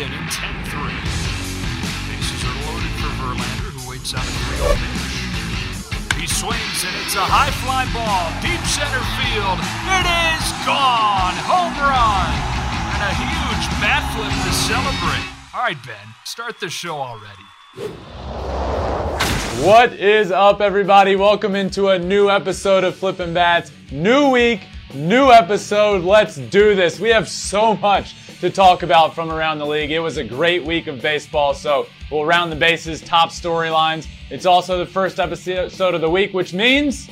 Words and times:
Inning, 0.00 0.16
10-3. 0.32 0.88
Bases 2.08 2.40
are 2.48 2.56
loaded 2.72 2.88
for 3.04 3.12
Verlander, 3.20 3.68
who 3.68 3.90
waits 3.90 4.14
out 4.14 4.24
a 4.24 4.32
3 4.32 4.72
pitch. 4.80 6.16
He 6.16 6.26
swings, 6.26 6.80
and 6.88 6.96
it's 7.04 7.16
a 7.16 7.20
high 7.20 7.52
fly 7.60 7.84
ball, 7.92 8.32
deep 8.40 8.64
center 8.64 9.04
field. 9.20 9.60
It 9.92 10.08
is 10.08 10.56
gone! 10.64 11.36
Home 11.44 11.76
run! 11.76 12.32
And 12.96 13.02
a 13.04 13.12
huge 13.12 13.68
bat 13.76 14.00
flip 14.16 14.32
to 14.32 14.52
celebrate. 14.64 15.28
All 15.52 15.60
right, 15.60 15.76
Ben, 15.84 16.14
start 16.24 16.58
the 16.60 16.70
show 16.70 16.96
already. 16.96 17.44
What 19.62 19.92
is 19.92 20.32
up, 20.32 20.62
everybody? 20.62 21.14
Welcome 21.14 21.54
into 21.54 21.88
a 21.88 21.98
new 21.98 22.30
episode 22.30 22.84
of 22.84 22.96
Flippin' 22.96 23.34
Bats. 23.34 23.70
New 23.92 24.30
week, 24.30 24.62
new 24.94 25.30
episode. 25.30 26.04
Let's 26.04 26.36
do 26.36 26.74
this. 26.74 26.98
We 26.98 27.10
have 27.10 27.28
so 27.28 27.76
much 27.76 28.14
to 28.40 28.50
talk 28.50 28.82
about 28.82 29.14
from 29.14 29.30
around 29.30 29.58
the 29.58 29.66
league. 29.66 29.90
It 29.90 29.98
was 29.98 30.16
a 30.16 30.24
great 30.24 30.64
week 30.64 30.86
of 30.86 31.02
baseball, 31.02 31.52
so 31.52 31.86
we'll 32.10 32.24
round 32.24 32.50
the 32.50 32.56
bases, 32.56 33.02
top 33.02 33.30
storylines. 33.30 34.06
It's 34.30 34.46
also 34.46 34.78
the 34.78 34.90
first 34.90 35.20
episode 35.20 35.94
of 35.94 36.00
the 36.00 36.10
week, 36.10 36.32
which 36.32 36.54
means 36.54 37.10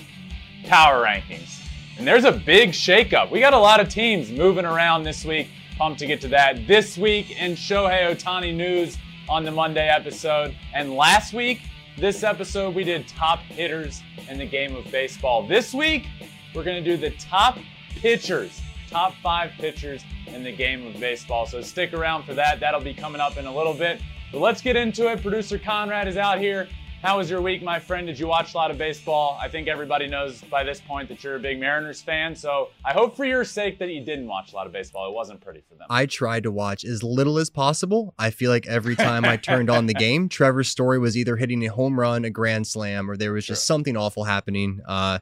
power 0.64 1.04
rankings. 1.04 1.60
And 1.98 2.06
there's 2.06 2.24
a 2.24 2.32
big 2.32 2.70
shakeup. 2.70 3.30
We 3.30 3.40
got 3.40 3.52
a 3.52 3.58
lot 3.58 3.78
of 3.78 3.88
teams 3.88 4.30
moving 4.30 4.64
around 4.64 5.02
this 5.02 5.24
week. 5.24 5.48
Pumped 5.76 5.98
to 6.00 6.06
get 6.06 6.20
to 6.22 6.28
that. 6.28 6.66
This 6.66 6.96
week 6.96 7.38
in 7.38 7.52
Shohei 7.52 8.10
Ohtani 8.10 8.54
news 8.54 8.96
on 9.28 9.44
the 9.44 9.50
Monday 9.50 9.88
episode. 9.88 10.54
And 10.74 10.94
last 10.94 11.34
week, 11.34 11.60
this 11.96 12.22
episode, 12.22 12.74
we 12.74 12.84
did 12.84 13.06
top 13.06 13.40
hitters 13.40 14.02
in 14.28 14.38
the 14.38 14.46
game 14.46 14.74
of 14.74 14.90
baseball. 14.90 15.46
This 15.46 15.74
week, 15.74 16.06
we're 16.54 16.64
going 16.64 16.82
to 16.82 16.90
do 16.90 16.96
the 16.96 17.10
top 17.18 17.58
pitchers, 17.90 18.60
top 18.88 19.14
five 19.22 19.52
pitchers 19.58 20.02
in 20.26 20.42
the 20.42 20.52
game 20.52 20.86
of 20.86 20.98
baseball. 20.98 21.46
So 21.46 21.60
stick 21.60 21.92
around 21.92 22.24
for 22.24 22.34
that. 22.34 22.60
That'll 22.60 22.80
be 22.80 22.94
coming 22.94 23.20
up 23.20 23.36
in 23.36 23.46
a 23.46 23.54
little 23.54 23.74
bit. 23.74 24.00
But 24.32 24.40
let's 24.40 24.60
get 24.60 24.76
into 24.76 25.10
it. 25.10 25.22
Producer 25.22 25.58
Conrad 25.58 26.08
is 26.08 26.16
out 26.16 26.38
here. 26.38 26.68
How 27.00 27.18
was 27.18 27.30
your 27.30 27.40
week, 27.40 27.62
my 27.62 27.78
friend? 27.78 28.08
Did 28.08 28.18
you 28.18 28.26
watch 28.26 28.54
a 28.54 28.56
lot 28.56 28.72
of 28.72 28.76
baseball? 28.76 29.38
I 29.40 29.48
think 29.48 29.68
everybody 29.68 30.08
knows 30.08 30.42
by 30.42 30.64
this 30.64 30.80
point 30.80 31.08
that 31.10 31.22
you're 31.22 31.36
a 31.36 31.38
big 31.38 31.60
Mariners 31.60 32.02
fan. 32.02 32.34
So 32.34 32.70
I 32.84 32.92
hope 32.92 33.16
for 33.16 33.24
your 33.24 33.44
sake 33.44 33.78
that 33.78 33.88
you 33.90 34.04
didn't 34.04 34.26
watch 34.26 34.52
a 34.52 34.56
lot 34.56 34.66
of 34.66 34.72
baseball. 34.72 35.08
It 35.08 35.14
wasn't 35.14 35.40
pretty 35.40 35.62
for 35.68 35.76
them. 35.76 35.86
I 35.88 36.06
tried 36.06 36.42
to 36.42 36.50
watch 36.50 36.84
as 36.84 37.04
little 37.04 37.38
as 37.38 37.50
possible. 37.50 38.14
I 38.18 38.30
feel 38.30 38.50
like 38.50 38.66
every 38.66 38.96
time 38.96 39.24
I 39.24 39.36
turned 39.36 39.70
on 39.70 39.86
the 39.86 39.94
game, 40.08 40.28
Trevor's 40.28 40.68
Story 40.68 40.98
was 40.98 41.16
either 41.16 41.36
hitting 41.36 41.64
a 41.64 41.68
home 41.68 42.00
run, 42.00 42.24
a 42.24 42.30
grand 42.30 42.66
slam, 42.66 43.08
or 43.08 43.16
there 43.16 43.32
was 43.32 43.46
just 43.46 43.64
something 43.64 43.96
awful 43.96 44.24
happening. 44.24 44.80
Uh, 44.84 45.20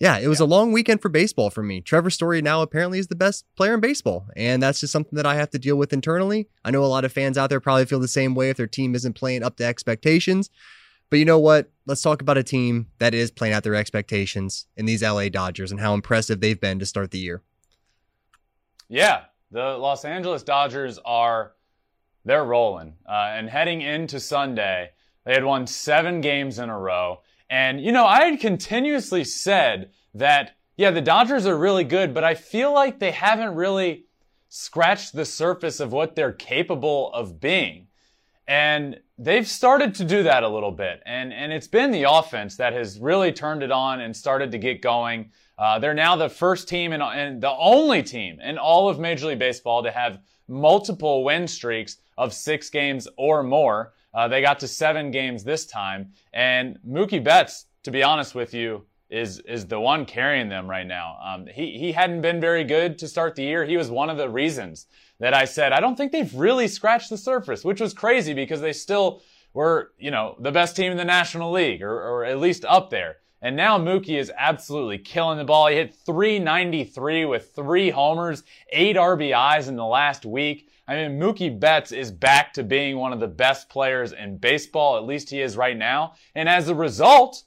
yeah, 0.00 0.18
it 0.18 0.28
was 0.28 0.40
yeah. 0.40 0.46
a 0.46 0.48
long 0.48 0.72
weekend 0.72 1.02
for 1.02 1.08
baseball 1.08 1.50
for 1.50 1.62
me. 1.62 1.80
Trevor 1.80 2.10
Story 2.10 2.40
now 2.40 2.62
apparently 2.62 2.98
is 2.98 3.08
the 3.08 3.16
best 3.16 3.44
player 3.56 3.74
in 3.74 3.80
baseball, 3.80 4.26
and 4.36 4.62
that's 4.62 4.80
just 4.80 4.92
something 4.92 5.16
that 5.16 5.26
I 5.26 5.34
have 5.34 5.50
to 5.50 5.58
deal 5.58 5.76
with 5.76 5.92
internally. 5.92 6.48
I 6.64 6.70
know 6.70 6.84
a 6.84 6.86
lot 6.86 7.04
of 7.04 7.12
fans 7.12 7.36
out 7.36 7.50
there 7.50 7.60
probably 7.60 7.86
feel 7.86 8.00
the 8.00 8.08
same 8.08 8.34
way 8.34 8.50
if 8.50 8.56
their 8.56 8.66
team 8.66 8.94
isn't 8.94 9.14
playing 9.14 9.42
up 9.42 9.56
to 9.56 9.64
expectations. 9.64 10.50
But 11.10 11.18
you 11.18 11.24
know 11.24 11.38
what? 11.38 11.70
Let's 11.86 12.02
talk 12.02 12.20
about 12.20 12.36
a 12.36 12.42
team 12.42 12.88
that 12.98 13.14
is 13.14 13.30
playing 13.30 13.54
out 13.54 13.62
their 13.62 13.74
expectations 13.74 14.66
in 14.76 14.84
these 14.84 15.02
LA 15.02 15.30
Dodgers 15.30 15.70
and 15.70 15.80
how 15.80 15.94
impressive 15.94 16.40
they've 16.40 16.60
been 16.60 16.78
to 16.80 16.86
start 16.86 17.10
the 17.10 17.18
year. 17.18 17.42
Yeah, 18.88 19.24
the 19.50 19.78
Los 19.78 20.04
Angeles 20.04 20.42
Dodgers 20.42 20.98
are 21.04 21.52
they're 22.24 22.44
rolling. 22.44 22.94
Uh, 23.08 23.32
and 23.32 23.48
heading 23.48 23.80
into 23.80 24.20
Sunday, 24.20 24.90
they 25.24 25.32
had 25.32 25.44
won 25.44 25.66
seven 25.66 26.20
games 26.20 26.58
in 26.58 26.68
a 26.68 26.78
row. 26.78 27.22
And 27.50 27.80
you 27.80 27.92
know, 27.92 28.06
I 28.06 28.24
had 28.24 28.40
continuously 28.40 29.24
said 29.24 29.90
that 30.14 30.56
yeah, 30.76 30.92
the 30.92 31.00
Dodgers 31.00 31.44
are 31.44 31.58
really 31.58 31.82
good, 31.82 32.14
but 32.14 32.22
I 32.22 32.34
feel 32.34 32.72
like 32.72 33.00
they 33.00 33.10
haven't 33.10 33.56
really 33.56 34.04
scratched 34.48 35.12
the 35.12 35.24
surface 35.24 35.80
of 35.80 35.92
what 35.92 36.14
they're 36.14 36.32
capable 36.32 37.12
of 37.12 37.40
being. 37.40 37.88
And 38.46 39.00
they've 39.18 39.46
started 39.46 39.94
to 39.96 40.04
do 40.04 40.22
that 40.22 40.44
a 40.44 40.48
little 40.48 40.70
bit. 40.70 41.02
And, 41.04 41.32
and 41.32 41.52
it's 41.52 41.66
been 41.66 41.90
the 41.90 42.04
offense 42.04 42.56
that 42.56 42.72
has 42.72 42.98
really 42.98 43.32
turned 43.32 43.62
it 43.62 43.72
on 43.72 44.00
and 44.00 44.16
started 44.16 44.52
to 44.52 44.58
get 44.58 44.80
going. 44.80 45.32
Uh, 45.58 45.80
they're 45.80 45.94
now 45.94 46.16
the 46.16 46.28
first 46.28 46.68
team 46.68 46.92
and, 46.92 47.02
and 47.02 47.42
the 47.42 47.50
only 47.50 48.02
team 48.02 48.38
in 48.40 48.56
all 48.56 48.88
of 48.88 49.00
Major 49.00 49.26
League 49.26 49.40
Baseball 49.40 49.82
to 49.82 49.90
have 49.90 50.20
multiple 50.46 51.24
win 51.24 51.46
streaks 51.46 51.98
of 52.16 52.32
six 52.32 52.70
games 52.70 53.08
or 53.16 53.42
more. 53.42 53.92
Uh, 54.18 54.26
they 54.26 54.40
got 54.40 54.58
to 54.58 54.66
seven 54.66 55.12
games 55.12 55.44
this 55.44 55.64
time. 55.64 56.12
And 56.32 56.76
Mookie 56.84 57.22
Betts, 57.22 57.66
to 57.84 57.92
be 57.92 58.02
honest 58.02 58.34
with 58.34 58.52
you, 58.52 58.84
is 59.10 59.38
is 59.38 59.64
the 59.64 59.78
one 59.78 60.04
carrying 60.04 60.48
them 60.48 60.68
right 60.68 60.88
now. 60.88 61.16
Um, 61.24 61.46
he 61.46 61.78
he 61.78 61.92
hadn't 61.92 62.20
been 62.20 62.40
very 62.40 62.64
good 62.64 62.98
to 62.98 63.06
start 63.06 63.36
the 63.36 63.44
year. 63.44 63.64
He 63.64 63.76
was 63.76 63.92
one 63.92 64.10
of 64.10 64.16
the 64.16 64.28
reasons 64.28 64.86
that 65.20 65.34
I 65.34 65.44
said 65.44 65.72
I 65.72 65.78
don't 65.78 65.94
think 65.94 66.10
they've 66.10 66.34
really 66.34 66.66
scratched 66.66 67.10
the 67.10 67.16
surface, 67.16 67.64
which 67.64 67.80
was 67.80 67.94
crazy 67.94 68.34
because 68.34 68.60
they 68.60 68.72
still 68.72 69.22
were 69.54 69.92
you 69.98 70.10
know 70.10 70.34
the 70.40 70.50
best 70.50 70.74
team 70.74 70.90
in 70.90 70.98
the 70.98 71.04
National 71.04 71.52
League 71.52 71.80
or, 71.80 71.94
or 71.94 72.24
at 72.24 72.40
least 72.40 72.64
up 72.64 72.90
there. 72.90 73.18
And 73.40 73.54
now 73.54 73.78
Mookie 73.78 74.18
is 74.18 74.32
absolutely 74.36 74.98
killing 74.98 75.38
the 75.38 75.44
ball. 75.44 75.68
He 75.68 75.76
hit 75.76 75.94
393 75.94 77.24
with 77.24 77.54
three 77.54 77.90
homers, 77.90 78.42
eight 78.72 78.96
RBIs 78.96 79.68
in 79.68 79.76
the 79.76 79.86
last 79.86 80.26
week. 80.26 80.68
I 80.88 80.96
mean, 80.96 81.20
Mookie 81.20 81.60
Betts 81.60 81.92
is 81.92 82.10
back 82.10 82.54
to 82.54 82.64
being 82.64 82.96
one 82.96 83.12
of 83.12 83.20
the 83.20 83.28
best 83.28 83.68
players 83.68 84.12
in 84.12 84.38
baseball. 84.38 84.96
At 84.96 85.04
least 85.04 85.28
he 85.28 85.42
is 85.42 85.56
right 85.56 85.76
now. 85.76 86.14
And 86.34 86.48
as 86.48 86.68
a 86.68 86.74
result, 86.74 87.44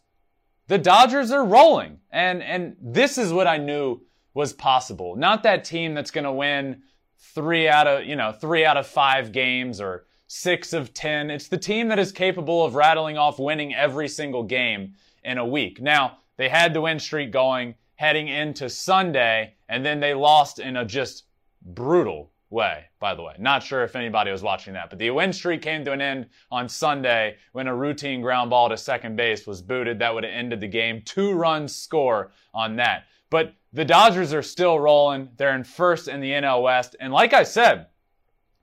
the 0.67 0.77
Dodgers 0.77 1.31
are 1.31 1.43
rolling. 1.43 1.97
And, 2.11 2.43
and 2.43 2.75
this 2.79 3.17
is 3.17 3.33
what 3.33 3.47
I 3.47 3.57
knew 3.57 4.01
was 4.35 4.53
possible. 4.53 5.15
Not 5.15 5.41
that 5.43 5.65
team 5.65 5.95
that's 5.95 6.11
going 6.11 6.23
to 6.23 6.31
win 6.31 6.83
three 7.17 7.67
out 7.67 7.87
of, 7.87 8.05
you 8.05 8.15
know, 8.15 8.31
three 8.31 8.63
out 8.63 8.77
of 8.77 8.85
five 8.85 9.31
games 9.31 9.81
or 9.81 10.05
six 10.27 10.71
of 10.71 10.93
10. 10.93 11.31
It's 11.31 11.47
the 11.47 11.57
team 11.57 11.87
that 11.89 11.99
is 11.99 12.11
capable 12.11 12.63
of 12.63 12.75
rattling 12.75 13.17
off 13.17 13.39
winning 13.39 13.73
every 13.73 14.07
single 14.07 14.43
game 14.43 14.93
in 15.23 15.39
a 15.39 15.45
week. 15.45 15.81
Now, 15.81 16.19
they 16.37 16.47
had 16.47 16.73
the 16.73 16.81
win 16.81 16.99
streak 16.99 17.31
going 17.31 17.75
heading 17.95 18.27
into 18.27 18.69
Sunday, 18.69 19.55
and 19.67 19.85
then 19.85 19.99
they 19.99 20.13
lost 20.13 20.59
in 20.59 20.77
a 20.77 20.85
just 20.85 21.25
brutal 21.61 22.31
way, 22.49 22.85
by 23.01 23.15
the 23.15 23.23
way. 23.23 23.33
Not 23.39 23.63
sure 23.63 23.83
if 23.83 23.97
anybody 23.97 24.31
was 24.31 24.43
watching 24.43 24.73
that, 24.75 24.89
but 24.89 24.99
the 24.99 25.09
win 25.09 25.33
streak 25.33 25.61
came 25.63 25.83
to 25.83 25.91
an 25.91 25.99
end 25.99 26.27
on 26.51 26.69
Sunday 26.69 27.35
when 27.51 27.67
a 27.67 27.75
routine 27.75 28.21
ground 28.21 28.51
ball 28.51 28.69
to 28.69 28.77
second 28.77 29.17
base 29.17 29.45
was 29.45 29.61
booted. 29.61 29.99
That 29.99 30.13
would 30.13 30.23
have 30.23 30.31
ended 30.31 30.61
the 30.61 30.67
game. 30.67 31.01
Two 31.03 31.33
runs 31.33 31.75
score 31.75 32.31
on 32.53 32.77
that. 32.77 33.05
But 33.31 33.55
the 33.73 33.83
Dodgers 33.83 34.33
are 34.33 34.43
still 34.43 34.79
rolling. 34.79 35.29
They're 35.35 35.55
in 35.55 35.63
first 35.63 36.07
in 36.07 36.21
the 36.21 36.31
NL 36.31 36.61
West. 36.61 36.95
And 36.99 37.11
like 37.11 37.33
I 37.33 37.43
said, 37.43 37.87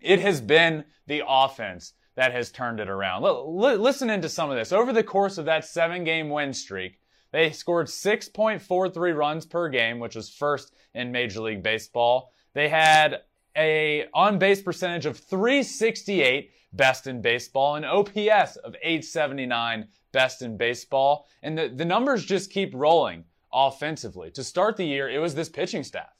it 0.00 0.20
has 0.20 0.40
been 0.40 0.84
the 1.08 1.24
offense 1.26 1.94
that 2.14 2.32
has 2.32 2.50
turned 2.50 2.78
it 2.78 2.88
around. 2.88 3.24
L- 3.24 3.58
l- 3.60 3.76
listen 3.76 4.08
into 4.08 4.28
some 4.28 4.50
of 4.50 4.56
this. 4.56 4.72
Over 4.72 4.92
the 4.92 5.02
course 5.02 5.36
of 5.36 5.46
that 5.46 5.64
seven 5.64 6.04
game 6.04 6.30
win 6.30 6.54
streak, 6.54 7.00
they 7.32 7.50
scored 7.50 7.88
6.43 7.88 9.16
runs 9.16 9.46
per 9.46 9.68
game, 9.68 9.98
which 9.98 10.14
was 10.14 10.30
first 10.30 10.72
in 10.94 11.10
Major 11.10 11.40
League 11.40 11.62
Baseball. 11.62 12.32
They 12.54 12.68
had 12.68 13.22
a 13.58 14.06
on 14.14 14.38
base 14.38 14.62
percentage 14.62 15.04
of 15.04 15.18
368, 15.18 16.50
best 16.72 17.06
in 17.06 17.20
baseball, 17.20 17.74
an 17.74 17.84
OPS 17.84 18.56
of 18.56 18.76
879, 18.82 19.88
best 20.12 20.42
in 20.42 20.56
baseball. 20.56 21.26
And 21.42 21.58
the, 21.58 21.68
the 21.68 21.84
numbers 21.84 22.24
just 22.24 22.50
keep 22.50 22.72
rolling 22.74 23.24
offensively. 23.52 24.30
To 24.30 24.44
start 24.44 24.76
the 24.76 24.84
year, 24.84 25.10
it 25.10 25.18
was 25.18 25.34
this 25.34 25.48
pitching 25.48 25.82
staff. 25.82 26.10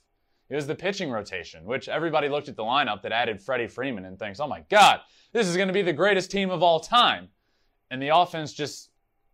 It 0.50 0.56
was 0.56 0.66
the 0.66 0.74
pitching 0.74 1.10
rotation, 1.10 1.64
which 1.64 1.88
everybody 1.88 2.28
looked 2.28 2.48
at 2.48 2.56
the 2.56 2.64
lineup 2.64 3.02
that 3.02 3.12
added 3.12 3.40
Freddie 3.40 3.68
Freeman 3.68 4.06
and 4.06 4.18
thinks, 4.18 4.40
oh 4.40 4.46
my 4.46 4.64
God, 4.70 5.00
this 5.32 5.46
is 5.46 5.56
going 5.56 5.68
to 5.68 5.74
be 5.74 5.82
the 5.82 5.92
greatest 5.92 6.30
team 6.30 6.50
of 6.50 6.62
all 6.62 6.80
time. 6.80 7.28
And 7.90 8.02
the 8.02 8.16
offense 8.16 8.52
just 8.54 8.90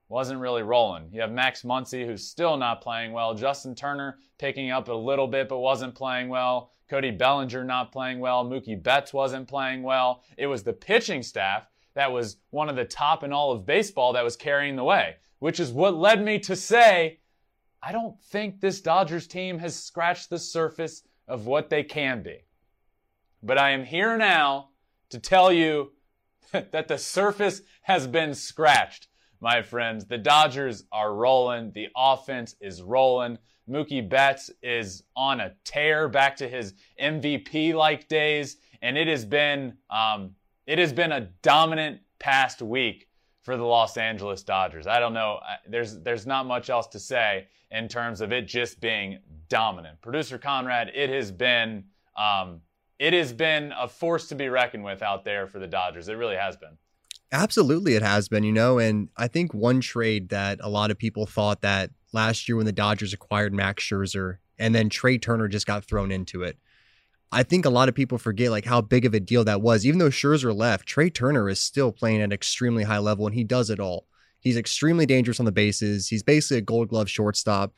wasn't 0.09 0.41
really 0.41 0.63
rolling. 0.63 1.09
You 1.13 1.21
have 1.21 1.33
Max 1.33 1.63
Muncy, 1.63 2.05
who's 2.05 2.27
still 2.27 2.57
not 2.57 2.81
playing 2.81 3.13
well. 3.13 3.35
Justin 3.35 3.75
Turner 3.75 4.19
picking 4.39 4.71
up 4.71 4.89
a 4.89 4.93
little 4.93 5.27
bit, 5.29 5.49
but 5.49 5.59
wasn't 5.59 5.95
playing 5.95 6.29
well. 6.29 6.73
Cody 6.95 7.11
Bellinger 7.11 7.65
not 7.65 7.91
playing 7.91 8.21
well. 8.21 8.45
Mookie 8.45 8.81
Betts 8.81 9.13
wasn't 9.13 9.49
playing 9.49 9.83
well. 9.83 10.23
It 10.39 10.47
was 10.47 10.63
the 10.63 10.73
pitching 10.73 11.25
staff 11.25 11.67
that 11.95 12.13
was 12.13 12.37
one 12.51 12.69
of 12.69 12.77
the 12.77 12.85
top 12.85 13.25
in 13.25 13.33
all 13.33 13.51
of 13.51 13.67
baseball 13.67 14.13
that 14.13 14.23
was 14.23 14.37
carrying 14.37 14.77
the 14.77 14.85
way, 14.85 15.17
which 15.41 15.59
is 15.59 15.73
what 15.73 15.97
led 15.97 16.23
me 16.23 16.39
to 16.39 16.55
say, 16.55 17.19
I 17.83 17.91
don't 17.91 18.23
think 18.23 18.61
this 18.61 18.81
Dodgers 18.81 19.27
team 19.27 19.59
has 19.59 19.75
scratched 19.75 20.31
the 20.31 20.39
surface 20.39 21.03
of 21.27 21.47
what 21.47 21.69
they 21.69 21.83
can 21.83 22.23
be. 22.23 22.45
but 23.43 23.59
I 23.59 23.71
am 23.71 23.85
here 23.85 24.17
now 24.17 24.69
to 25.11 25.19
tell 25.19 25.53
you 25.53 25.95
that 26.53 26.87
the 26.87 26.99
surface 26.99 27.63
has 27.83 28.07
been 28.07 28.35
scratched, 28.35 29.09
my 29.41 29.63
friends. 29.63 30.05
The 30.05 30.19
Dodgers 30.19 30.85
are 30.93 31.13
rolling. 31.13 31.73
The 31.73 31.89
offense 31.97 32.55
is 32.61 32.83
rolling. 32.83 33.39
Mookie 33.69 34.07
Betts 34.07 34.51
is 34.63 35.05
on 35.17 35.41
a 35.41 35.55
tear 35.65 36.09
back 36.09 36.37
to 36.37 36.49
his 36.49 36.75
MVP 37.01 37.75
like 37.75 38.09
days, 38.09 38.59
and 38.83 38.99
it 38.99 39.09
has 39.09 39.25
been 39.25 39.77
um, 39.91 40.35
it 40.67 40.79
has 40.79 40.93
been 40.93 41.13
a 41.13 41.29
dominant 41.43 42.01
past 42.19 42.63
week 42.63 43.09
for 43.43 43.57
the 43.57 43.65
Los 43.65 43.97
Angeles 43.97 44.43
Dodgers. 44.43 44.87
I 44.87 44.99
don't 44.99 45.15
know. 45.15 45.41
There's 45.67 45.99
there's 46.01 46.27
not 46.27 46.47
much 46.47 46.71
else 46.71 46.87
to 46.89 46.99
say 46.99 47.47
in 47.71 47.89
terms 47.89 48.21
of 48.21 48.33
it 48.33 48.47
just 48.47 48.81
being 48.81 49.19
dominant. 49.49 50.01
Producer 50.01 50.39
Conrad, 50.39 50.91
it 50.95 51.11
has 51.11 51.31
been 51.31 51.85
um, 52.17 52.61
it 52.99 53.13
has 53.13 53.33
been 53.33 53.73
a 53.79 53.89
force 53.89 54.29
to 54.29 54.35
be 54.35 54.49
reckoned 54.49 54.85
with 54.85 55.03
out 55.03 55.25
there 55.25 55.47
for 55.47 55.59
the 55.59 55.67
Dodgers. 55.67 56.09
It 56.09 56.15
really 56.15 56.37
has 56.37 56.57
been. 56.57 56.77
Absolutely, 57.35 57.97
it 57.97 58.03
has 58.03 58.29
been, 58.29 58.45
you 58.45 58.53
know, 58.53 58.79
and 58.79 59.09
I 59.17 59.27
think 59.27 59.53
one 59.53 59.81
trade 59.81 60.29
that 60.29 60.61
a 60.63 60.69
lot 60.69 60.93
of 60.93 60.99
people 60.99 61.27
thought 61.27 61.63
that 61.63 61.91
last 62.13 62.49
year 62.49 62.57
when 62.57 62.65
the 62.65 62.71
Dodgers 62.71 63.13
acquired 63.13 63.53
Max 63.53 63.83
Scherzer 63.83 64.37
and 64.57 64.73
then 64.73 64.89
Trea 64.89 65.19
Turner 65.19 65.49
just 65.49 65.67
got 65.67 65.85
thrown 65.85 66.13
into 66.13 66.45
it. 66.45 66.57
I 67.33 67.43
think 67.43 67.65
a 67.65 67.71
lot 67.71 67.89
of 67.89 67.97
people 67.97 68.19
forget 68.19 68.53
like 68.53 68.65
how 68.65 68.81
big 68.81 69.05
of 69.05 69.15
a 69.15 69.19
deal 69.21 69.43
that 69.43 69.61
was. 69.61 69.85
Even 69.85 69.99
though 69.99 70.11
Scherzer 70.11 70.55
left, 70.55 70.87
Trea 70.87 71.11
Turner 71.11 71.49
is 71.49 71.59
still 71.59 71.91
playing 71.91 72.21
at 72.21 72.27
an 72.27 72.33
extremely 72.33 72.85
high 72.85 72.99
level 72.99 73.27
and 73.27 73.35
he 73.35 73.43
does 73.43 73.69
it 73.69 73.81
all. 73.81 74.07
He's 74.39 74.57
extremely 74.57 75.05
dangerous 75.05 75.41
on 75.41 75.47
the 75.47 75.51
bases. 75.51 76.07
He's 76.07 76.23
basically 76.23 76.59
a 76.59 76.61
gold 76.61 76.89
glove 76.89 77.11
shortstop. 77.11 77.75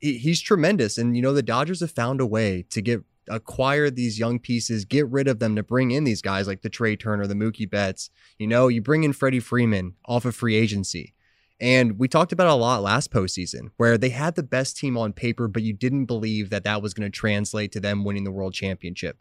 He's 0.00 0.40
tremendous. 0.40 0.96
And, 0.96 1.14
you 1.14 1.20
know, 1.20 1.34
the 1.34 1.42
Dodgers 1.42 1.80
have 1.80 1.90
found 1.90 2.22
a 2.22 2.26
way 2.26 2.64
to 2.70 2.80
get 2.80 3.02
acquire 3.28 3.90
these 3.90 4.18
young 4.18 4.38
pieces, 4.38 4.84
get 4.84 5.08
rid 5.08 5.28
of 5.28 5.38
them 5.38 5.56
to 5.56 5.62
bring 5.62 5.90
in 5.90 6.04
these 6.04 6.22
guys 6.22 6.46
like 6.46 6.62
the 6.62 6.68
Trea 6.68 6.96
Turner, 6.96 7.26
the 7.26 7.34
Mookie 7.34 7.68
Betts. 7.68 8.10
You 8.38 8.46
know, 8.46 8.68
you 8.68 8.82
bring 8.82 9.04
in 9.04 9.12
Freddie 9.12 9.40
Freeman 9.40 9.94
off 10.06 10.24
of 10.24 10.34
free 10.34 10.54
agency. 10.54 11.14
And 11.60 11.98
we 11.98 12.08
talked 12.08 12.32
about 12.32 12.48
a 12.48 12.54
lot 12.54 12.82
last 12.82 13.12
postseason 13.12 13.70
where 13.76 13.96
they 13.96 14.10
had 14.10 14.34
the 14.34 14.42
best 14.42 14.76
team 14.76 14.98
on 14.98 15.12
paper, 15.12 15.48
but 15.48 15.62
you 15.62 15.72
didn't 15.72 16.06
believe 16.06 16.50
that 16.50 16.64
that 16.64 16.82
was 16.82 16.94
going 16.94 17.10
to 17.10 17.16
translate 17.16 17.72
to 17.72 17.80
them 17.80 18.04
winning 18.04 18.24
the 18.24 18.32
world 18.32 18.54
championship. 18.54 19.18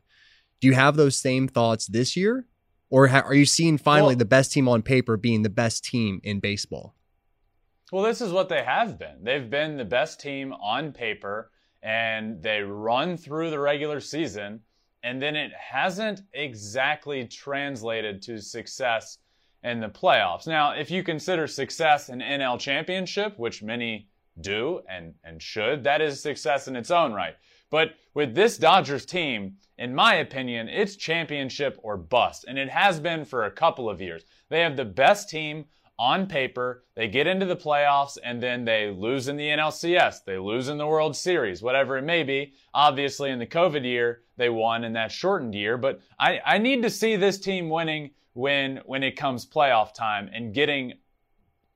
Do 0.60 0.68
you 0.68 0.74
have 0.74 0.96
those 0.96 1.18
same 1.18 1.48
thoughts 1.48 1.88
this 1.88 2.18
year? 2.18 2.48
Or 2.90 3.08
ha- 3.08 3.24
are 3.26 3.34
you 3.34 3.46
seeing 3.46 3.78
finally 3.78 4.14
well, 4.14 4.20
the 4.20 4.26
best 4.26 4.52
team 4.52 4.68
on 4.68 4.82
paper 4.82 5.18
being 5.18 5.42
the 5.42 5.50
best 5.50 5.84
team 5.84 6.22
in 6.24 6.40
baseball? 6.40 6.96
Well, 7.92 8.04
this 8.04 8.22
is 8.22 8.32
what 8.32 8.50
they 8.50 8.64
have 8.64 8.98
been. 8.98 9.24
They've 9.24 9.50
been 9.50 9.78
the 9.78 9.86
best 9.86 10.20
team 10.20 10.54
on 10.54 10.94
paper 10.94 11.52
and 11.84 12.42
they 12.42 12.62
run 12.62 13.18
through 13.18 13.50
the 13.50 13.60
regular 13.60 14.00
season, 14.00 14.62
and 15.04 15.22
then 15.22 15.36
it 15.36 15.52
hasn't 15.54 16.22
exactly 16.34 17.28
translated 17.28 18.22
to 18.22 18.42
success 18.42 19.18
in 19.64 19.82
the 19.82 19.90
playoffs. 19.90 20.48
Now, 20.48 20.72
if 20.72 20.90
you 20.90 21.04
consider 21.04 21.46
success 21.46 22.10
an 22.10 22.22
NL 22.22 22.58
championship, 22.60 23.38
which 23.38 23.62
many 23.62 24.08
do 24.42 24.82
and, 24.90 25.14
and 25.24 25.42
should, 25.42 25.84
that 25.84 26.02
is 26.02 26.22
success 26.22 26.68
in 26.68 26.76
its 26.76 26.90
own 26.90 27.14
right. 27.14 27.36
But 27.70 27.96
with 28.14 28.34
this 28.34 28.58
Dodgers 28.58 29.06
team, 29.06 29.58
in 29.78 29.94
my 29.94 30.16
opinion, 30.16 30.70
it's 30.70 30.96
championship 30.96 31.78
or 31.82 31.98
bust, 31.98 32.46
and 32.48 32.58
it 32.58 32.70
has 32.70 33.00
been 33.00 33.26
for 33.26 33.46
a 33.46 33.52
couple 33.52 33.90
of 33.90 34.02
years. 34.02 34.24
They 34.50 34.62
have 34.62 34.78
the 34.78 34.86
best 34.86 35.30
team 35.30 35.66
on 36.00 36.28
paper, 36.28 36.84
they 36.96 37.08
get 37.08 37.28
into 37.28 37.46
the 37.46 37.56
playoffs 37.56 38.18
and 38.24 38.42
then 38.42 38.66
they 38.66 38.90
lose 38.90 39.28
in 39.28 39.38
the 39.38 39.48
NLCS, 39.48 40.24
they 40.26 40.38
lose 40.38 40.68
in 40.68 40.78
the 40.78 40.88
World 40.88 41.16
Series, 41.16 41.62
whatever 41.62 41.98
it 41.98 42.04
may 42.04 42.24
be. 42.24 42.54
Obviously, 42.74 43.30
in 43.30 43.40
the 43.40 43.46
COVID 43.46 43.84
year, 43.84 44.24
they 44.38 44.50
won 44.50 44.84
in 44.84 44.94
that 44.94 45.12
shortened 45.12 45.54
year, 45.54 45.78
but 45.78 46.02
I, 46.20 46.40
I 46.46 46.58
need 46.58 46.82
to 46.84 46.90
see 46.90 47.16
this 47.16 47.40
team 47.40 47.70
winning 47.70 48.12
when 48.34 48.82
when 48.86 49.04
it 49.04 49.16
comes 49.16 49.46
playoff 49.46 49.94
time 49.94 50.30
and 50.34 50.54
getting 50.54 50.94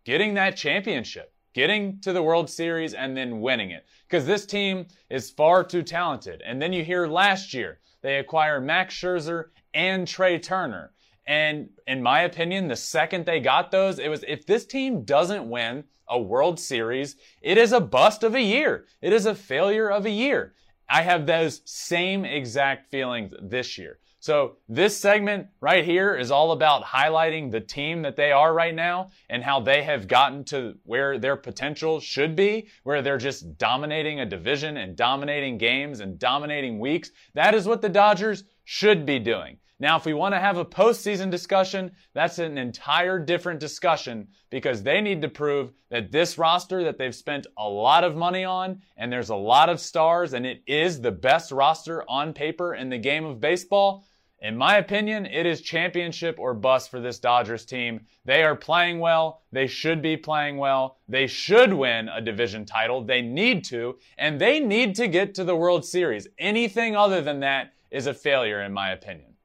getting 0.03 0.33
that 0.33 0.55
championship, 0.55 1.33
getting 1.53 1.99
to 1.99 2.13
the 2.13 2.23
World 2.23 2.49
Series 2.49 2.93
and 2.93 3.15
then 3.15 3.41
winning 3.41 3.71
it. 3.71 3.85
Because 4.07 4.25
this 4.25 4.45
team 4.45 4.87
is 5.09 5.29
far 5.29 5.63
too 5.63 5.83
talented. 5.83 6.41
And 6.45 6.61
then 6.61 6.73
you 6.73 6.83
hear 6.83 7.07
last 7.07 7.53
year 7.53 7.79
they 8.01 8.17
acquire 8.17 8.61
Max 8.61 8.95
Scherzer 8.95 9.45
and 9.73 10.07
Trea 10.07 10.39
Turner. 10.39 10.93
And 11.27 11.69
in 11.85 12.01
my 12.01 12.21
opinion, 12.21 12.69
the 12.69 12.75
second 12.75 13.25
they 13.25 13.41
got 13.41 13.69
those, 13.69 13.99
it 13.99 14.07
was 14.07 14.23
if 14.27 14.45
this 14.45 14.65
team 14.65 15.03
doesn't 15.03 15.49
win 15.49 15.83
a 16.07 16.19
World 16.19 16.57
Series, 16.57 17.17
it 17.41 17.57
is 17.57 17.73
a 17.73 17.81
bust 17.81 18.23
of 18.23 18.33
a 18.33 18.41
year. 18.41 18.85
It 19.01 19.11
is 19.11 19.25
a 19.25 19.35
failure 19.35 19.89
of 19.89 20.05
a 20.05 20.09
year. 20.09 20.53
I 20.89 21.01
have 21.01 21.25
those 21.25 21.61
same 21.65 22.23
exact 22.23 22.89
feelings 22.89 23.33
this 23.41 23.77
year. 23.77 23.99
So 24.19 24.57
this 24.67 24.97
segment 24.97 25.47
right 25.61 25.85
here 25.85 26.15
is 26.15 26.31
all 26.31 26.53
about 26.53 26.83
highlighting 26.83 27.51
the 27.51 27.59
team 27.59 28.01
that 28.01 28.15
they 28.15 28.31
are 28.31 28.53
right 28.53 28.73
now 28.73 29.09
and 29.29 29.43
how 29.43 29.59
they 29.59 29.83
have 29.83 30.07
gotten 30.07 30.43
to 30.45 30.75
where 30.83 31.19
their 31.19 31.35
potential 31.35 31.99
should 31.99 32.35
be, 32.35 32.67
where 32.83 33.01
they're 33.01 33.17
just 33.17 33.57
dominating 33.57 34.21
a 34.21 34.25
division 34.25 34.77
and 34.77 34.95
dominating 34.95 35.57
games 35.57 35.99
and 35.99 36.17
dominating 36.17 36.79
weeks. 36.79 37.11
That 37.35 37.53
is 37.53 37.67
what 37.67 37.81
the 37.81 37.89
Dodgers 37.89 38.45
should 38.63 39.05
be 39.05 39.19
doing. 39.19 39.57
Now, 39.79 39.95
if 39.95 40.05
we 40.05 40.15
want 40.15 40.33
to 40.33 40.39
have 40.39 40.57
a 40.57 40.65
postseason 40.65 41.29
discussion, 41.29 41.91
that's 42.13 42.39
an 42.39 42.57
entire 42.57 43.19
different 43.19 43.59
discussion 43.59 44.27
because 44.49 44.81
they 44.81 45.01
need 45.01 45.21
to 45.21 45.29
prove 45.29 45.71
that 45.89 46.11
this 46.11 46.39
roster 46.39 46.83
that 46.83 46.97
they've 46.97 47.13
spent 47.13 47.45
a 47.59 47.69
lot 47.69 48.03
of 48.03 48.15
money 48.15 48.43
on 48.43 48.81
and 48.97 49.11
there's 49.11 49.29
a 49.29 49.35
lot 49.35 49.69
of 49.69 49.79
stars 49.79 50.33
and 50.33 50.47
it 50.47 50.63
is 50.65 50.99
the 50.99 51.11
best 51.11 51.51
roster 51.51 52.03
on 52.09 52.33
paper 52.33 52.73
in 52.73 52.89
the 52.89 52.97
game 52.97 53.23
of 53.23 53.39
baseball. 53.39 54.03
In 54.39 54.57
my 54.57 54.77
opinion, 54.77 55.27
it 55.27 55.45
is 55.45 55.61
championship 55.61 56.39
or 56.39 56.55
bust 56.55 56.89
for 56.89 56.99
this 56.99 57.19
Dodgers 57.19 57.65
team. 57.65 58.01
They 58.25 58.43
are 58.43 58.55
playing 58.55 58.99
well. 58.99 59.41
They 59.51 59.67
should 59.67 60.01
be 60.01 60.17
playing 60.17 60.57
well. 60.57 60.97
They 61.07 61.27
should 61.27 61.71
win 61.71 62.09
a 62.09 62.21
division 62.21 62.65
title. 62.65 63.03
They 63.03 63.21
need 63.21 63.63
to, 63.65 63.97
and 64.17 64.41
they 64.41 64.59
need 64.59 64.95
to 64.95 65.07
get 65.07 65.35
to 65.35 65.43
the 65.43 65.55
World 65.55 65.85
Series. 65.85 66.27
Anything 66.39 66.95
other 66.95 67.21
than 67.21 67.39
that 67.41 67.73
is 67.91 68.07
a 68.07 68.13
failure, 68.13 68.61
in 68.61 68.73
my 68.73 68.91
opinion. 68.91 69.36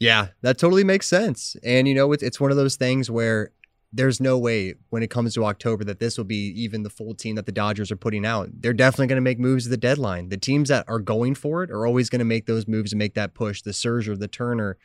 Yeah, 0.00 0.28
that 0.42 0.58
totally 0.58 0.84
makes 0.84 1.06
sense. 1.06 1.56
And 1.62 1.88
you 1.88 1.94
know, 1.94 2.12
it's 2.12 2.22
it's 2.22 2.40
one 2.40 2.50
of 2.50 2.56
those 2.56 2.76
things 2.76 3.10
where 3.10 3.52
there's 3.92 4.20
no 4.20 4.38
way 4.38 4.74
when 4.90 5.02
it 5.02 5.08
comes 5.08 5.34
to 5.34 5.44
October 5.44 5.82
that 5.84 5.98
this 5.98 6.18
will 6.18 6.24
be 6.24 6.52
even 6.60 6.82
the 6.82 6.90
full 6.90 7.14
team 7.14 7.36
that 7.36 7.46
the 7.46 7.52
Dodgers 7.52 7.90
are 7.90 7.96
putting 7.96 8.26
out. 8.26 8.50
They're 8.52 8.74
definitely 8.74 9.06
going 9.06 9.16
to 9.16 9.22
make 9.22 9.38
moves 9.38 9.66
at 9.66 9.70
the 9.70 9.78
deadline. 9.78 10.28
The 10.28 10.36
teams 10.36 10.68
that 10.68 10.84
are 10.88 10.98
going 10.98 11.34
for 11.34 11.62
it 11.62 11.70
are 11.70 11.86
always 11.86 12.10
going 12.10 12.18
to 12.18 12.24
make 12.24 12.46
those 12.46 12.68
moves 12.68 12.92
and 12.92 12.98
make 12.98 13.14
that 13.14 13.34
push. 13.34 13.62
The 13.62 13.70
Scherzer, 13.70 14.18
the 14.18 14.28
Turner, 14.28 14.76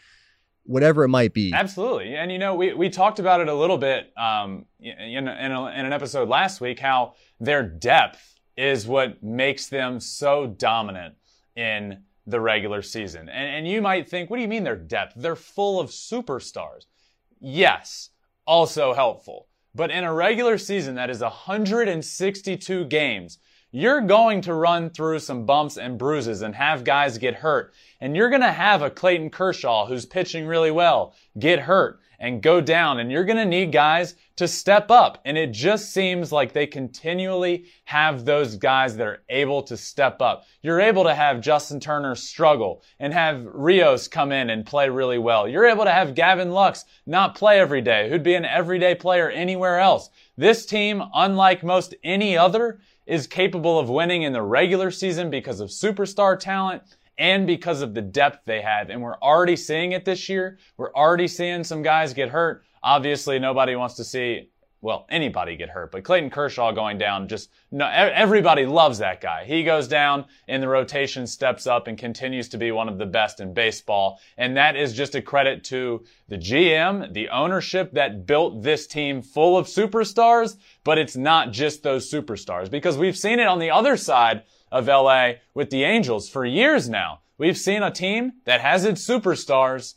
whatever 0.64 1.04
it 1.04 1.10
might 1.10 1.34
be. 1.34 1.52
Absolutely. 1.54 2.16
And 2.16 2.32
you 2.32 2.40
know, 2.40 2.56
we, 2.56 2.74
we 2.74 2.90
talked 2.90 3.20
about 3.20 3.42
it 3.42 3.50
a 3.50 3.54
little 3.54 3.78
bit 3.78 4.14
um, 4.18 4.66
in, 4.80 5.28
in, 5.28 5.52
a, 5.52 5.68
in 5.68 5.86
an 5.86 5.94
episode 5.94 6.30
last 6.30 6.62
week 6.62 6.80
how 6.80 7.16
their 7.40 7.62
depth 7.62 8.40
is 8.56 8.88
what 8.88 9.22
makes 9.22 9.68
them 9.68 10.00
so 10.00 10.48
dominant 10.48 11.16
in 11.56 12.04
the 12.26 12.40
regular 12.40 12.82
season. 12.82 13.30
And, 13.30 13.50
and 13.56 13.68
you 13.68 13.82
might 13.82 14.10
think, 14.10 14.30
what 14.30 14.38
do 14.38 14.42
you 14.42 14.48
mean 14.48 14.64
their 14.64 14.76
depth? 14.76 15.14
They're 15.16 15.36
full 15.36 15.80
of 15.80 15.90
superstars. 15.90 16.86
Yes, 17.40 18.10
also 18.46 18.94
helpful. 18.94 19.48
But 19.76 19.92
in 19.92 20.04
a 20.04 20.14
regular 20.14 20.58
season 20.58 20.96
that 20.96 21.10
is 21.10 21.22
162 21.22 22.86
games, 22.86 23.40
you're 23.72 24.02
going 24.02 24.42
to 24.42 24.54
run 24.54 24.92
through 24.92 25.18
some 25.20 25.46
bumps 25.46 25.78
and 25.78 25.98
bruises 25.98 26.44
and 26.44 26.54
have 26.54 26.84
guys 26.84 27.18
get 27.18 27.34
hurt. 27.34 27.74
And 28.00 28.16
you're 28.16 28.30
going 28.30 28.42
to 28.42 28.52
have 28.52 28.84
a 28.84 28.92
Clayton 28.92 29.32
Kershaw 29.32 29.88
who's 29.88 30.06
pitching 30.06 30.46
really 30.46 30.70
well 30.70 31.16
get 31.40 31.60
hurt 31.60 32.00
and 32.24 32.42
go 32.42 32.62
down. 32.62 33.00
And 33.00 33.12
you're 33.12 33.26
going 33.26 33.38
to 33.38 33.46
need 33.46 33.74
guys 33.74 34.16
to 34.38 34.48
step 34.48 34.90
up. 34.90 35.20
And 35.26 35.38
it 35.38 35.52
just 35.52 35.92
seems 35.92 36.32
like 36.32 36.54
they 36.54 36.66
continually 36.66 37.66
have 37.84 38.24
those 38.24 38.56
guys 38.56 38.96
that 38.96 39.06
are 39.06 39.24
able 39.28 39.62
to 39.64 39.76
step 39.76 40.22
up. 40.22 40.46
You're 40.62 40.80
able 40.80 41.04
to 41.04 41.14
have 41.14 41.42
Justin 41.42 41.82
Turner 41.82 42.16
struggle 42.16 42.82
and 42.98 43.14
have 43.14 43.46
Rios 43.46 44.08
come 44.08 44.32
in 44.32 44.50
and 44.50 44.66
play 44.66 44.88
really 44.88 45.18
well. 45.18 45.50
You're 45.50 45.66
able 45.66 45.84
to 45.84 45.92
have 45.92 46.16
Gavin 46.16 46.52
Lux 46.52 46.86
not 47.06 47.36
play 47.36 47.60
every 47.60 47.82
day, 47.82 48.10
who'd 48.10 48.24
be 48.24 48.36
an 48.36 48.46
everyday 48.46 48.96
player 48.96 49.30
anywhere 49.30 49.80
else. 49.80 50.10
This 50.38 50.66
team, 50.66 51.04
unlike 51.14 51.62
most 51.62 51.94
any 52.06 52.38
other, 52.38 52.80
is 53.06 53.28
capable 53.28 53.78
of 53.78 53.90
winning 53.90 54.24
in 54.24 54.32
the 54.32 54.42
regular 54.42 54.92
season 54.92 55.30
because 55.30 55.60
of 55.60 55.70
superstar 55.70 56.40
talent 56.40 56.84
and 57.18 57.46
because 57.46 57.82
of 57.82 57.94
the 57.94 58.02
depth 58.02 58.40
they 58.46 58.62
have. 58.62 58.90
And 58.90 59.02
we're 59.02 59.18
already 59.18 59.56
seeing 59.56 59.92
it 59.92 60.06
this 60.06 60.30
year. 60.30 60.58
We're 60.78 60.94
already 60.94 61.28
seeing 61.28 61.64
some 61.64 61.82
guys 61.82 62.14
get 62.14 62.30
hurt. 62.30 62.64
Obviously, 62.82 63.40
nobody 63.40 63.76
wants 63.76 63.96
to 63.96 64.04
see, 64.04 64.50
well, 64.82 65.06
anybody 65.10 65.56
get 65.56 65.70
hurt, 65.70 65.92
but 65.94 66.04
Clayton 66.04 66.30
Kershaw 66.30 66.74
going 66.74 66.98
down, 66.98 67.30
just 67.30 67.50
no, 67.72 67.88
everybody 67.88 68.66
loves 68.66 68.98
that 68.98 69.22
guy. 69.22 69.46
He 69.46 69.64
goes 69.64 69.88
down 69.88 70.26
and 70.50 70.62
the 70.62 70.68
rotation, 70.68 71.26
steps 71.26 71.66
up 71.66 71.88
and 71.88 71.98
continues 71.98 72.50
to 72.50 72.58
be 72.58 72.72
one 72.72 72.90
of 72.90 72.98
the 72.98 73.06
best 73.06 73.40
in 73.40 73.54
baseball. 73.54 74.20
And 74.38 74.58
that 74.58 74.76
is 74.76 74.94
just 74.94 75.16
a 75.16 75.22
credit 75.22 75.64
to 75.66 76.04
the 76.28 76.38
GM, 76.38 77.14
the 77.14 77.30
ownership 77.30 77.94
that 77.94 78.26
built 78.26 78.64
this 78.64 78.86
team 78.86 79.22
full 79.22 79.58
of 79.58 79.68
superstars, 79.68 80.58
but 80.84 80.98
it's 80.98 81.16
not 81.16 81.52
just 81.52 81.84
those 81.84 82.12
superstars 82.12 82.70
because 82.70 82.98
we've 82.98 83.18
seen 83.18 83.40
it 83.40 83.48
on 83.48 83.60
the 83.60 83.72
other 83.72 83.96
side 83.96 84.44
of 84.74 84.88
LA 84.88 85.36
with 85.54 85.70
the 85.70 85.86
Angels 85.86 86.28
for 86.28 86.46
years 86.46 86.90
now 86.90 87.22
We've 87.38 87.58
seen 87.58 87.82
a 87.82 87.92
team 87.92 88.34
that 88.46 88.62
has 88.62 88.86
its 88.86 89.06
superstars, 89.06 89.96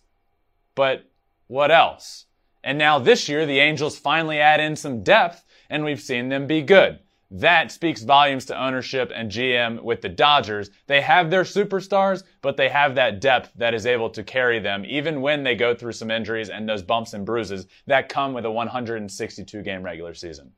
but 0.74 1.10
what 1.48 1.70
else? 1.70 2.26
And 2.64 2.78
now 2.78 2.98
this 2.98 3.28
year, 3.28 3.44
the 3.44 3.60
Angels 3.60 3.98
finally 3.98 4.40
add 4.40 4.58
in 4.58 4.74
some 4.74 5.02
depth, 5.02 5.44
and 5.68 5.84
we've 5.84 6.00
seen 6.00 6.30
them 6.30 6.46
be 6.46 6.62
good. 6.62 6.98
That 7.30 7.70
speaks 7.70 8.02
volumes 8.02 8.46
to 8.46 8.60
ownership 8.60 9.12
and 9.14 9.30
GM 9.30 9.82
with 9.82 10.00
the 10.00 10.08
Dodgers. 10.08 10.70
They 10.86 11.02
have 11.02 11.30
their 11.30 11.42
superstars, 11.42 12.22
but 12.40 12.56
they 12.56 12.68
have 12.68 12.94
that 12.94 13.20
depth 13.20 13.52
that 13.56 13.74
is 13.74 13.84
able 13.84 14.10
to 14.10 14.22
carry 14.22 14.58
them 14.58 14.84
even 14.86 15.20
when 15.20 15.42
they 15.42 15.56
go 15.56 15.74
through 15.74 15.92
some 15.92 16.10
injuries 16.10 16.48
and 16.48 16.68
those 16.68 16.82
bumps 16.82 17.12
and 17.12 17.26
bruises 17.26 17.66
that 17.86 18.08
come 18.08 18.32
with 18.32 18.44
a 18.44 18.50
162 18.50 19.62
game 19.62 19.82
regular 19.82 20.14
season. 20.14 20.52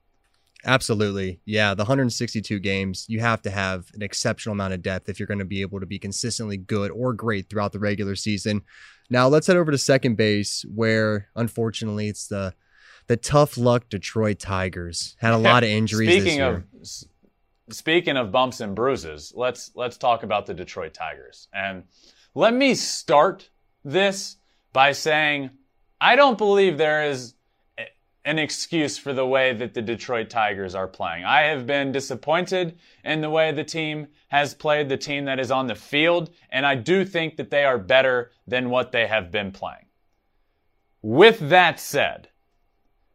Absolutely. 0.65 1.41
Yeah, 1.45 1.75
the 1.75 1.83
162 1.83 2.59
games, 2.59 3.07
you 3.09 3.21
have 3.21 3.43
to 3.43 3.51
have 3.51 3.91
an 3.95 4.03
exceptional 4.03 4.53
amount 4.53 4.75
of 4.75 4.83
depth 4.83 5.09
if 5.09 5.21
you're 5.21 5.27
going 5.27 5.39
to 5.39 5.45
be 5.45 5.61
able 5.61 5.81
to 5.81 5.87
be 5.87 5.99
consistently 5.99 6.57
good 6.57 6.91
or 6.91 7.13
great 7.13 7.49
throughout 7.49 7.73
the 7.73 7.79
regular 7.79 8.17
season. 8.17 8.63
Now, 9.09 9.29
let's 9.29 9.47
head 9.47 9.57
over 9.57 9.71
to 9.71 9.79
second 9.79 10.17
base 10.17 10.65
where 10.69 11.29
unfortunately 11.37 12.09
it's 12.09 12.27
the 12.27 12.55
the 13.07 13.17
tough 13.17 13.57
luck 13.57 13.89
Detroit 13.89 14.39
Tigers. 14.39 15.17
Had 15.19 15.33
a 15.33 15.39
lot 15.39 15.63
of 15.63 15.71
injuries 15.71 16.23
speaking 16.23 16.41
Of, 16.43 16.65
speaking 17.71 18.17
of 18.17 18.31
bumps 18.31 18.61
and 18.61 18.75
bruises, 18.75 19.33
let's 19.35 19.71
let's 19.75 19.97
talk 19.97 20.25
about 20.25 20.47
the 20.47 20.55
Detroit 20.55 20.93
Tigers. 20.93 21.49
And 21.53 21.85
let 22.35 22.53
me 22.53 22.75
start 22.75 23.49
this 23.85 24.37
by 24.73 24.93
saying 24.93 25.51
I 26.01 26.17
don't 26.17 26.39
believe 26.39 26.79
there 26.79 27.05
is 27.05 27.35
an 28.25 28.39
excuse 28.39 28.99
for 28.99 29.13
the 29.13 29.27
way 29.27 29.53
that 29.55 29.75
the 29.75 29.83
Detroit 29.83 30.29
Tigers 30.29 30.75
are 30.75 30.89
playing. 30.89 31.25
I 31.25 31.43
have 31.43 31.67
been 31.67 31.93
disappointed 31.93 32.79
in 33.05 33.21
the 33.21 33.31
way 33.31 33.53
the 33.53 33.65
team 33.65 34.09
has 34.29 34.55
played, 34.55 34.89
the 34.89 34.97
team 34.97 35.25
that 35.25 35.41
is 35.41 35.51
on 35.51 35.67
the 35.67 35.75
field, 35.75 36.31
and 36.51 36.67
I 36.67 36.75
do 36.75 37.05
think 37.05 37.37
that 37.37 37.51
they 37.51 37.65
are 37.65 37.79
better 37.79 38.33
than 38.47 38.71
what 38.71 38.93
they 38.93 39.07
have 39.07 39.31
been 39.31 39.51
playing. 39.51 39.87
With 41.01 41.49
that 41.49 41.81
said, 41.81 42.29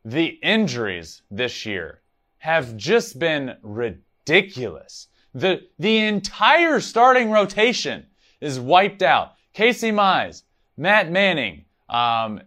the 0.06 0.40
injuries 0.42 1.22
this 1.30 1.66
year 1.66 2.02
have 2.40 2.76
just 2.76 3.20
been 3.20 3.56
ridiculous. 3.62 5.08
The, 5.34 5.68
the 5.80 6.00
entire 6.00 6.80
starting 6.80 7.32
rotation 7.32 8.08
is 8.42 8.60
wiped 8.60 9.02
out. 9.02 9.34
Casey 9.54 9.92
Mize, 9.92 10.44
Matt 10.78 11.12
Manning, 11.12 11.66
um, 11.90 12.42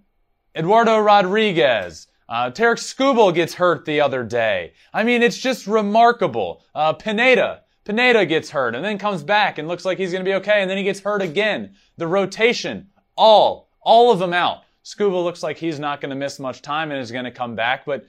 Eduardo 0.55 0.99
Rodriguez, 0.99 2.09
uh, 2.29 2.51
Tarik 2.51 2.79
Skubal 2.79 3.35
gets 3.35 3.55
hurt 3.55 3.85
the 3.85 4.01
other 4.01 4.25
day. 4.25 4.73
I 4.93 5.05
mean, 5.05 5.23
it's 5.23 5.39
just 5.39 5.67
remarkable. 5.67 6.63
Uh, 6.75 6.93
Pineda, 6.93 7.63
Pineda 7.85 8.27
gets 8.27 8.51
hurt 8.51 8.75
and 8.75 8.85
then 8.85 8.99
comes 8.99 9.23
back 9.23 9.59
and 9.59 9.69
looks 9.69 9.85
like 9.85 9.99
he's 9.99 10.11
going 10.11 10.25
to 10.25 10.29
be 10.29 10.35
okay, 10.35 10.61
and 10.61 10.71
then 10.71 10.77
he 10.77 10.85
gets 10.85 11.01
hurt 11.01 11.23
again. 11.23 11.75
The 11.97 12.07
rotation, 12.09 12.89
all, 13.17 13.71
all 13.81 14.11
of 14.11 14.19
them 14.19 14.33
out. 14.33 14.63
Skubal 14.85 15.25
looks 15.25 15.43
like 15.43 15.57
he's 15.57 15.79
not 15.79 16.01
going 16.01 16.11
to 16.11 16.17
miss 16.17 16.39
much 16.39 16.63
time 16.63 16.91
and 16.91 17.01
is 17.01 17.13
going 17.13 17.25
to 17.25 17.31
come 17.31 17.55
back, 17.55 17.85
but 17.85 18.07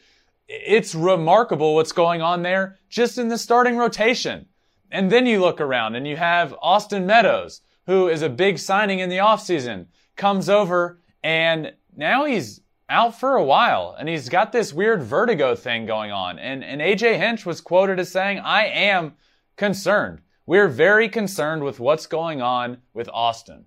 it's 0.48 0.96
remarkable 0.96 1.76
what's 1.76 1.92
going 1.92 2.22
on 2.22 2.42
there 2.42 2.78
just 2.90 3.18
in 3.18 3.28
the 3.28 3.38
starting 3.38 3.78
rotation. 3.78 4.46
And 4.92 5.12
then 5.12 5.26
you 5.26 5.42
look 5.42 5.60
around 5.60 5.96
and 5.96 6.08
you 6.08 6.16
have 6.16 6.56
Austin 6.62 7.06
Meadows, 7.06 7.62
who 7.86 8.08
is 8.08 8.22
a 8.22 8.30
big 8.30 8.58
signing 8.58 9.00
in 9.00 9.10
the 9.10 9.18
offseason, 9.18 9.88
comes 10.16 10.50
over 10.50 11.02
and 11.24 11.74
now 11.96 12.26
he's 12.26 12.62
out 12.90 13.20
for 13.20 13.36
a 13.36 13.44
while 13.44 13.96
and 14.00 14.08
he's 14.08 14.30
got 14.30 14.52
this 14.52 14.74
weird 14.74 15.04
vertigo 15.04 15.56
thing 15.56 15.86
going 15.86 16.12
on. 16.12 16.40
And, 16.40 16.64
and 16.64 16.82
AJ 16.82 17.18
Hinch 17.18 17.46
was 17.46 17.62
quoted 17.62 18.00
as 18.00 18.12
saying, 18.12 18.40
I 18.40 18.66
am 18.66 19.16
concerned. 19.56 20.22
We're 20.46 20.70
very 20.70 21.10
concerned 21.10 21.64
with 21.64 21.80
what's 21.80 22.08
going 22.08 22.42
on 22.42 22.78
with 22.94 23.10
Austin. 23.12 23.66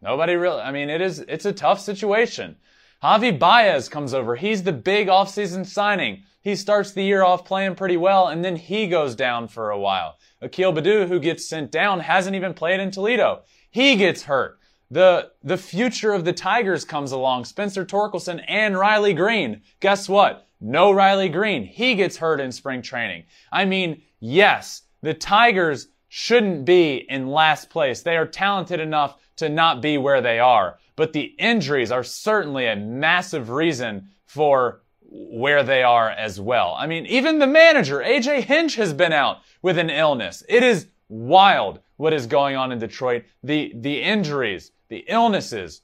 Nobody 0.00 0.34
really, 0.34 0.62
I 0.62 0.70
mean, 0.70 0.88
it 0.88 1.00
is, 1.00 1.20
it's 1.20 1.44
a 1.44 1.52
tough 1.52 1.80
situation. 1.80 2.56
Javi 3.02 3.38
Baez 3.38 3.88
comes 3.88 4.14
over. 4.14 4.36
He's 4.36 4.62
the 4.62 4.72
big 4.72 5.08
offseason 5.08 5.66
signing. 5.66 6.22
He 6.40 6.56
starts 6.56 6.92
the 6.92 7.02
year 7.02 7.22
off 7.22 7.44
playing 7.44 7.74
pretty 7.74 7.98
well 7.98 8.28
and 8.28 8.42
then 8.44 8.56
he 8.56 8.86
goes 8.86 9.14
down 9.14 9.48
for 9.48 9.70
a 9.70 9.78
while. 9.78 10.16
Akil 10.40 10.72
Baddoo, 10.72 11.08
who 11.08 11.20
gets 11.20 11.46
sent 11.46 11.70
down, 11.70 12.00
hasn't 12.00 12.36
even 12.36 12.54
played 12.54 12.80
in 12.80 12.90
Toledo. 12.90 13.42
He 13.70 13.96
gets 13.96 14.22
hurt. 14.22 14.58
The, 14.94 15.32
the 15.42 15.56
future 15.56 16.12
of 16.12 16.24
the 16.24 16.32
Tigers 16.32 16.84
comes 16.84 17.10
along. 17.10 17.46
Spencer 17.46 17.84
Torkelson 17.84 18.44
and 18.46 18.78
Riley 18.78 19.12
Greene. 19.12 19.62
Guess 19.80 20.08
what? 20.08 20.46
No 20.60 20.92
Riley 20.92 21.28
Greene. 21.28 21.64
He 21.64 21.96
gets 21.96 22.16
hurt 22.16 22.40
in 22.40 22.52
spring 22.52 22.80
training. 22.80 23.24
I 23.50 23.64
mean, 23.64 24.02
yes, 24.20 24.82
the 25.02 25.12
Tigers 25.12 25.88
shouldn't 26.06 26.64
be 26.64 27.06
in 27.08 27.26
last 27.26 27.70
place. 27.70 28.02
They 28.02 28.16
are 28.16 28.24
talented 28.24 28.78
enough 28.78 29.16
to 29.38 29.48
not 29.48 29.82
be 29.82 29.98
where 29.98 30.20
they 30.20 30.38
are. 30.38 30.78
But 30.94 31.12
the 31.12 31.34
injuries 31.40 31.90
are 31.90 32.04
certainly 32.04 32.66
a 32.68 32.76
massive 32.76 33.50
reason 33.50 34.10
for 34.26 34.82
where 35.10 35.64
they 35.64 35.82
are 35.82 36.10
as 36.10 36.40
well. 36.40 36.76
I 36.78 36.86
mean, 36.86 37.04
even 37.06 37.40
the 37.40 37.48
manager, 37.48 37.98
AJ 37.98 38.44
Hinch, 38.44 38.76
has 38.76 38.92
been 38.92 39.12
out 39.12 39.38
with 39.60 39.76
an 39.76 39.90
illness. 39.90 40.44
It 40.48 40.62
is 40.62 40.86
wild 41.08 41.80
what 41.96 42.12
is 42.12 42.26
going 42.26 42.54
on 42.54 42.70
in 42.70 42.78
Detroit. 42.78 43.24
The, 43.42 43.72
the 43.74 44.00
injuries, 44.00 44.70
the 44.88 45.04
illnesses. 45.08 45.82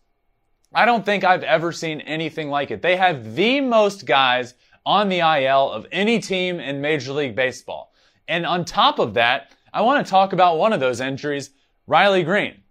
I 0.72 0.84
don't 0.84 1.04
think 1.04 1.24
I've 1.24 1.42
ever 1.42 1.72
seen 1.72 2.00
anything 2.02 2.48
like 2.48 2.70
it. 2.70 2.82
They 2.82 2.96
have 2.96 3.34
the 3.34 3.60
most 3.60 4.06
guys 4.06 4.54
on 4.86 5.08
the 5.08 5.18
IL 5.18 5.70
of 5.70 5.86
any 5.92 6.18
team 6.18 6.60
in 6.60 6.80
Major 6.80 7.12
League 7.12 7.34
Baseball. 7.34 7.92
And 8.28 8.46
on 8.46 8.64
top 8.64 8.98
of 8.98 9.14
that, 9.14 9.52
I 9.72 9.82
want 9.82 10.04
to 10.04 10.10
talk 10.10 10.32
about 10.32 10.58
one 10.58 10.72
of 10.72 10.80
those 10.80 11.00
injuries, 11.00 11.50
Riley 11.86 12.22
Greene. 12.22 12.62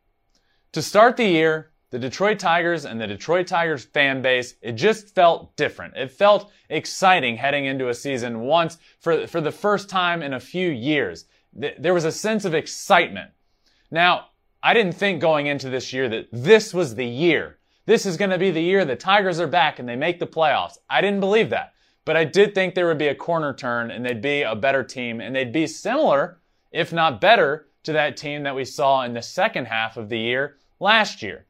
To 0.73 0.81
start 0.81 1.17
the 1.17 1.25
year, 1.25 1.71
the 1.91 1.99
Detroit 1.99 2.39
Tigers 2.39 2.85
and 2.85 3.01
the 3.01 3.07
Detroit 3.07 3.47
Tigers 3.47 3.83
fan 3.83 4.21
base, 4.21 4.55
it 4.61 4.73
just 4.73 5.15
felt 5.15 5.55
different. 5.55 5.97
It 5.97 6.11
felt 6.11 6.51
exciting 6.69 7.35
heading 7.35 7.65
into 7.65 7.89
a 7.89 7.93
season 7.93 8.41
once 8.41 8.77
for, 8.99 9.25
for 9.27 9.41
the 9.41 9.51
first 9.51 9.89
time 9.89 10.21
in 10.21 10.33
a 10.33 10.39
few 10.39 10.69
years. 10.69 11.25
There 11.53 11.93
was 11.93 12.05
a 12.05 12.11
sense 12.11 12.45
of 12.45 12.53
excitement. 12.53 13.31
Now, 13.89 14.27
I 14.61 14.73
didn't 14.73 14.93
think 14.93 15.21
going 15.21 15.47
into 15.47 15.69
this 15.69 15.93
year 15.93 16.09
that 16.09 16.27
this 16.31 16.73
was 16.73 16.95
the 16.95 17.05
year. 17.05 17.57
This 17.85 18.05
is 18.05 18.17
going 18.17 18.31
to 18.31 18.37
be 18.37 18.51
the 18.51 18.61
year 18.61 18.85
the 18.85 18.95
Tigers 18.95 19.39
are 19.39 19.47
back 19.47 19.79
and 19.79 19.87
they 19.87 19.95
make 19.95 20.19
the 20.19 20.27
playoffs. 20.27 20.77
I 20.89 21.01
didn't 21.01 21.21
believe 21.21 21.49
that. 21.51 21.73
But 22.05 22.17
I 22.17 22.23
did 22.23 22.53
think 22.53 22.75
there 22.75 22.87
would 22.87 22.97
be 22.97 23.07
a 23.07 23.15
corner 23.15 23.53
turn 23.53 23.91
and 23.91 24.05
they'd 24.05 24.21
be 24.21 24.41
a 24.41 24.55
better 24.55 24.83
team 24.83 25.21
and 25.21 25.35
they'd 25.35 25.51
be 25.51 25.67
similar, 25.67 26.39
if 26.71 26.91
not 26.91 27.21
better, 27.21 27.67
to 27.83 27.93
that 27.93 28.17
team 28.17 28.43
that 28.43 28.55
we 28.55 28.65
saw 28.65 29.03
in 29.03 29.13
the 29.13 29.21
second 29.21 29.65
half 29.65 29.95
of 29.95 30.09
the 30.09 30.19
year 30.19 30.57
last 30.79 31.21
year. 31.21 31.45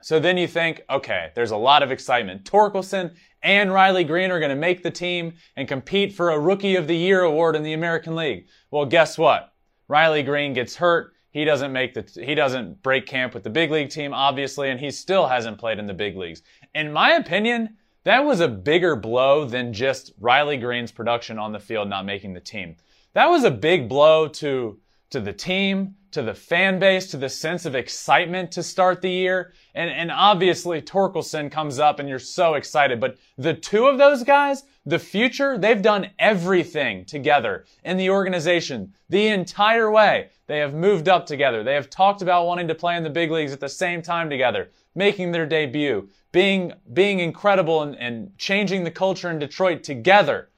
So 0.00 0.20
then 0.20 0.36
you 0.36 0.46
think, 0.46 0.82
okay, 0.90 1.32
there's 1.34 1.50
a 1.50 1.56
lot 1.56 1.82
of 1.82 1.90
excitement. 1.90 2.44
Torkelson 2.44 3.14
and 3.42 3.72
Riley 3.72 4.04
Greene 4.04 4.30
are 4.30 4.38
going 4.38 4.50
to 4.50 4.56
make 4.56 4.82
the 4.82 4.90
team 4.90 5.34
and 5.56 5.66
compete 5.66 6.12
for 6.12 6.30
a 6.30 6.38
Rookie 6.38 6.76
of 6.76 6.86
the 6.86 6.96
Year 6.96 7.22
award 7.22 7.56
in 7.56 7.62
the 7.62 7.72
American 7.72 8.14
League. 8.14 8.46
Well, 8.70 8.86
guess 8.86 9.16
what? 9.16 9.54
Riley 9.88 10.22
Greene 10.22 10.52
gets 10.52 10.76
hurt 10.76 11.13
he 11.34 11.44
doesn't 11.44 11.72
make 11.72 11.92
the 11.92 12.24
he 12.24 12.34
doesn't 12.34 12.80
break 12.82 13.06
camp 13.06 13.34
with 13.34 13.42
the 13.42 13.50
big 13.50 13.70
league 13.70 13.90
team 13.90 14.14
obviously 14.14 14.70
and 14.70 14.80
he 14.80 14.90
still 14.90 15.26
hasn't 15.26 15.58
played 15.58 15.78
in 15.78 15.86
the 15.86 15.92
big 15.92 16.16
leagues. 16.16 16.42
In 16.74 16.92
my 16.92 17.14
opinion, 17.14 17.76
that 18.04 18.24
was 18.24 18.40
a 18.40 18.48
bigger 18.48 18.94
blow 18.94 19.44
than 19.44 19.72
just 19.72 20.12
Riley 20.20 20.56
Greene's 20.56 20.92
production 20.92 21.38
on 21.38 21.52
the 21.52 21.58
field 21.58 21.88
not 21.88 22.06
making 22.06 22.34
the 22.34 22.40
team. 22.40 22.76
That 23.14 23.26
was 23.26 23.42
a 23.42 23.50
big 23.50 23.88
blow 23.88 24.28
to 24.28 24.78
to 25.10 25.20
the 25.20 25.32
team, 25.32 25.96
to 26.12 26.22
the 26.22 26.34
fan 26.34 26.78
base, 26.78 27.08
to 27.10 27.16
the 27.16 27.28
sense 27.28 27.66
of 27.66 27.74
excitement 27.74 28.52
to 28.52 28.62
start 28.62 29.02
the 29.02 29.10
year. 29.10 29.52
And, 29.74 29.90
and 29.90 30.10
obviously 30.10 30.80
Torkelson 30.80 31.50
comes 31.50 31.80
up 31.80 31.98
and 31.98 32.08
you're 32.08 32.18
so 32.20 32.54
excited. 32.54 33.00
But 33.00 33.18
the 33.36 33.54
two 33.54 33.86
of 33.86 33.98
those 33.98 34.22
guys, 34.22 34.62
the 34.86 34.98
future, 34.98 35.56
they've 35.56 35.80
done 35.80 36.10
everything 36.18 37.04
together 37.06 37.64
in 37.84 37.96
the 37.96 38.10
organization 38.10 38.92
the 39.08 39.28
entire 39.28 39.90
way. 39.90 40.28
They 40.46 40.58
have 40.58 40.74
moved 40.74 41.08
up 41.08 41.24
together. 41.24 41.62
They 41.62 41.74
have 41.74 41.88
talked 41.88 42.20
about 42.20 42.46
wanting 42.46 42.68
to 42.68 42.74
play 42.74 42.96
in 42.96 43.02
the 43.02 43.10
big 43.10 43.30
leagues 43.30 43.52
at 43.52 43.60
the 43.60 43.68
same 43.68 44.02
time 44.02 44.28
together, 44.28 44.70
making 44.94 45.32
their 45.32 45.46
debut, 45.46 46.08
being, 46.32 46.72
being 46.92 47.20
incredible 47.20 47.82
and, 47.82 47.96
and 47.96 48.36
changing 48.36 48.84
the 48.84 48.90
culture 48.90 49.30
in 49.30 49.38
Detroit 49.38 49.82
together. 49.82 50.50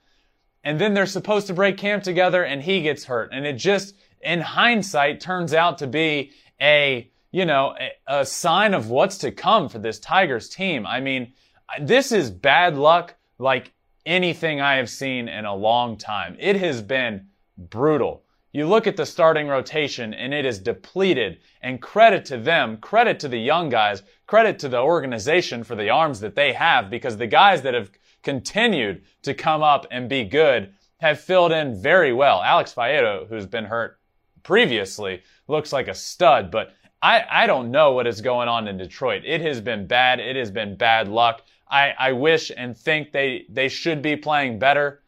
And 0.64 0.80
then 0.80 0.94
they're 0.94 1.06
supposed 1.06 1.46
to 1.46 1.54
break 1.54 1.76
camp 1.76 2.02
together 2.02 2.42
and 2.42 2.60
he 2.60 2.82
gets 2.82 3.04
hurt. 3.04 3.30
And 3.32 3.46
it 3.46 3.52
just, 3.54 3.94
in 4.20 4.40
hindsight 4.40 5.20
turns 5.20 5.54
out 5.54 5.78
to 5.78 5.86
be 5.86 6.32
a, 6.60 7.08
you 7.30 7.44
know, 7.44 7.76
a, 7.78 8.20
a 8.22 8.26
sign 8.26 8.74
of 8.74 8.90
what's 8.90 9.18
to 9.18 9.30
come 9.30 9.68
for 9.68 9.78
this 9.78 10.00
Tigers 10.00 10.48
team. 10.48 10.84
I 10.84 10.98
mean, 11.00 11.34
this 11.80 12.10
is 12.10 12.30
bad 12.32 12.76
luck 12.76 13.14
like 13.38 13.72
anything 14.06 14.60
I 14.60 14.76
have 14.76 14.88
seen 14.88 15.28
in 15.28 15.44
a 15.44 15.54
long 15.54 15.98
time. 15.98 16.36
It 16.38 16.56
has 16.56 16.80
been 16.80 17.26
brutal. 17.58 18.22
You 18.52 18.66
look 18.66 18.86
at 18.86 18.96
the 18.96 19.04
starting 19.04 19.48
rotation 19.48 20.14
and 20.14 20.32
it 20.32 20.46
is 20.46 20.58
depleted 20.58 21.40
and 21.60 21.82
credit 21.82 22.24
to 22.26 22.38
them, 22.38 22.78
credit 22.78 23.20
to 23.20 23.28
the 23.28 23.38
young 23.38 23.68
guys, 23.68 24.02
credit 24.26 24.58
to 24.60 24.68
the 24.70 24.78
organization 24.80 25.62
for 25.62 25.74
the 25.74 25.90
arms 25.90 26.20
that 26.20 26.34
they 26.34 26.54
have 26.54 26.88
because 26.88 27.18
the 27.18 27.26
guys 27.26 27.60
that 27.62 27.74
have 27.74 27.90
continued 28.22 29.02
to 29.22 29.34
come 29.34 29.62
up 29.62 29.86
and 29.90 30.08
be 30.08 30.24
good 30.24 30.72
have 30.98 31.20
filled 31.20 31.52
in 31.52 31.80
very 31.80 32.12
well. 32.12 32.42
Alex 32.42 32.72
Faedo, 32.72 33.28
who's 33.28 33.46
been 33.46 33.66
hurt 33.66 33.98
previously 34.42 35.22
looks 35.48 35.72
like 35.72 35.88
a 35.88 35.94
stud, 35.94 36.50
but 36.50 36.72
I, 37.02 37.24
I 37.30 37.46
don't 37.46 37.70
know 37.70 37.92
what 37.92 38.06
is 38.06 38.20
going 38.20 38.48
on 38.48 38.68
in 38.68 38.78
Detroit. 38.78 39.22
It 39.24 39.40
has 39.42 39.60
been 39.60 39.86
bad. 39.86 40.18
It 40.18 40.34
has 40.36 40.50
been 40.50 40.76
bad 40.76 41.08
luck. 41.08 41.42
I, 41.68 41.94
I 41.98 42.12
wish 42.12 42.52
and 42.56 42.76
think 42.76 43.12
they, 43.12 43.46
they 43.48 43.68
should 43.68 44.02
be 44.02 44.16
playing 44.16 44.58
better, 44.58 45.02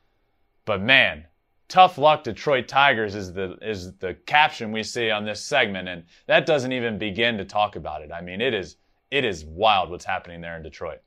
but 0.64 0.82
man, 0.82 1.24
tough 1.68 1.98
luck 1.98 2.24
Detroit 2.24 2.66
Tigers 2.66 3.14
is 3.14 3.32
the 3.32 3.56
is 3.60 3.92
the 3.98 4.14
caption 4.26 4.72
we 4.72 4.82
see 4.82 5.10
on 5.10 5.24
this 5.24 5.42
segment 5.42 5.88
and 5.88 6.04
that 6.26 6.46
doesn't 6.46 6.72
even 6.72 6.98
begin 6.98 7.38
to 7.38 7.44
talk 7.44 7.76
about 7.76 8.02
it. 8.02 8.10
I 8.10 8.22
mean, 8.22 8.40
it 8.40 8.54
is 8.54 8.76
it 9.10 9.24
is 9.24 9.44
wild 9.44 9.90
what's 9.90 10.04
happening 10.04 10.40
there 10.40 10.56
in 10.56 10.62
Detroit. 10.62 11.00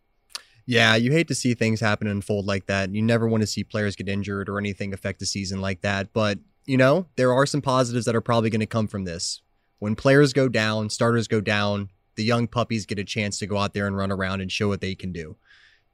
Yeah, 0.66 0.96
you 0.96 1.12
hate 1.12 1.28
to 1.28 1.36
see 1.36 1.54
things 1.54 1.80
happen 1.80 2.08
and 2.08 2.18
unfold 2.18 2.46
like 2.46 2.68
that. 2.68 2.94
You 2.94 3.02
never 3.02 3.28
want 3.28 3.42
to 3.42 3.48
see 3.48 3.64
players 3.64 3.96
get 3.96 4.08
injured 4.08 4.48
or 4.48 4.60
anything 4.60 4.94
affect 4.94 5.20
the 5.20 5.26
season 5.26 5.60
like 5.60 5.82
that, 5.82 6.14
but 6.14 6.40
you 6.66 6.78
know, 6.78 7.08
there 7.16 7.34
are 7.34 7.48
some 7.48 7.62
positives 7.62 8.06
that 8.06 8.16
are 8.16 8.22
probably 8.22 8.52
going 8.52 8.60
to 8.60 8.68
come 8.68 8.88
from 8.88 9.04
this. 9.04 9.42
When 9.80 9.96
players 9.96 10.32
go 10.32 10.48
down, 10.48 10.92
starters 10.92 11.28
go 11.28 11.42
down, 11.42 11.90
the 12.16 12.24
young 12.24 12.48
puppies 12.48 12.86
get 12.86 13.00
a 13.00 13.04
chance 13.04 13.40
to 13.40 13.48
go 13.48 13.58
out 13.58 13.74
there 13.74 13.88
and 13.88 13.96
run 13.96 14.12
around 14.12 14.42
and 14.42 14.52
show 14.52 14.68
what 14.68 14.82
they 14.82 14.96
can 14.96 15.12
do. 15.12 15.38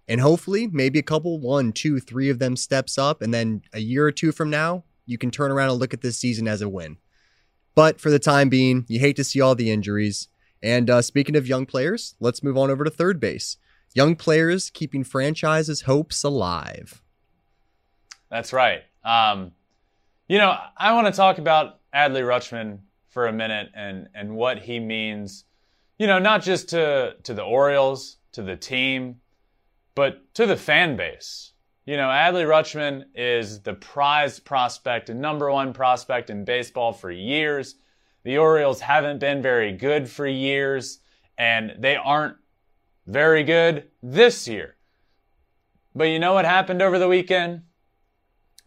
And 0.07 0.21
hopefully, 0.21 0.67
maybe 0.67 0.99
a 0.99 1.03
couple, 1.03 1.39
one, 1.39 1.73
two, 1.73 1.99
three 1.99 2.29
of 2.29 2.39
them 2.39 2.55
steps 2.55 2.97
up. 2.97 3.21
And 3.21 3.33
then 3.33 3.61
a 3.73 3.79
year 3.79 4.05
or 4.05 4.11
two 4.11 4.31
from 4.31 4.49
now, 4.49 4.83
you 5.05 5.17
can 5.17 5.31
turn 5.31 5.51
around 5.51 5.69
and 5.69 5.79
look 5.79 5.93
at 5.93 6.01
this 6.01 6.17
season 6.17 6.47
as 6.47 6.61
a 6.61 6.69
win. 6.69 6.97
But 7.75 7.99
for 7.99 8.09
the 8.09 8.19
time 8.19 8.49
being, 8.49 8.85
you 8.87 8.99
hate 8.99 9.15
to 9.17 9.23
see 9.23 9.41
all 9.41 9.53
the 9.53 9.69
injuries. 9.69 10.29
And 10.63 10.89
uh, 10.89 11.01
speaking 11.01 11.35
of 11.35 11.47
young 11.47 11.65
players, 11.65 12.15
let's 12.19 12.41
move 12.41 12.57
on 12.57 12.71
over 12.71 12.83
to 12.83 12.89
third 12.89 13.19
base. 13.19 13.57
Young 13.93 14.15
players 14.15 14.69
keeping 14.69 15.03
franchises' 15.03 15.81
hopes 15.81 16.23
alive. 16.23 17.01
That's 18.29 18.53
right. 18.53 18.81
Um, 19.03 19.51
you 20.27 20.37
know, 20.37 20.57
I 20.77 20.93
want 20.93 21.07
to 21.07 21.13
talk 21.13 21.37
about 21.37 21.79
Adley 21.93 22.21
Rutschman 22.21 22.79
for 23.09 23.27
a 23.27 23.33
minute 23.33 23.69
and 23.73 24.09
and 24.13 24.35
what 24.35 24.59
he 24.59 24.79
means. 24.79 25.45
You 25.97 26.07
know, 26.07 26.19
not 26.19 26.43
just 26.43 26.69
to 26.69 27.15
to 27.23 27.33
the 27.33 27.43
Orioles, 27.43 28.17
to 28.33 28.43
the 28.43 28.55
team, 28.55 29.17
but 29.95 30.33
to 30.35 30.45
the 30.45 30.57
fan 30.57 30.95
base, 30.95 31.53
you 31.87 31.97
know, 31.97 32.09
Adley 32.09 32.45
Rutschman 32.45 33.05
is 33.15 33.61
the 33.61 33.73
prized 33.73 34.45
prospect, 34.45 35.09
and 35.09 35.21
number 35.21 35.49
one 35.49 35.73
prospect 35.73 36.29
in 36.29 36.45
baseball 36.45 36.93
for 36.93 37.09
years. 37.09 37.75
The 38.23 38.37
Orioles 38.37 38.81
haven't 38.81 39.19
been 39.19 39.41
very 39.41 39.71
good 39.71 40.09
for 40.09 40.27
years, 40.27 40.99
and 41.37 41.75
they 41.79 41.95
aren't 41.95 42.35
very 43.05 43.43
good 43.43 43.89
this 44.03 44.47
year. 44.49 44.75
But 45.95 46.09
you 46.09 46.19
know 46.19 46.33
what 46.33 46.43
happened 46.43 46.81
over 46.81 46.99
the 46.99 47.07
weekend? 47.07 47.61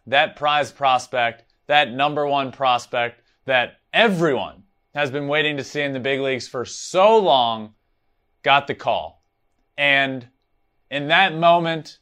That 0.07 0.35
prized 0.35 0.75
prospect, 0.75 1.45
that 1.67 1.93
number 1.93 2.27
one 2.27 2.51
prospect 2.51 3.23
that 3.45 3.81
everyone 3.93 4.63
has 4.95 5.11
been 5.11 5.29
waiting 5.29 5.57
to 5.57 5.65
see 5.65 5.83
in 5.83 5.93
the 5.93 6.01
big 6.01 6.21
leagues 6.21 6.49
for 6.49 6.65
so 6.65 7.17
long, 7.17 7.75
got 8.43 8.67
the 8.67 8.75
call. 8.75 9.25
And 9.79 10.29
in 10.91 11.09
that 11.09 11.35
moment, 11.35 11.99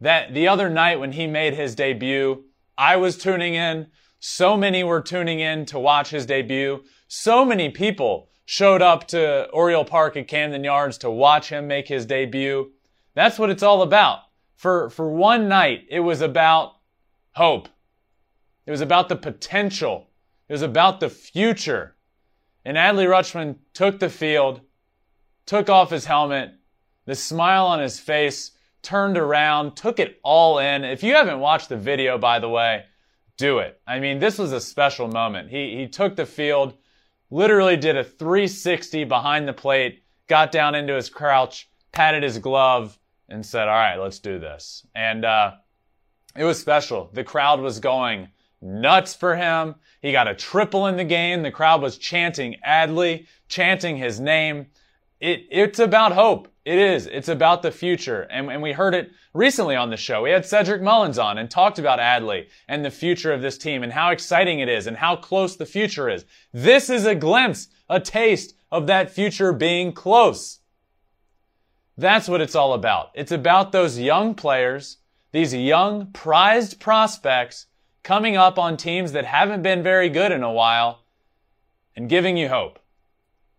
that 0.00 0.34
the 0.34 0.48
other 0.48 0.68
night 0.68 1.00
when 1.00 1.12
he 1.12 1.26
made 1.26 1.54
his 1.54 1.74
debut, 1.74 2.44
I 2.76 2.96
was 2.96 3.16
tuning 3.16 3.54
in. 3.54 3.88
So 4.18 4.56
many 4.56 4.82
were 4.82 5.00
tuning 5.00 5.40
in 5.40 5.66
to 5.66 5.78
watch 5.78 6.10
his 6.10 6.26
debut. 6.26 6.82
So 7.08 7.44
many 7.44 7.70
people 7.70 8.30
showed 8.46 8.82
up 8.82 9.06
to 9.08 9.48
Oriole 9.50 9.84
Park 9.84 10.16
at 10.16 10.28
Camden 10.28 10.64
Yards 10.64 10.98
to 10.98 11.10
watch 11.10 11.48
him 11.50 11.66
make 11.66 11.88
his 11.88 12.06
debut. 12.06 12.72
That's 13.14 13.38
what 13.38 13.50
it's 13.50 13.62
all 13.62 13.82
about. 13.82 14.20
For, 14.56 14.90
for 14.90 15.08
one 15.08 15.48
night, 15.48 15.86
it 15.90 16.00
was 16.00 16.20
about 16.20 16.76
hope. 17.32 17.68
It 18.66 18.70
was 18.70 18.80
about 18.80 19.08
the 19.08 19.16
potential. 19.16 20.08
It 20.48 20.52
was 20.52 20.62
about 20.62 21.00
the 21.00 21.10
future. 21.10 21.93
And 22.64 22.76
Adley 22.76 23.06
Rutschman 23.06 23.56
took 23.74 23.98
the 23.98 24.08
field, 24.08 24.60
took 25.46 25.68
off 25.68 25.90
his 25.90 26.06
helmet, 26.06 26.54
the 27.04 27.14
smile 27.14 27.66
on 27.66 27.80
his 27.80 28.00
face, 28.00 28.52
turned 28.82 29.18
around, 29.18 29.76
took 29.76 29.98
it 29.98 30.18
all 30.22 30.58
in. 30.58 30.84
If 30.84 31.02
you 31.02 31.14
haven't 31.14 31.40
watched 31.40 31.68
the 31.68 31.76
video, 31.76 32.18
by 32.18 32.38
the 32.38 32.48
way, 32.48 32.84
do 33.36 33.58
it. 33.58 33.80
I 33.86 33.98
mean, 33.98 34.18
this 34.18 34.38
was 34.38 34.52
a 34.52 34.60
special 34.60 35.08
moment. 35.08 35.50
He, 35.50 35.76
he 35.76 35.88
took 35.88 36.16
the 36.16 36.26
field, 36.26 36.74
literally 37.30 37.76
did 37.76 37.96
a 37.96 38.04
360 38.04 39.04
behind 39.04 39.48
the 39.48 39.52
plate, 39.52 40.02
got 40.28 40.52
down 40.52 40.74
into 40.74 40.94
his 40.94 41.10
crouch, 41.10 41.68
patted 41.92 42.22
his 42.22 42.38
glove, 42.38 42.98
and 43.28 43.44
said, 43.44 43.68
All 43.68 43.74
right, 43.74 43.96
let's 43.96 44.18
do 44.18 44.38
this. 44.38 44.86
And 44.94 45.24
uh, 45.24 45.52
it 46.36 46.44
was 46.44 46.60
special. 46.60 47.10
The 47.12 47.24
crowd 47.24 47.60
was 47.60 47.80
going 47.80 48.28
nuts 48.64 49.14
for 49.14 49.36
him. 49.36 49.74
He 50.00 50.10
got 50.10 50.28
a 50.28 50.34
triple 50.34 50.86
in 50.86 50.96
the 50.96 51.04
game. 51.04 51.42
The 51.42 51.50
crowd 51.50 51.82
was 51.82 51.98
chanting 51.98 52.56
Adley, 52.66 53.26
chanting 53.48 53.96
his 53.96 54.18
name. 54.18 54.66
It, 55.20 55.46
it's 55.50 55.78
about 55.78 56.12
hope. 56.12 56.48
It 56.64 56.78
is. 56.78 57.06
It's 57.06 57.28
about 57.28 57.62
the 57.62 57.70
future. 57.70 58.22
And, 58.22 58.50
and 58.50 58.62
we 58.62 58.72
heard 58.72 58.94
it 58.94 59.10
recently 59.34 59.76
on 59.76 59.90
the 59.90 59.96
show. 59.96 60.22
We 60.22 60.30
had 60.30 60.46
Cedric 60.46 60.80
Mullins 60.80 61.18
on 61.18 61.38
and 61.38 61.50
talked 61.50 61.78
about 61.78 61.98
Adley 61.98 62.48
and 62.68 62.84
the 62.84 62.90
future 62.90 63.32
of 63.32 63.42
this 63.42 63.58
team 63.58 63.82
and 63.82 63.92
how 63.92 64.10
exciting 64.10 64.60
it 64.60 64.68
is 64.68 64.86
and 64.86 64.96
how 64.96 65.16
close 65.16 65.56
the 65.56 65.66
future 65.66 66.08
is. 66.08 66.24
This 66.52 66.88
is 66.88 67.04
a 67.04 67.14
glimpse, 67.14 67.68
a 67.88 68.00
taste 68.00 68.54
of 68.72 68.86
that 68.86 69.10
future 69.10 69.52
being 69.52 69.92
close. 69.92 70.60
That's 71.96 72.28
what 72.28 72.40
it's 72.40 72.56
all 72.56 72.72
about. 72.72 73.10
It's 73.14 73.32
about 73.32 73.72
those 73.72 73.98
young 73.98 74.34
players, 74.34 74.98
these 75.32 75.54
young 75.54 76.08
prized 76.12 76.80
prospects 76.80 77.66
coming 78.04 78.36
up 78.36 78.58
on 78.58 78.76
teams 78.76 79.12
that 79.12 79.24
haven't 79.24 79.62
been 79.62 79.82
very 79.82 80.08
good 80.08 80.30
in 80.30 80.44
a 80.44 80.52
while 80.52 81.00
and 81.96 82.08
giving 82.08 82.36
you 82.36 82.48
hope. 82.48 82.78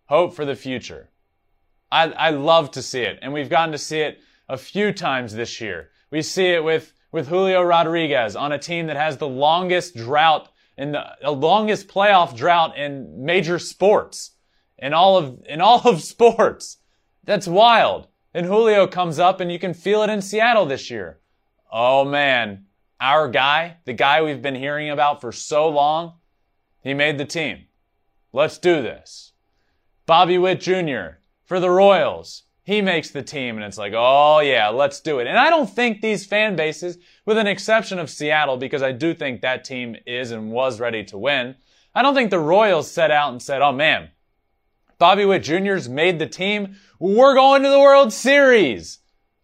Hope 0.06 0.34
for 0.34 0.46
the 0.46 0.56
future. 0.56 1.10
I, 1.92 2.12
I 2.12 2.30
love 2.30 2.72
to 2.72 2.82
see 2.82 3.02
it. 3.02 3.20
And 3.22 3.34
we've 3.34 3.50
gotten 3.50 3.72
to 3.72 3.78
see 3.78 4.00
it 4.00 4.20
a 4.48 4.56
few 4.56 4.94
times 4.94 5.34
this 5.34 5.60
year. 5.60 5.90
We 6.12 6.22
see 6.22 6.48
it 6.48 6.64
with, 6.64 6.94
with 7.12 7.28
Julio 7.28 7.64
Rodriguez 7.64 8.36
on 8.36 8.52
a 8.52 8.60
team 8.60 8.88
that 8.88 8.98
has 8.98 9.18
the 9.18 9.28
longest 9.28 9.96
drought 9.96 10.50
in 10.78 10.92
the, 10.92 11.06
the 11.22 11.32
longest 11.32 11.88
playoff 11.88 12.36
drought 12.36 12.78
in 12.78 13.26
major 13.26 13.58
sports. 13.58 14.32
In 14.78 14.94
all 14.94 15.18
of, 15.18 15.40
in 15.48 15.62
all 15.62 15.82
of 15.88 16.04
sports. 16.04 16.78
That's 17.24 17.48
wild. 17.48 18.08
And 18.34 18.46
Julio 18.46 18.86
comes 18.86 19.18
up 19.18 19.40
and 19.40 19.52
you 19.52 19.58
can 19.58 19.74
feel 19.74 20.04
it 20.04 20.10
in 20.10 20.22
Seattle 20.22 20.66
this 20.66 20.92
year. 20.92 21.20
Oh 21.72 22.06
man, 22.06 22.66
our 23.00 23.28
guy, 23.28 23.78
the 23.86 23.94
guy 23.94 24.22
we've 24.22 24.42
been 24.42 24.56
hearing 24.56 24.90
about 24.90 25.22
for 25.22 25.32
so 25.32 25.68
long, 25.70 26.14
he 26.82 26.94
made 26.94 27.18
the 27.18 27.26
team. 27.26 27.66
Let's 28.32 28.58
do 28.58 28.82
this. 28.82 29.34
Bobby 30.06 30.38
Witt 30.38 30.62
Jr., 30.62 31.20
for 31.46 31.60
the 31.60 31.70
Royals. 31.70 32.44
He 32.64 32.82
makes 32.82 33.12
the 33.12 33.22
team 33.22 33.56
and 33.56 33.64
it's 33.64 33.78
like, 33.78 33.94
oh 33.96 34.40
yeah, 34.40 34.70
let's 34.70 35.00
do 35.00 35.20
it. 35.20 35.28
And 35.28 35.38
I 35.38 35.52
don't 35.52 35.70
think 35.70 36.02
these 36.02 36.26
fan 36.26 36.56
bases, 36.56 36.98
with 37.26 37.38
an 37.38 37.46
exception 37.46 38.00
of 38.00 38.10
Seattle, 38.10 38.58
because 38.58 38.82
I 38.82 38.92
do 38.92 39.14
think 39.14 39.42
that 39.42 39.64
team 39.64 39.96
is 40.08 40.32
and 40.32 40.52
was 40.52 40.80
ready 40.80 41.04
to 41.06 41.18
win, 41.18 41.56
I 41.94 42.02
don't 42.02 42.16
think 42.16 42.32
the 42.32 42.40
Royals 42.40 42.92
set 42.92 43.12
out 43.12 43.32
and 43.32 43.42
said, 43.42 43.62
oh 43.62 43.72
man, 43.72 44.10
Bobby 44.98 45.26
Witt 45.26 45.44
Jr.'s 45.44 45.88
made 45.88 46.20
the 46.20 46.28
team. 46.28 46.76
We're 47.00 47.36
going 47.36 47.62
to 47.64 47.70
the 47.70 47.80
World 47.80 48.12
Series. 48.12 49.00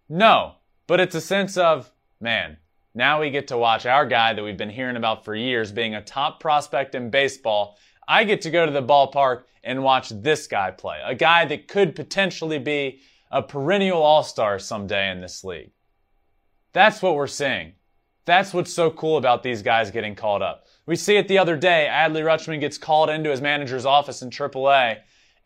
No, 0.09 0.55
but 0.87 0.99
it's 0.99 1.15
a 1.15 1.21
sense 1.21 1.57
of, 1.57 1.91
man, 2.19 2.57
now 2.93 3.21
we 3.21 3.29
get 3.29 3.47
to 3.47 3.57
watch 3.57 3.85
our 3.85 4.05
guy 4.05 4.33
that 4.33 4.43
we've 4.43 4.57
been 4.57 4.69
hearing 4.69 4.97
about 4.97 5.23
for 5.23 5.35
years 5.35 5.71
being 5.71 5.95
a 5.95 6.01
top 6.01 6.39
prospect 6.39 6.95
in 6.95 7.09
baseball 7.09 7.77
I 8.11 8.25
get 8.25 8.41
to 8.41 8.51
go 8.51 8.65
to 8.65 8.71
the 8.71 8.83
ballpark 8.83 9.43
and 9.63 9.83
watch 9.83 10.09
this 10.09 10.45
guy 10.47 10.71
play, 10.71 10.99
a 11.01 11.15
guy 11.15 11.45
that 11.45 11.69
could 11.69 11.95
potentially 11.95 12.59
be 12.59 12.99
a 13.31 13.41
perennial 13.41 14.01
all-star 14.01 14.59
someday 14.59 15.11
in 15.11 15.21
this 15.21 15.45
league. 15.45 15.71
That's 16.73 17.01
what 17.01 17.15
we're 17.15 17.27
seeing. 17.27 17.73
That's 18.25 18.53
what's 18.53 18.73
so 18.73 18.91
cool 18.91 19.15
about 19.17 19.43
these 19.43 19.61
guys 19.61 19.91
getting 19.91 20.15
called 20.15 20.41
up. 20.41 20.65
We 20.85 20.97
see 20.97 21.15
it 21.15 21.29
the 21.29 21.37
other 21.37 21.55
day. 21.55 21.87
Adley 21.89 22.21
Rutschman 22.23 22.59
gets 22.59 22.77
called 22.77 23.09
into 23.09 23.29
his 23.29 23.41
manager's 23.41 23.85
office 23.85 24.21
in 24.21 24.29
AAA 24.29 24.97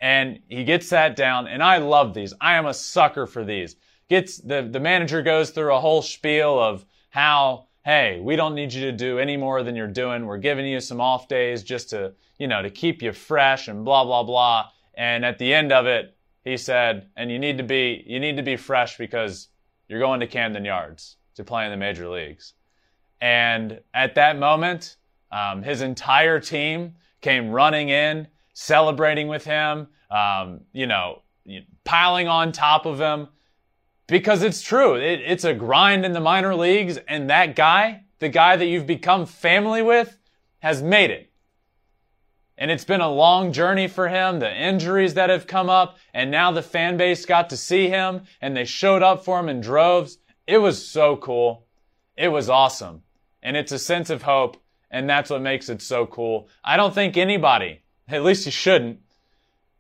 and 0.01 0.39
he 0.47 0.63
gets 0.63 0.87
sat 0.87 1.15
down 1.15 1.47
and 1.47 1.61
I 1.61 1.77
love 1.77 2.13
these. 2.15 2.33
I 2.41 2.55
am 2.55 2.65
a 2.65 2.73
sucker 2.73 3.27
for 3.27 3.45
these. 3.45 3.75
Gets 4.09 4.37
the, 4.37 4.67
the 4.69 4.79
manager 4.79 5.21
goes 5.21 5.51
through 5.51 5.73
a 5.73 5.79
whole 5.79 6.01
spiel 6.01 6.59
of 6.59 6.83
how 7.15 7.65
hey, 7.85 8.19
we 8.19 8.35
don't 8.35 8.55
need 8.55 8.73
you 8.73 8.81
to 8.81 8.91
do 8.91 9.19
any 9.19 9.37
more 9.37 9.63
than 9.63 9.75
you're 9.75 9.87
doing. 9.87 10.25
We're 10.25 10.39
giving 10.39 10.65
you 10.65 10.79
some 10.79 10.99
off 10.99 11.27
days 11.27 11.63
just 11.63 11.91
to, 11.91 12.13
you 12.39 12.47
know, 12.47 12.61
to 12.63 12.69
keep 12.69 13.01
you 13.01 13.13
fresh 13.13 13.67
and 13.67 13.85
blah, 13.85 14.03
blah, 14.03 14.23
blah. 14.23 14.69
And 14.95 15.23
at 15.23 15.37
the 15.37 15.53
end 15.53 15.71
of 15.71 15.85
it, 15.85 16.17
he 16.43 16.57
said, 16.57 17.07
and 17.15 17.31
you 17.31 17.37
need 17.37 17.59
to 17.59 17.63
be, 17.63 18.03
you 18.07 18.19
need 18.19 18.35
to 18.37 18.43
be 18.43 18.57
fresh 18.57 18.97
because 18.97 19.49
you're 19.87 19.99
going 19.99 20.19
to 20.19 20.27
Camden 20.27 20.65
Yards 20.65 21.17
to 21.35 21.43
play 21.43 21.65
in 21.65 21.71
the 21.71 21.77
major 21.77 22.09
leagues. 22.09 22.53
And 23.21 23.79
at 23.93 24.15
that 24.15 24.37
moment, 24.39 24.97
um, 25.31 25.61
his 25.61 25.81
entire 25.81 26.39
team 26.39 26.95
came 27.21 27.51
running 27.51 27.89
in, 27.89 28.27
celebrating 28.53 29.27
with 29.27 29.45
him, 29.45 29.87
um, 30.09 30.61
you 30.73 30.87
know, 30.87 31.21
piling 31.83 32.27
on 32.27 32.51
top 32.51 32.87
of 32.87 32.99
him 32.99 33.27
because 34.07 34.43
it's 34.43 34.61
true. 34.61 34.95
It, 34.95 35.21
it's 35.25 35.43
a 35.43 35.53
grind 35.53 36.05
in 36.05 36.13
the 36.13 36.19
minor 36.19 36.55
leagues, 36.55 36.97
and 37.07 37.29
that 37.29 37.55
guy, 37.55 38.03
the 38.19 38.29
guy 38.29 38.55
that 38.55 38.67
you've 38.67 38.87
become 38.87 39.25
family 39.25 39.81
with, 39.81 40.17
has 40.59 40.81
made 40.81 41.11
it. 41.11 41.31
And 42.57 42.71
it's 42.71 42.85
been 42.85 43.01
a 43.01 43.11
long 43.11 43.51
journey 43.51 43.87
for 43.87 44.07
him, 44.07 44.39
the 44.39 44.55
injuries 44.55 45.15
that 45.15 45.29
have 45.29 45.45
come 45.45 45.69
up, 45.69 45.97
and 46.13 46.31
now 46.31 46.51
the 46.51 46.61
fan 46.61 46.95
base 46.95 47.25
got 47.25 47.49
to 47.49 47.57
see 47.57 47.89
him 47.89 48.21
and 48.39 48.55
they 48.55 48.63
showed 48.63 49.03
up 49.03 49.25
for 49.25 49.39
him 49.39 49.49
in 49.49 49.59
droves. 49.59 50.19
It 50.47 50.59
was 50.59 50.87
so 50.87 51.17
cool. 51.17 51.65
It 52.15 52.29
was 52.29 52.49
awesome. 52.49 53.01
And 53.43 53.57
it's 53.57 53.73
a 53.73 53.79
sense 53.79 54.09
of 54.09 54.23
hope, 54.23 54.57
and 54.89 55.09
that's 55.09 55.29
what 55.29 55.41
makes 55.41 55.67
it 55.67 55.81
so 55.81 56.05
cool. 56.05 56.47
I 56.63 56.77
don't 56.77 56.93
think 56.93 57.17
anybody, 57.17 57.81
at 58.07 58.23
least 58.23 58.45
you 58.45 58.51
shouldn't, 58.51 58.99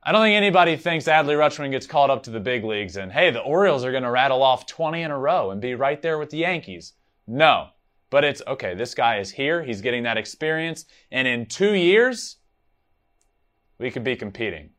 I 0.07 0.11
don't 0.11 0.21
think 0.21 0.35
anybody 0.35 0.77
thinks 0.77 1.05
Adley 1.05 1.35
Rutschman 1.35 1.71
gets 1.71 1.87
called 1.87 2.11
up 2.11 2.21
to 2.23 2.29
the 2.29 2.39
big 2.39 2.63
leagues 2.63 2.95
and, 2.95 3.11
hey, 3.11 3.31
the 3.31 3.39
Orioles 3.39 3.83
are 3.83 3.91
going 3.91 4.03
to 4.03 4.11
rattle 4.11 4.43
off 4.43 4.67
20 4.67 5.01
in 5.01 5.09
a 5.09 5.17
row 5.17 5.49
and 5.49 5.59
be 5.59 5.73
right 5.73 5.99
there 5.99 6.19
with 6.19 6.29
the 6.29 6.37
Yankees. 6.37 6.93
No. 7.25 7.69
But 8.11 8.23
it's, 8.23 8.43
okay, 8.45 8.75
this 8.75 8.93
guy 8.93 9.17
is 9.17 9.31
here. 9.31 9.63
He's 9.63 9.81
getting 9.81 10.03
that 10.03 10.17
experience. 10.17 10.85
And 11.11 11.27
in 11.27 11.47
two 11.47 11.73
years, 11.73 12.37
we 13.79 13.89
could 13.89 14.03
be 14.03 14.15
competing. 14.15 14.69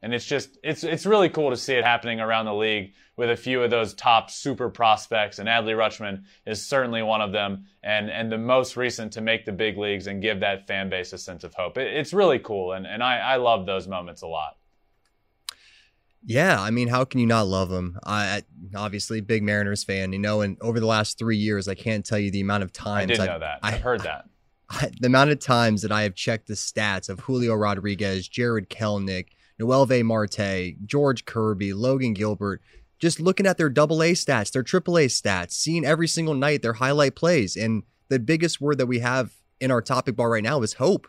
And 0.00 0.14
it's 0.14 0.24
just, 0.24 0.56
it's, 0.64 0.82
it's 0.82 1.04
really 1.04 1.28
cool 1.28 1.50
to 1.50 1.58
see 1.58 1.74
it 1.74 1.84
happening 1.84 2.18
around 2.18 2.46
the 2.46 2.54
league 2.54 2.94
with 3.18 3.28
a 3.28 3.36
few 3.36 3.62
of 3.62 3.68
those 3.68 3.92
top 3.92 4.30
super 4.30 4.70
prospects. 4.70 5.38
And 5.38 5.46
Adley 5.46 5.76
Rutschman 5.76 6.22
is 6.46 6.66
certainly 6.66 7.02
one 7.02 7.20
of 7.20 7.32
them 7.32 7.66
and, 7.82 8.10
and 8.10 8.32
the 8.32 8.38
most 8.38 8.78
recent 8.78 9.12
to 9.12 9.20
make 9.20 9.44
the 9.44 9.52
big 9.52 9.76
leagues 9.76 10.06
and 10.06 10.22
give 10.22 10.40
that 10.40 10.66
fan 10.66 10.88
base 10.88 11.12
a 11.12 11.18
sense 11.18 11.44
of 11.44 11.52
hope. 11.52 11.76
It, 11.76 11.94
it's 11.94 12.14
really 12.14 12.38
cool. 12.38 12.72
And, 12.72 12.86
and 12.86 13.02
I, 13.02 13.18
I 13.18 13.36
love 13.36 13.66
those 13.66 13.86
moments 13.86 14.22
a 14.22 14.26
lot. 14.26 14.56
Yeah, 16.24 16.60
I 16.60 16.70
mean, 16.70 16.88
how 16.88 17.04
can 17.04 17.20
you 17.20 17.26
not 17.26 17.46
love 17.46 17.70
him? 17.70 17.98
I 18.04 18.42
obviously 18.74 19.20
big 19.20 19.42
Mariners 19.42 19.84
fan, 19.84 20.12
you 20.12 20.18
know, 20.18 20.42
and 20.42 20.58
over 20.60 20.78
the 20.78 20.86
last 20.86 21.18
three 21.18 21.36
years, 21.36 21.66
I 21.66 21.74
can't 21.74 22.04
tell 22.04 22.18
you 22.18 22.30
the 22.30 22.40
amount 22.42 22.62
of 22.62 22.72
times 22.72 23.12
I 23.12 23.14
did 23.14 23.26
know 23.26 23.38
that. 23.38 23.60
I've 23.62 23.80
heard 23.80 24.00
that. 24.00 24.26
I, 24.70 24.90
the 25.00 25.06
amount 25.06 25.30
of 25.30 25.40
times 25.40 25.82
that 25.82 25.90
I 25.90 26.02
have 26.02 26.14
checked 26.14 26.46
the 26.46 26.54
stats 26.54 27.08
of 27.08 27.20
Julio 27.20 27.54
Rodriguez, 27.54 28.28
Jarred 28.28 28.68
Kelenic, 28.68 29.28
Noelvi 29.60 30.04
Marte, 30.04 30.76
George 30.86 31.24
Kirby, 31.24 31.72
Logan 31.72 32.14
Gilbert, 32.14 32.60
just 32.98 33.18
looking 33.18 33.46
at 33.46 33.56
their 33.56 33.70
double 33.70 34.02
A 34.02 34.12
stats, 34.12 34.52
their 34.52 34.62
triple 34.62 34.98
A 34.98 35.06
stats, 35.06 35.52
seeing 35.52 35.84
every 35.84 36.06
single 36.06 36.34
night 36.34 36.62
their 36.62 36.74
highlight 36.74 37.14
plays. 37.14 37.56
And 37.56 37.82
the 38.08 38.18
biggest 38.18 38.60
word 38.60 38.78
that 38.78 38.86
we 38.86 39.00
have 39.00 39.32
in 39.58 39.70
our 39.70 39.82
topic 39.82 40.16
bar 40.16 40.30
right 40.30 40.42
now 40.42 40.62
is 40.62 40.74
hope. 40.74 41.08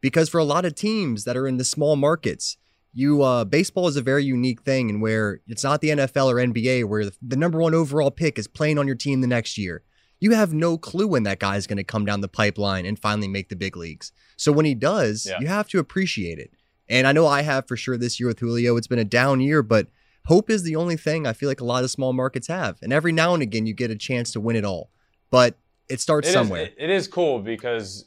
Because 0.00 0.28
for 0.28 0.38
a 0.38 0.44
lot 0.44 0.64
of 0.64 0.74
teams 0.74 1.24
that 1.24 1.36
are 1.36 1.46
in 1.46 1.56
the 1.56 1.64
small 1.64 1.96
markets, 1.96 2.56
you 2.92 3.22
uh, 3.22 3.44
baseball 3.44 3.88
is 3.88 3.96
a 3.96 4.02
very 4.02 4.24
unique 4.24 4.62
thing 4.62 4.90
and 4.90 5.00
where 5.00 5.40
it's 5.46 5.64
not 5.64 5.80
the 5.80 5.90
NFL 5.90 6.26
or 6.26 6.36
NBA 6.36 6.84
where 6.86 7.04
the 7.22 7.36
number 7.36 7.60
one 7.60 7.74
overall 7.74 8.10
pick 8.10 8.38
is 8.38 8.48
playing 8.48 8.78
on 8.78 8.86
your 8.86 8.96
team 8.96 9.20
the 9.20 9.26
next 9.26 9.56
year. 9.56 9.82
You 10.18 10.32
have 10.32 10.52
no 10.52 10.76
clue 10.76 11.06
when 11.06 11.22
that 11.22 11.38
guy 11.38 11.56
is 11.56 11.66
going 11.66 11.78
to 11.78 11.84
come 11.84 12.04
down 12.04 12.20
the 12.20 12.28
pipeline 12.28 12.84
and 12.84 12.98
finally 12.98 13.28
make 13.28 13.48
the 13.48 13.56
big 13.56 13.76
leagues. 13.76 14.12
So 14.36 14.52
when 14.52 14.66
he 14.66 14.74
does, 14.74 15.26
yeah. 15.26 15.38
you 15.40 15.46
have 15.46 15.68
to 15.68 15.78
appreciate 15.78 16.38
it. 16.38 16.50
And 16.88 17.06
I 17.06 17.12
know 17.12 17.26
I 17.26 17.42
have 17.42 17.66
for 17.68 17.76
sure 17.76 17.96
this 17.96 18.20
year 18.20 18.28
with 18.28 18.40
Julio. 18.40 18.76
It's 18.76 18.88
been 18.88 18.98
a 18.98 19.04
down 19.04 19.40
year, 19.40 19.62
but 19.62 19.86
hope 20.26 20.50
is 20.50 20.64
the 20.64 20.76
only 20.76 20.96
thing 20.96 21.26
I 21.26 21.32
feel 21.32 21.48
like 21.48 21.60
a 21.60 21.64
lot 21.64 21.84
of 21.84 21.90
small 21.90 22.12
markets 22.12 22.48
have. 22.48 22.78
And 22.82 22.92
every 22.92 23.12
now 23.12 23.32
and 23.32 23.42
again, 23.42 23.66
you 23.66 23.72
get 23.72 23.90
a 23.90 23.96
chance 23.96 24.32
to 24.32 24.40
win 24.40 24.56
it 24.56 24.64
all. 24.64 24.90
But 25.30 25.56
it 25.88 26.00
starts 26.00 26.28
it 26.28 26.32
somewhere. 26.32 26.62
Is, 26.62 26.72
it 26.76 26.90
is 26.90 27.08
cool 27.08 27.38
because 27.38 28.06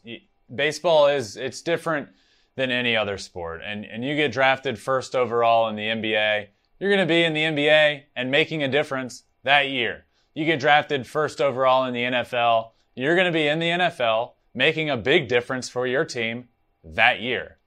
baseball 0.54 1.08
is 1.08 1.38
it's 1.38 1.62
different 1.62 2.10
than 2.55 2.71
any 2.71 2.95
other 2.95 3.17
sport. 3.17 3.61
And, 3.65 3.85
and 3.85 4.03
you 4.03 4.15
get 4.15 4.31
drafted 4.31 4.77
first 4.79 5.15
overall 5.15 5.67
in 5.69 5.75
the 5.75 5.83
NBA, 5.83 6.47
you're 6.79 6.89
going 6.89 7.07
to 7.07 7.11
be 7.11 7.23
in 7.23 7.33
the 7.33 7.41
NBA 7.41 8.03
and 8.15 8.29
making 8.29 8.63
a 8.63 8.67
difference 8.67 9.23
that 9.43 9.69
year. 9.69 10.05
You 10.33 10.45
get 10.45 10.59
drafted 10.59 11.07
first 11.07 11.41
overall 11.41 11.85
in 11.85 11.93
the 11.93 12.03
NFL, 12.03 12.71
you're 12.95 13.15
going 13.15 13.31
to 13.31 13.37
be 13.37 13.47
in 13.47 13.59
the 13.59 13.69
NFL 13.69 14.31
making 14.53 14.89
a 14.89 14.97
big 14.97 15.27
difference 15.27 15.69
for 15.69 15.87
your 15.87 16.05
team 16.05 16.47
that 16.83 17.21
year. 17.21 17.57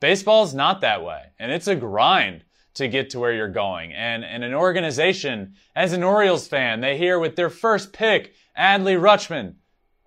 Baseball's 0.00 0.54
not 0.54 0.80
that 0.80 1.04
way, 1.04 1.24
and 1.38 1.52
it's 1.52 1.66
a 1.66 1.76
grind 1.76 2.44
to 2.74 2.88
get 2.88 3.10
to 3.10 3.18
where 3.18 3.32
you're 3.32 3.48
going. 3.48 3.92
And, 3.92 4.24
and 4.24 4.42
an 4.42 4.54
organization, 4.54 5.54
as 5.76 5.92
an 5.92 6.02
Orioles 6.02 6.48
fan, 6.48 6.80
they 6.80 6.96
hear 6.96 7.18
with 7.18 7.36
their 7.36 7.50
first 7.50 7.92
pick, 7.92 8.34
Adley 8.58 8.98
Rutschman. 8.98 9.54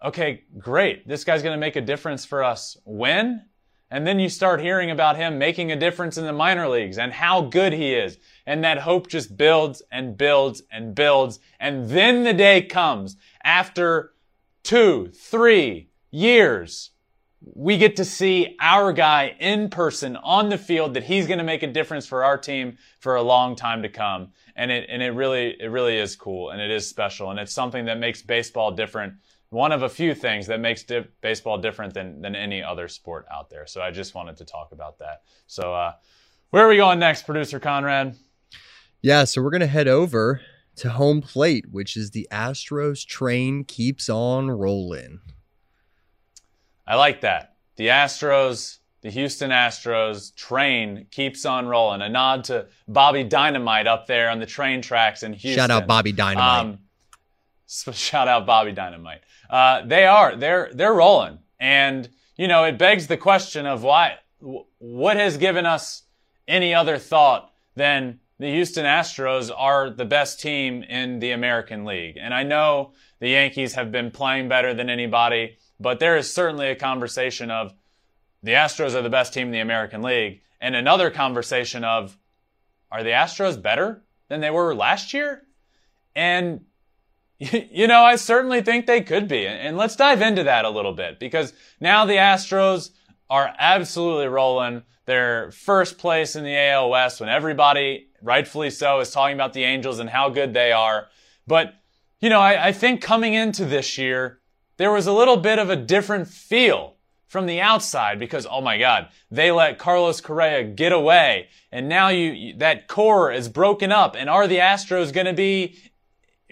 Okay, 0.04 0.44
great. 0.58 1.08
This 1.08 1.24
guy's 1.24 1.44
going 1.44 1.56
to 1.56 1.60
make 1.60 1.76
a 1.76 1.82
difference 1.82 2.26
for 2.26 2.44
us. 2.44 2.78
When? 2.86 3.46
And 3.94 4.08
then 4.08 4.18
you 4.18 4.28
start 4.28 4.60
hearing 4.60 4.90
about 4.90 5.18
him 5.18 5.38
making 5.38 5.72
a 5.72 5.76
difference 5.76 6.18
in 6.18 6.26
the 6.26 6.34
minor 6.34 6.68
leagues 6.68 6.98
and 6.98 7.14
how 7.14 7.42
good 7.42 7.74
he 7.74 7.94
is. 7.94 8.18
And 8.48 8.64
that 8.64 8.80
hope 8.80 9.08
just 9.08 9.38
builds 9.38 9.84
and 9.92 10.18
builds 10.18 10.64
and 10.72 10.96
builds. 10.96 11.40
And 11.60 11.88
then 11.88 12.24
the 12.24 12.34
day 12.34 12.64
comes 12.64 13.18
after 13.44 14.14
two, 14.64 15.12
three 15.14 15.92
years. 16.10 16.90
We 17.54 17.78
get 17.78 17.96
to 17.98 18.04
see 18.04 18.56
our 18.60 18.94
guy 18.94 19.36
in 19.40 19.70
person 19.70 20.16
on 20.16 20.50
the 20.50 20.58
field 20.58 20.96
that 20.96 21.04
he's 21.04 21.28
going 21.28 21.38
to 21.38 21.44
make 21.44 21.62
a 21.62 21.68
difference 21.68 22.08
for 22.08 22.24
our 22.24 22.40
team 22.40 22.80
for 23.00 23.14
a 23.14 23.22
long 23.22 23.56
time 23.56 23.84
to 23.84 23.90
come. 23.90 24.30
And 24.56 24.72
it, 24.72 24.90
and 24.90 25.04
it 25.04 25.12
really, 25.12 25.56
it 25.62 25.68
really 25.68 26.00
is 26.00 26.16
cool 26.16 26.50
and 26.50 26.60
it 26.60 26.72
is 26.72 26.90
special. 26.90 27.30
And 27.30 27.40
it's 27.40 27.54
something 27.54 27.86
that 27.86 28.00
makes 28.00 28.24
baseball 28.24 28.72
different 28.72 29.14
one 29.54 29.72
of 29.72 29.84
a 29.84 29.90
few 29.90 30.16
things 30.16 30.48
that 30.48 30.60
makes 30.60 30.84
di- 30.84 31.06
baseball 31.22 31.58
different 31.58 31.94
than, 31.94 32.22
than 32.22 32.36
any 32.36 32.62
other 32.62 32.88
sport 32.88 33.26
out 33.32 33.50
there. 33.50 33.68
So 33.68 33.82
I 33.82 33.92
just 33.92 34.16
wanted 34.16 34.36
to 34.38 34.46
talk 34.46 34.72
about 34.72 34.98
that. 35.00 35.22
So, 35.48 35.74
uh, 35.74 35.94
where 36.50 36.66
are 36.66 36.70
we 36.70 36.78
going 36.78 37.00
next, 37.00 37.26
producer 37.26 37.60
Conrad? 37.60 38.16
Yeah, 39.02 39.24
so 39.24 39.42
we're 39.42 39.50
going 39.50 39.62
to 39.62 39.68
head 39.68 39.88
over 39.88 40.42
to 40.78 40.90
home 40.90 41.22
plate, 41.22 41.66
which 41.72 41.96
is 41.96 42.12
the 42.12 42.28
Astros 42.32 43.06
train 43.06 43.64
keeps 43.64 44.10
on 44.10 44.50
rolling. 44.50 45.20
I 46.86 46.96
like 46.96 47.22
that. 47.22 47.56
The 47.76 47.88
Astros, 47.88 48.80
the 49.02 49.10
Houston 49.10 49.52
Astros 49.52 50.36
train 50.36 51.08
keeps 51.12 51.46
on 51.46 51.68
rolling. 51.68 52.02
A 52.02 52.10
nod 52.10 52.44
to 52.46 52.68
Bobby 52.88 53.24
Dynamite 53.24 53.88
up 53.88 54.08
there 54.08 54.30
on 54.30 54.40
the 54.40 54.46
train 54.46 54.82
tracks 54.82 55.24
in 55.24 55.34
Houston. 55.34 55.54
Shout 55.56 55.72
out 55.72 55.88
Bobby 55.88 56.12
Dynamite. 56.12 56.66
Um, 56.66 56.80
shout 57.94 58.28
out 58.28 58.46
Bobby 58.46 58.72
Dynamite. 58.72 59.22
Uh, 59.54 59.86
they 59.86 60.08
are 60.08 60.36
they're 60.36 60.72
they're 60.74 60.96
rolling, 60.96 61.38
and 61.60 62.10
you 62.36 62.48
know 62.48 62.64
it 62.64 62.80
begs 62.80 63.06
the 63.06 63.16
question 63.16 63.68
of 63.68 63.84
why 63.84 64.16
what 64.80 65.16
has 65.16 65.38
given 65.38 65.68
us 65.68 66.02
any 66.48 66.74
other 66.74 66.98
thought 66.98 67.54
than 67.76 68.20
the 68.40 68.52
Houston 68.52 68.84
Astros 68.84 69.52
are 69.56 69.92
the 69.92 70.06
best 70.06 70.42
team 70.42 70.82
in 70.82 71.20
the 71.20 71.30
American 71.30 71.86
League. 71.86 72.18
And 72.20 72.34
I 72.34 72.42
know 72.42 72.94
the 73.20 73.30
Yankees 73.30 73.76
have 73.76 73.92
been 73.92 74.10
playing 74.10 74.50
better 74.50 74.74
than 74.74 74.90
anybody, 74.90 75.58
but 75.80 76.00
there 76.00 76.18
is 76.18 76.34
certainly 76.34 76.70
a 76.70 76.76
conversation 76.76 77.52
of 77.52 77.76
the 78.42 78.54
Astros 78.54 78.96
are 78.96 79.04
the 79.04 79.10
best 79.12 79.36
team 79.36 79.50
in 79.50 79.54
the 79.54 79.60
American 79.60 80.02
League, 80.02 80.42
and 80.62 80.76
another 80.76 81.12
conversation 81.12 81.84
of 81.84 82.18
are 82.92 83.04
the 83.04 83.12
Astros 83.12 83.62
better 83.62 84.04
than 84.30 84.42
they 84.42 84.50
were 84.50 84.74
last 84.74 85.14
year? 85.14 85.44
And 86.16 86.62
You 87.72 87.88
know, 87.88 88.04
I 88.04 88.16
certainly 88.16 88.62
think 88.62 88.86
they 88.86 89.02
could 89.02 89.28
be. 89.28 89.48
And 89.48 89.78
let's 89.78 89.96
dive 89.96 90.22
into 90.22 90.44
that 90.44 90.66
a 90.66 90.70
little 90.70 90.94
bit 90.94 91.20
because 91.20 91.54
now 91.80 92.06
the 92.06 92.14
Astros 92.14 92.92
are 93.30 93.54
absolutely 93.58 94.28
rolling. 94.28 94.84
They're 95.06 95.52
first 95.52 95.98
place 95.98 96.36
in 96.36 96.44
the 96.44 96.56
AL 96.56 96.90
West 96.90 97.20
when 97.20 97.30
everybody, 97.30 98.08
rightfully 98.22 98.70
so, 98.70 99.00
is 99.00 99.12
talking 99.12 99.36
about 99.36 99.54
the 99.54 99.64
Angels 99.64 100.00
and 100.00 100.10
how 100.10 100.30
good 100.30 100.54
they 100.54 100.72
are. 100.72 101.08
But, 101.48 101.74
you 102.22 102.30
know, 102.30 102.40
I, 102.40 102.68
I 102.68 102.72
think 102.72 103.02
coming 103.02 103.34
into 103.34 103.66
this 103.66 103.98
year, 103.98 104.40
there 104.78 104.92
was 104.92 105.08
a 105.08 105.14
little 105.14 105.38
bit 105.38 105.60
of 105.60 105.70
a 105.70 105.76
different 105.76 106.28
feel 106.28 106.96
from 107.28 107.48
the 107.48 107.60
outside 107.60 108.20
because, 108.20 108.46
oh 108.50 108.62
my 108.62 108.78
God, 108.78 109.10
they 109.32 109.52
let 109.52 109.80
Carlos 109.80 110.22
Correa 110.22 110.64
get 110.64 110.92
away. 110.92 111.48
And 111.72 111.90
now 111.90 112.10
you, 112.10 112.56
that 112.58 112.88
core 112.88 113.32
is 113.32 113.50
broken 113.50 113.92
up. 113.92 114.16
And 114.16 114.30
are 114.30 114.48
the 114.48 114.60
Astros 114.60 115.12
going 115.12 115.26
to 115.26 115.34
be 115.34 115.80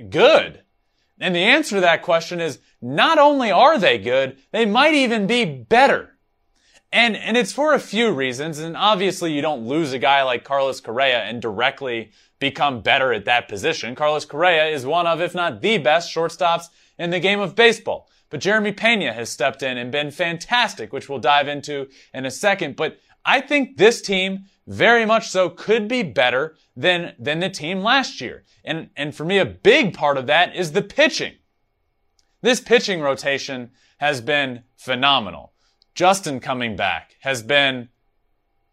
good? 0.09 0.63
And 1.21 1.35
the 1.35 1.39
answer 1.39 1.75
to 1.75 1.81
that 1.81 2.01
question 2.01 2.41
is 2.41 2.59
not 2.81 3.19
only 3.19 3.51
are 3.51 3.77
they 3.77 3.97
good, 3.97 4.37
they 4.51 4.65
might 4.65 4.95
even 4.95 5.27
be 5.27 5.45
better. 5.45 6.17
And, 6.91 7.15
and 7.15 7.37
it's 7.37 7.53
for 7.53 7.73
a 7.73 7.79
few 7.79 8.11
reasons. 8.11 8.59
And 8.59 8.75
obviously 8.75 9.31
you 9.31 9.41
don't 9.41 9.65
lose 9.65 9.93
a 9.93 9.99
guy 9.99 10.23
like 10.23 10.43
Carlos 10.43 10.81
Correa 10.81 11.19
and 11.19 11.41
directly 11.41 12.11
become 12.39 12.81
better 12.81 13.13
at 13.13 13.25
that 13.25 13.47
position. 13.47 13.95
Carlos 13.95 14.25
Correa 14.25 14.65
is 14.65 14.85
one 14.85 15.07
of, 15.07 15.21
if 15.21 15.33
not 15.33 15.61
the 15.61 15.77
best 15.77 16.13
shortstops 16.13 16.65
in 16.97 17.11
the 17.11 17.19
game 17.19 17.39
of 17.39 17.55
baseball. 17.55 18.09
But 18.29 18.39
Jeremy 18.39 18.71
Pena 18.71 19.13
has 19.13 19.29
stepped 19.29 19.61
in 19.61 19.77
and 19.77 19.91
been 19.91 20.09
fantastic, 20.09 20.91
which 20.91 21.07
we'll 21.07 21.19
dive 21.19 21.47
into 21.47 21.87
in 22.13 22.25
a 22.25 22.31
second. 22.31 22.75
But 22.75 22.99
I 23.25 23.41
think 23.41 23.77
this 23.77 24.01
team 24.01 24.45
very 24.67 25.05
much 25.05 25.29
so 25.29 25.49
could 25.49 25.87
be 25.87 26.03
better 26.03 26.55
than, 26.75 27.13
than 27.19 27.39
the 27.39 27.49
team 27.49 27.81
last 27.81 28.21
year. 28.21 28.43
And, 28.63 28.89
and 28.95 29.13
for 29.15 29.25
me, 29.25 29.37
a 29.37 29.45
big 29.45 29.93
part 29.93 30.17
of 30.17 30.27
that 30.27 30.55
is 30.55 30.71
the 30.71 30.81
pitching. 30.81 31.33
This 32.41 32.59
pitching 32.59 33.01
rotation 33.01 33.71
has 33.97 34.21
been 34.21 34.63
phenomenal. 34.77 35.53
Justin 35.93 36.39
coming 36.39 36.75
back 36.75 37.15
has 37.21 37.43
been 37.43 37.89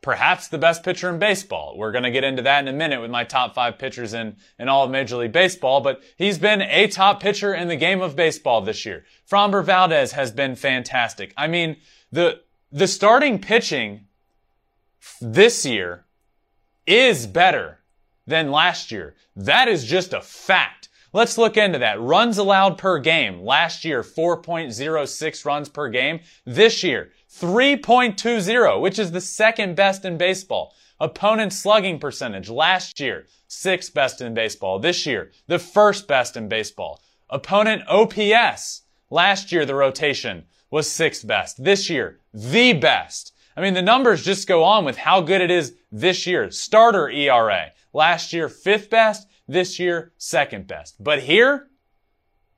perhaps 0.01 0.49
the 0.49 0.59
best 0.59 0.85
pitcher 0.85 1.11
in 1.11 1.19
baseball. 1.19 1.77
We're 1.77 1.93
going 1.93 2.05
to 2.05 2.11
get 2.11 2.25
into 2.25 2.43
that 2.43 2.61
in 2.61 2.69
a 2.69 2.77
minute 2.77 3.01
with 3.01 3.11
my 3.11 3.25
top 3.25 3.55
five 3.55 3.79
pitchers 3.79 4.15
in, 4.15 4.37
in 4.59 4.69
all 4.69 4.85
of 4.85 4.91
Major 4.91 5.17
League 5.17 5.33
Baseball, 5.33 5.81
but 5.81 6.01
he's 6.17 6.39
been 6.39 6.63
a 6.63 6.87
top 6.87 7.21
pitcher 7.21 7.55
in 7.55 7.69
the 7.69 7.77
game 7.77 8.01
of 8.01 8.15
baseball 8.15 8.61
this 8.61 8.87
year. 8.87 9.05
Framber 9.29 9.65
Valdez 9.65 10.13
has 10.13 10.31
been 10.31 10.55
fantastic. 10.55 11.35
I 11.37 11.49
mean, 11.49 11.77
the, 12.13 12.41
the 12.71 12.87
starting 12.87 13.41
pitching 13.41 14.07
this 15.21 15.65
year 15.65 16.05
is 16.87 17.27
better 17.27 17.81
than 18.27 18.51
last 18.51 18.91
year. 18.91 19.15
That 19.37 19.69
is 19.69 19.85
just 19.85 20.13
a 20.13 20.21
fact. 20.21 20.89
Let's 21.13 21.39
look 21.39 21.57
into 21.57 21.79
that. 21.79 22.01
Runs 22.01 22.37
allowed 22.37 22.77
per 22.77 22.99
game. 22.99 23.41
Last 23.41 23.85
year, 23.85 24.03
4.06 24.03 25.45
runs 25.45 25.69
per 25.69 25.89
game. 25.89 26.21
This 26.45 26.85
year, 26.85 27.11
3.20, 27.31 28.81
which 28.81 28.99
is 28.99 29.11
the 29.11 29.21
second 29.21 29.75
best 29.75 30.05
in 30.05 30.19
baseball. 30.19 30.75
Opponent 31.01 31.53
slugging 31.53 31.99
percentage. 31.99 32.51
Last 32.51 33.01
year, 33.01 33.27
sixth 33.47 33.95
best 33.95 34.21
in 34.21 34.35
baseball. 34.35 34.79
This 34.79 35.07
year, 35.07 35.31
the 35.47 35.59
first 35.59 36.09
best 36.09 36.37
in 36.37 36.49
baseball. 36.49 37.01
Opponent 37.31 37.83
OPS. 37.89 38.83
Last 39.11 39.53
year, 39.53 39.65
the 39.65 39.75
rotation 39.75 40.45
was 40.71 40.91
sixth 40.91 41.27
best. 41.27 41.63
This 41.63 41.89
year, 41.89 42.19
the 42.35 42.75
best. 42.75 43.33
I 43.59 43.61
mean, 43.61 43.75
the 43.75 43.83
numbers 43.83 44.25
just 44.25 44.47
go 44.47 44.63
on 44.63 44.85
with 44.85 44.97
how 44.97 45.21
good 45.21 45.41
it 45.41 45.51
is 45.51 45.75
this 45.91 46.29
year. 46.29 46.49
Starter 46.53 47.11
ERA. 47.11 47.73
Last 47.93 48.33
year, 48.33 48.49
fifth 48.49 48.89
best. 48.89 49.27
This 49.49 49.81
year, 49.81 50.13
second 50.17 50.69
best. 50.69 51.03
But 51.03 51.19
here, 51.19 51.67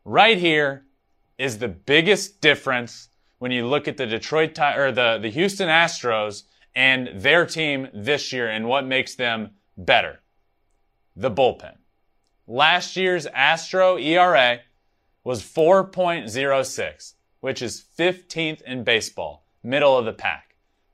right 0.05 0.37
here, 0.37 0.85
is 1.39 1.57
the 1.57 1.69
biggest 1.69 2.43
difference 2.43 3.09
when 3.39 3.51
you 3.51 3.67
look 3.67 3.89
at 3.89 3.97
the 3.97 4.07
Detroit 4.07 4.59
or 4.59 4.93
the, 4.93 5.19
the 5.23 5.31
Houston 5.31 5.71
Astros 5.71 6.43
and 6.75 7.09
their 7.15 7.47
team 7.47 7.89
this 7.95 8.31
year 8.31 8.51
and 8.51 8.69
what 8.69 8.85
makes 8.85 9.15
them 9.15 9.53
better. 9.79 10.21
The 11.17 11.31
bullpen. 11.31 11.79
Last 12.47 12.95
year's 12.97 13.25
Astro 13.25 13.97
ERA 13.97 14.61
was 15.25 15.43
4.06, 15.43 17.15
which 17.41 17.63
is 17.63 17.83
15th 17.99 18.61
in 18.63 18.85
baseball, 18.85 19.47
middle 19.63 19.97
of 19.97 20.05
the 20.05 20.13
pack. 20.13 20.50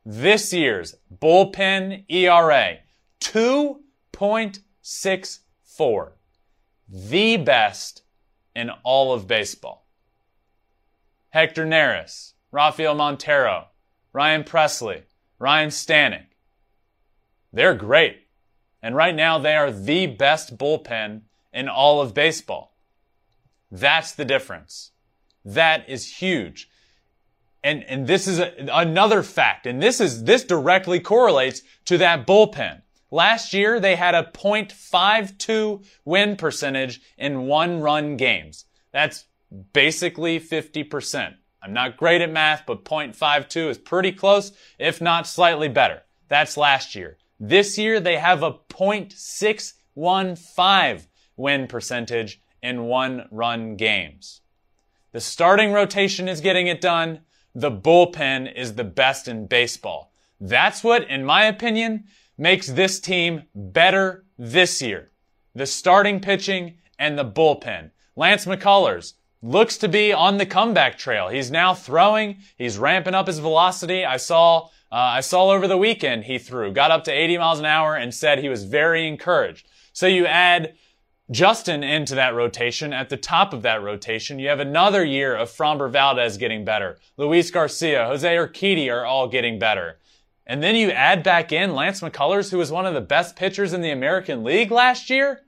This 0.08 0.52
year's 0.52 0.94
bullpen 1.12 2.04
ERA, 2.08 2.78
2.64. 3.18 6.12
The 6.88 7.36
best 7.38 8.02
in 8.54 8.70
all 8.84 9.12
of 9.12 9.26
baseball. 9.26 9.88
Hector 11.30 11.66
Neris, 11.66 12.34
Rafael 12.52 12.94
Montero, 12.94 13.66
Ryan 14.12 14.44
Pressly, 14.44 15.02
Ryan 15.40 15.70
Stanek. 15.70 16.26
They're 17.52 17.74
great. 17.74 18.28
And 18.80 18.94
right 18.94 19.16
now 19.16 19.40
they 19.40 19.56
are 19.56 19.72
the 19.72 20.06
best 20.06 20.56
bullpen 20.56 21.22
in 21.52 21.68
all 21.68 22.00
of 22.00 22.14
baseball. 22.14 22.78
That's 23.72 24.12
the 24.12 24.24
difference. 24.24 24.92
That 25.44 25.88
is 25.88 26.18
huge. 26.18 26.70
And, 27.66 27.84
and 27.84 28.06
this 28.06 28.26
is 28.28 28.38
a, 28.38 28.52
another 28.72 29.24
fact. 29.24 29.66
And 29.66 29.82
this 29.82 30.00
is, 30.00 30.22
this 30.22 30.44
directly 30.44 31.00
correlates 31.00 31.62
to 31.86 31.98
that 31.98 32.24
bullpen. 32.24 32.82
Last 33.10 33.52
year, 33.52 33.80
they 33.80 33.96
had 33.96 34.14
a 34.14 34.30
.52 34.32 35.84
win 36.04 36.36
percentage 36.36 37.00
in 37.18 37.46
one 37.46 37.80
run 37.80 38.16
games. 38.16 38.66
That's 38.92 39.24
basically 39.72 40.38
50%. 40.38 41.34
I'm 41.60 41.72
not 41.72 41.96
great 41.96 42.20
at 42.20 42.30
math, 42.30 42.62
but 42.66 42.84
0.52 42.84 43.70
is 43.70 43.78
pretty 43.78 44.12
close, 44.12 44.52
if 44.78 45.00
not 45.00 45.26
slightly 45.26 45.68
better. 45.68 46.02
That's 46.28 46.56
last 46.56 46.94
year. 46.94 47.16
This 47.40 47.76
year, 47.76 47.98
they 47.98 48.18
have 48.18 48.44
a 48.44 48.60
.615 48.70 51.06
win 51.36 51.66
percentage 51.66 52.40
in 52.62 52.84
one 52.84 53.26
run 53.32 53.74
games. 53.74 54.42
The 55.10 55.20
starting 55.20 55.72
rotation 55.72 56.28
is 56.28 56.40
getting 56.40 56.68
it 56.68 56.80
done. 56.80 57.22
The 57.56 57.70
bullpen 57.70 58.54
is 58.54 58.74
the 58.74 58.84
best 58.84 59.28
in 59.28 59.46
baseball. 59.46 60.12
That's 60.38 60.84
what, 60.84 61.08
in 61.08 61.24
my 61.24 61.44
opinion, 61.44 62.04
makes 62.36 62.66
this 62.66 63.00
team 63.00 63.44
better 63.54 64.26
this 64.36 64.82
year. 64.82 65.10
The 65.54 65.64
starting 65.64 66.20
pitching 66.20 66.74
and 66.98 67.18
the 67.18 67.24
bullpen. 67.24 67.92
Lance 68.14 68.44
McCullers, 68.44 69.14
looks 69.40 69.78
to 69.78 69.88
be 69.88 70.12
on 70.12 70.36
the 70.36 70.44
comeback 70.44 70.98
trail. 70.98 71.28
He's 71.28 71.50
now 71.50 71.72
throwing. 71.72 72.42
He's 72.58 72.76
ramping 72.76 73.14
up 73.14 73.26
his 73.26 73.38
velocity. 73.38 74.04
I 74.04 74.18
saw, 74.18 74.66
uh, 74.92 75.16
I 75.16 75.20
saw 75.20 75.50
over 75.50 75.66
the 75.66 75.78
weekend 75.78 76.24
he 76.24 76.38
threw, 76.38 76.72
got 76.72 76.90
up 76.90 77.04
to 77.04 77.10
80 77.10 77.38
miles 77.38 77.58
an 77.58 77.64
hour 77.64 77.94
and 77.96 78.12
said 78.12 78.38
he 78.38 78.50
was 78.50 78.64
very 78.64 79.08
encouraged. 79.08 79.66
So 79.94 80.06
you 80.06 80.26
add 80.26 80.74
Justin 81.30 81.82
into 81.82 82.14
that 82.14 82.34
rotation. 82.34 82.92
At 82.92 83.08
the 83.08 83.16
top 83.16 83.52
of 83.52 83.62
that 83.62 83.82
rotation, 83.82 84.38
you 84.38 84.48
have 84.48 84.60
another 84.60 85.04
year 85.04 85.34
of 85.34 85.50
Framber 85.50 85.90
Valdez 85.90 86.36
getting 86.36 86.64
better. 86.64 86.98
Luis 87.16 87.50
Garcia, 87.50 88.06
Jose 88.06 88.36
Urquidy 88.36 88.92
are 88.92 89.04
all 89.04 89.28
getting 89.28 89.58
better. 89.58 89.98
And 90.46 90.62
then 90.62 90.76
you 90.76 90.90
add 90.90 91.24
back 91.24 91.50
in 91.50 91.74
Lance 91.74 92.00
McCullers, 92.00 92.50
who 92.50 92.58
was 92.58 92.70
one 92.70 92.86
of 92.86 92.94
the 92.94 93.00
best 93.00 93.34
pitchers 93.34 93.72
in 93.72 93.80
the 93.80 93.90
American 93.90 94.44
League 94.44 94.70
last 94.70 95.10
year. 95.10 95.42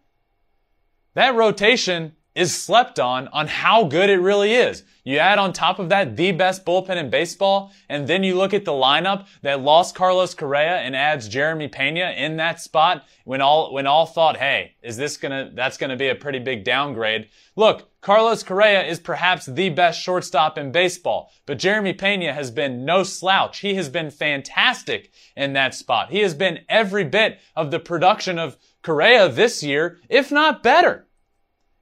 That 1.14 1.36
rotation 1.36 2.16
is 2.38 2.54
slept 2.54 3.00
on 3.00 3.26
on 3.28 3.48
how 3.48 3.82
good 3.82 4.08
it 4.08 4.20
really 4.20 4.54
is. 4.54 4.84
You 5.02 5.18
add 5.18 5.38
on 5.38 5.52
top 5.52 5.80
of 5.80 5.88
that 5.88 6.16
the 6.16 6.30
best 6.30 6.64
bullpen 6.64 6.96
in 6.96 7.10
baseball, 7.10 7.72
and 7.88 8.06
then 8.06 8.22
you 8.22 8.36
look 8.36 8.54
at 8.54 8.64
the 8.64 8.72
lineup 8.72 9.26
that 9.42 9.60
lost 9.60 9.96
Carlos 9.96 10.34
Correa 10.34 10.76
and 10.76 10.94
adds 10.94 11.26
Jeremy 11.28 11.66
Pena 11.66 12.14
in 12.16 12.36
that 12.36 12.60
spot 12.60 13.04
when 13.24 13.40
all 13.40 13.72
when 13.72 13.88
all 13.88 14.06
thought, 14.06 14.36
hey, 14.36 14.76
is 14.82 14.96
this 14.96 15.16
gonna 15.16 15.50
that's 15.52 15.78
gonna 15.78 15.96
be 15.96 16.10
a 16.10 16.14
pretty 16.14 16.38
big 16.38 16.62
downgrade. 16.62 17.28
Look, 17.56 17.90
Carlos 18.02 18.44
Correa 18.44 18.84
is 18.84 19.00
perhaps 19.00 19.46
the 19.46 19.70
best 19.70 20.00
shortstop 20.00 20.56
in 20.56 20.70
baseball, 20.70 21.32
but 21.44 21.58
Jeremy 21.58 21.92
Pena 21.92 22.32
has 22.32 22.52
been 22.52 22.84
no 22.84 23.02
slouch. 23.02 23.58
He 23.58 23.74
has 23.74 23.88
been 23.88 24.12
fantastic 24.12 25.10
in 25.36 25.54
that 25.54 25.74
spot. 25.74 26.10
He 26.10 26.20
has 26.20 26.34
been 26.34 26.60
every 26.68 27.02
bit 27.02 27.40
of 27.56 27.72
the 27.72 27.80
production 27.80 28.38
of 28.38 28.56
Correa 28.82 29.28
this 29.28 29.64
year, 29.64 29.98
if 30.08 30.30
not 30.30 30.62
better. 30.62 31.07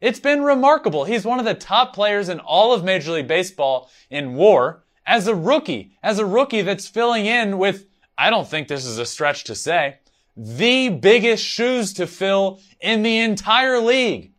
It's 0.01 0.21
been 0.21 0.43
remarkable. 0.43 1.05
He's 1.05 1.25
one 1.25 1.39
of 1.39 1.47
the 1.47 1.55
top 1.55 1.95
players 1.95 2.29
in 2.29 2.39
all 2.41 2.75
of 2.75 2.85
Major 2.85 3.13
League 3.13 3.29
Baseball 3.29 3.91
in 4.11 4.35
WAR 4.35 4.85
as 5.07 5.27
a 5.27 5.35
rookie, 5.35 5.97
as 6.03 6.19
a 6.19 6.27
rookie 6.27 6.63
that's 6.63 6.89
filling 6.89 7.27
in 7.27 7.59
with, 7.59 7.87
I 8.19 8.29
don't 8.29 8.49
think 8.49 8.69
this 8.69 8.85
is 8.85 8.99
a 8.99 9.07
stretch 9.07 9.45
to 9.45 9.55
say, 9.55 9.99
the 10.37 10.91
biggest 10.91 11.45
shoes 11.45 11.95
to 11.95 12.07
fill 12.07 12.61
in 12.81 13.03
the 13.03 13.19
entire 13.19 13.79
league. 13.81 14.33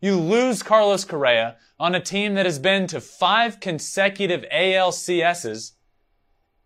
You 0.00 0.16
lose 0.18 0.62
Carlos 0.62 1.04
Correa 1.04 1.56
on 1.78 1.94
a 1.94 2.00
team 2.00 2.34
that 2.34 2.46
has 2.46 2.58
been 2.58 2.86
to 2.88 3.00
five 3.00 3.60
consecutive 3.60 4.44
ALCSs, 4.52 5.72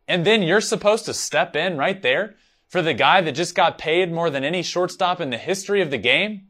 and 0.09 0.25
then 0.25 0.43
you're 0.43 0.61
supposed 0.61 1.05
to 1.05 1.15
step 1.15 1.55
in 1.55 1.77
right 1.77 2.01
there 2.01 2.37
for 2.69 2.81
the 2.81 2.95
guy 2.95 3.21
that 3.21 3.33
just 3.33 3.55
got 3.55 3.77
paid 3.77 4.11
more 4.11 4.31
than 4.31 4.45
any 4.45 4.63
shortstop 4.63 5.21
in 5.21 5.29
the 5.29 5.39
history 5.39 5.83
of 5.83 5.91
the 5.91 5.99
game? 5.99 6.49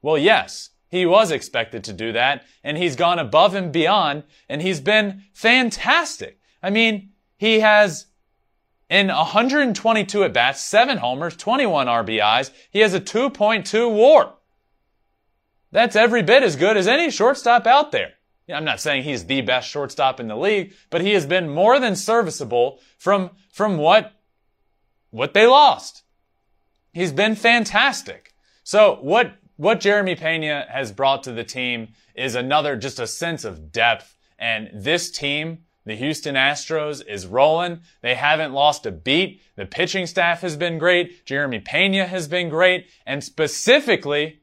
Well, 0.00 0.18
yes, 0.18 0.70
he 0.88 1.06
was 1.06 1.30
expected 1.30 1.84
to 1.84 1.92
do 1.92 2.12
that, 2.12 2.44
and 2.62 2.76
he's 2.76 2.96
gone 2.96 3.18
above 3.18 3.54
and 3.54 3.72
beyond, 3.72 4.24
and 4.48 4.62
he's 4.62 4.80
been 4.80 5.24
fantastic. 5.32 6.38
I 6.62 6.70
mean, 6.70 7.10
he 7.36 7.60
has 7.60 8.06
in 8.88 9.08
122 9.08 10.24
at 10.24 10.32
bats, 10.32 10.60
7 10.62 10.98
homers, 10.98 11.36
21 11.36 11.86
RBIs, 11.86 12.50
he 12.70 12.80
has 12.80 12.94
a 12.94 13.00
2.2 13.00 13.90
WAR. 13.90 14.34
That's 15.72 15.96
every 15.96 16.22
bit 16.22 16.42
as 16.42 16.56
good 16.56 16.76
as 16.76 16.86
any 16.86 17.10
shortstop 17.10 17.66
out 17.66 17.90
there. 17.90 18.12
I'm 18.48 18.64
not 18.64 18.80
saying 18.80 19.02
he's 19.02 19.24
the 19.24 19.40
best 19.40 19.68
shortstop 19.68 20.20
in 20.20 20.28
the 20.28 20.36
league, 20.36 20.74
but 20.90 21.00
he 21.00 21.14
has 21.14 21.26
been 21.26 21.48
more 21.48 21.80
than 21.80 21.96
serviceable 21.96 22.78
from, 22.98 23.30
from 23.50 23.78
what, 23.78 24.12
what 25.10 25.34
they 25.34 25.46
lost. 25.46 26.02
He's 26.92 27.12
been 27.12 27.34
fantastic. 27.34 28.34
So 28.62 28.98
what 29.00 29.34
what 29.56 29.80
Jeremy 29.80 30.16
Pena 30.16 30.66
has 30.68 30.92
brought 30.92 31.22
to 31.24 31.32
the 31.32 31.44
team 31.44 31.88
is 32.14 32.34
another, 32.34 32.76
just 32.76 32.98
a 32.98 33.06
sense 33.06 33.44
of 33.44 33.70
depth. 33.70 34.16
And 34.38 34.70
this 34.74 35.10
team, 35.10 35.64
the 35.84 35.94
Houston 35.94 36.34
Astros, 36.34 37.06
is 37.06 37.26
rolling. 37.26 37.80
They 38.02 38.14
haven't 38.14 38.52
lost 38.52 38.86
a 38.86 38.90
beat. 38.90 39.40
The 39.56 39.66
pitching 39.66 40.06
staff 40.06 40.40
has 40.40 40.56
been 40.56 40.78
great. 40.78 41.24
Jeremy 41.24 41.60
Pena 41.60 42.06
has 42.06 42.26
been 42.26 42.48
great. 42.48 42.88
And 43.06 43.22
specifically, 43.22 44.40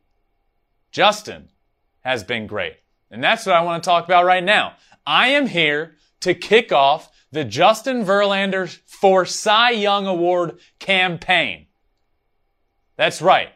Justin 0.91 1.49
has 2.01 2.23
been 2.23 2.47
great. 2.47 2.77
And 3.09 3.23
that's 3.23 3.45
what 3.45 3.55
I 3.55 3.61
want 3.61 3.83
to 3.83 3.87
talk 3.87 4.05
about 4.05 4.25
right 4.25 4.43
now. 4.43 4.75
I 5.05 5.29
am 5.29 5.47
here 5.47 5.95
to 6.21 6.33
kick 6.33 6.71
off 6.71 7.11
the 7.31 7.43
Justin 7.43 8.05
Verlander 8.05 8.69
for 8.85 9.25
Cy 9.25 9.71
Young 9.71 10.07
Award 10.07 10.59
campaign. 10.79 11.67
That's 12.97 13.21
right. 13.21 13.49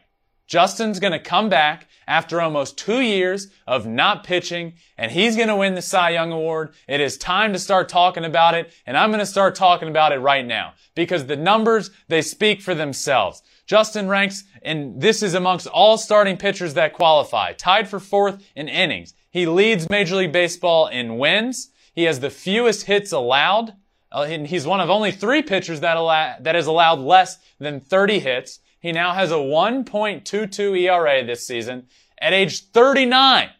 Justin's 0.46 1.00
going 1.00 1.12
to 1.12 1.18
come 1.18 1.48
back 1.48 1.88
after 2.06 2.40
almost 2.40 2.78
two 2.78 3.00
years 3.00 3.48
of 3.66 3.86
not 3.86 4.22
pitching 4.22 4.74
and 4.96 5.10
he's 5.10 5.34
going 5.34 5.48
to 5.48 5.56
win 5.56 5.74
the 5.74 5.82
Cy 5.82 6.10
Young 6.10 6.30
Award. 6.30 6.74
It 6.86 7.00
is 7.00 7.18
time 7.18 7.52
to 7.52 7.58
start 7.58 7.88
talking 7.88 8.24
about 8.24 8.54
it 8.54 8.72
and 8.86 8.96
I'm 8.96 9.10
going 9.10 9.18
to 9.18 9.26
start 9.26 9.56
talking 9.56 9.88
about 9.88 10.12
it 10.12 10.18
right 10.18 10.46
now 10.46 10.74
because 10.94 11.26
the 11.26 11.36
numbers, 11.36 11.90
they 12.08 12.22
speak 12.22 12.62
for 12.62 12.74
themselves. 12.74 13.42
Justin 13.66 14.08
ranks, 14.08 14.44
and 14.62 15.00
this 15.00 15.22
is 15.22 15.34
amongst 15.34 15.66
all 15.66 15.98
starting 15.98 16.36
pitchers 16.36 16.74
that 16.74 16.92
qualify, 16.92 17.52
tied 17.52 17.88
for 17.88 17.98
fourth 17.98 18.40
in 18.54 18.68
innings. 18.68 19.14
He 19.30 19.46
leads 19.46 19.90
Major 19.90 20.16
League 20.16 20.32
Baseball 20.32 20.86
in 20.86 21.18
wins. 21.18 21.70
He 21.92 22.04
has 22.04 22.20
the 22.20 22.30
fewest 22.30 22.86
hits 22.86 23.12
allowed 23.12 23.74
Uh, 24.12 24.24
he's 24.24 24.66
one 24.66 24.80
of 24.80 24.88
only 24.88 25.10
three 25.10 25.42
pitchers 25.42 25.80
that, 25.80 25.96
allow, 25.96 26.36
that 26.40 26.54
has 26.54 26.68
allowed 26.68 27.00
less 27.00 27.38
than 27.58 27.80
30 27.80 28.20
hits. 28.20 28.60
He 28.86 28.92
now 28.92 29.14
has 29.14 29.32
a 29.32 29.34
1.22 29.34 30.80
ERA 30.82 31.26
this 31.26 31.44
season 31.44 31.88
at 32.20 32.32
age 32.32 32.66
39, 32.66 33.50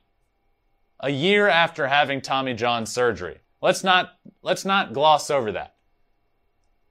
a 1.00 1.10
year 1.10 1.48
after 1.48 1.88
having 1.88 2.20
Tommy 2.20 2.54
John 2.54 2.86
surgery. 2.86 3.40
Let's 3.60 3.82
not, 3.82 4.18
let's 4.42 4.64
not 4.64 4.92
gloss 4.92 5.28
over 5.28 5.50
that. 5.50 5.74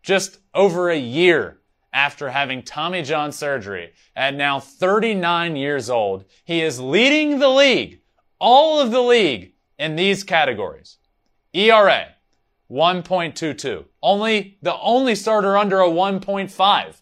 Just 0.03 0.39
over 0.53 0.89
a 0.89 0.99
year 0.99 1.61
after 1.93 2.29
having 2.29 2.61
Tommy 2.61 3.03
John 3.03 3.31
surgery 3.31 3.93
at 4.17 4.35
now 4.35 4.59
39 4.59 5.55
years 5.55 5.89
old, 5.89 6.25
he 6.43 6.59
is 6.59 6.77
leading 6.77 7.39
the 7.39 7.47
league, 7.47 8.01
all 8.37 8.81
of 8.81 8.91
the 8.91 9.01
league 9.01 9.53
in 9.79 9.95
these 9.95 10.25
categories. 10.25 10.97
ERA, 11.53 12.07
1.22. 12.69 13.85
Only, 14.03 14.57
the 14.61 14.77
only 14.77 15.15
starter 15.15 15.55
under 15.55 15.79
a 15.79 15.87
1.5, 15.87 17.01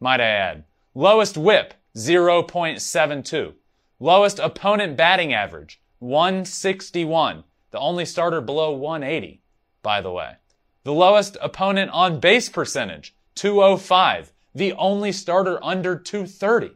might 0.00 0.20
I 0.20 0.26
add. 0.26 0.65
Lowest 0.98 1.36
whip, 1.36 1.74
0.72. 1.94 3.52
Lowest 4.00 4.38
opponent 4.38 4.96
batting 4.96 5.34
average, 5.34 5.78
161. 5.98 7.44
The 7.70 7.78
only 7.78 8.06
starter 8.06 8.40
below 8.40 8.72
180, 8.72 9.42
by 9.82 10.00
the 10.00 10.10
way. 10.10 10.36
The 10.84 10.94
lowest 10.94 11.36
opponent 11.42 11.90
on 11.90 12.18
base 12.18 12.48
percentage, 12.48 13.14
205. 13.34 14.32
The 14.54 14.72
only 14.72 15.12
starter 15.12 15.62
under 15.62 15.98
230. 15.98 16.70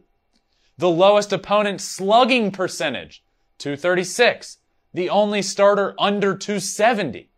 The 0.77 0.89
lowest 0.91 1.33
opponent 1.33 1.81
slugging 1.81 2.51
percentage, 2.51 3.23
236. 3.57 4.59
The 4.93 5.09
only 5.09 5.41
starter 5.41 5.95
under 5.97 6.37
270. 6.37 7.31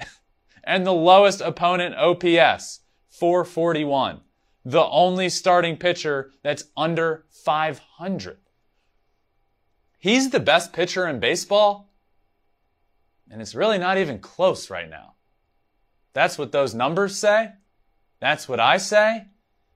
and 0.64 0.86
the 0.86 0.92
lowest 0.94 1.42
opponent 1.42 1.96
OPS, 1.96 2.80
441. 3.10 4.22
The 4.64 4.84
only 4.84 5.28
starting 5.28 5.76
pitcher 5.76 6.32
that's 6.42 6.64
under 6.76 7.26
500. 7.30 8.38
He's 9.98 10.30
the 10.30 10.40
best 10.40 10.72
pitcher 10.72 11.06
in 11.06 11.20
baseball, 11.20 11.92
and 13.30 13.42
it's 13.42 13.54
really 13.54 13.78
not 13.78 13.98
even 13.98 14.20
close 14.20 14.70
right 14.70 14.88
now. 14.88 15.14
That's 16.12 16.38
what 16.38 16.52
those 16.52 16.74
numbers 16.74 17.16
say. 17.16 17.52
That's 18.20 18.48
what 18.48 18.60
I 18.60 18.78
say. 18.78 19.26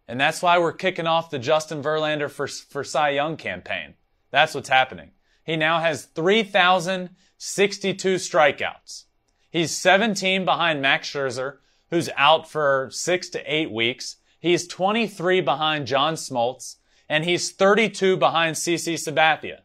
And 0.08 0.20
that's 0.20 0.42
why 0.42 0.58
we're 0.58 0.72
kicking 0.72 1.06
off 1.06 1.30
the 1.30 1.38
Justin 1.38 1.82
Verlander 1.82 2.30
for, 2.30 2.46
for 2.46 2.84
Cy 2.84 3.10
Young 3.10 3.36
campaign. 3.36 3.94
That's 4.30 4.54
what's 4.54 4.68
happening. 4.68 5.12
He 5.44 5.56
now 5.56 5.80
has 5.80 6.04
3,062 6.06 8.14
strikeouts. 8.16 9.04
He's 9.50 9.76
17 9.76 10.44
behind 10.44 10.82
Max 10.82 11.10
Scherzer, 11.10 11.58
who's 11.90 12.08
out 12.16 12.50
for 12.50 12.88
six 12.90 13.28
to 13.30 13.40
eight 13.46 13.70
weeks. 13.70 14.16
He's 14.42 14.66
23 14.66 15.40
behind 15.40 15.86
John 15.86 16.14
Smoltz, 16.14 16.78
and 17.08 17.24
he's 17.24 17.52
32 17.52 18.16
behind 18.16 18.56
CC 18.56 18.94
Sabathia. 18.94 19.60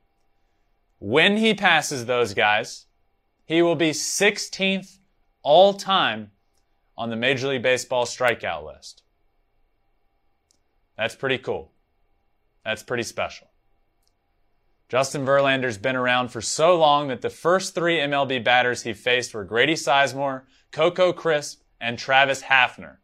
When 0.99 1.37
he 1.37 1.55
passes 1.55 2.05
those 2.05 2.35
guys, 2.35 2.85
he 3.43 3.63
will 3.63 3.75
be 3.75 3.89
16th 3.89 4.99
all 5.41 5.73
time 5.73 6.29
on 6.95 7.09
the 7.09 7.15
Major 7.15 7.47
League 7.47 7.63
Baseball 7.63 8.05
strikeout 8.05 8.67
list. 8.67 9.01
That's 10.95 11.15
pretty 11.15 11.39
cool. 11.39 11.71
That's 12.63 12.83
pretty 12.83 13.03
special. 13.03 13.47
Justin 14.89 15.25
Verlander's 15.25 15.79
been 15.79 15.95
around 15.95 16.27
for 16.29 16.39
so 16.39 16.77
long 16.77 17.07
that 17.07 17.23
the 17.23 17.31
first 17.31 17.73
three 17.73 17.97
MLB 17.97 18.43
batters 18.43 18.83
he 18.83 18.93
faced 18.93 19.33
were 19.33 19.43
Grady 19.43 19.73
Sizemore, 19.73 20.43
Coco 20.71 21.11
Crisp, 21.11 21.63
and 21.81 21.97
Travis 21.97 22.43
Hafner. 22.43 22.97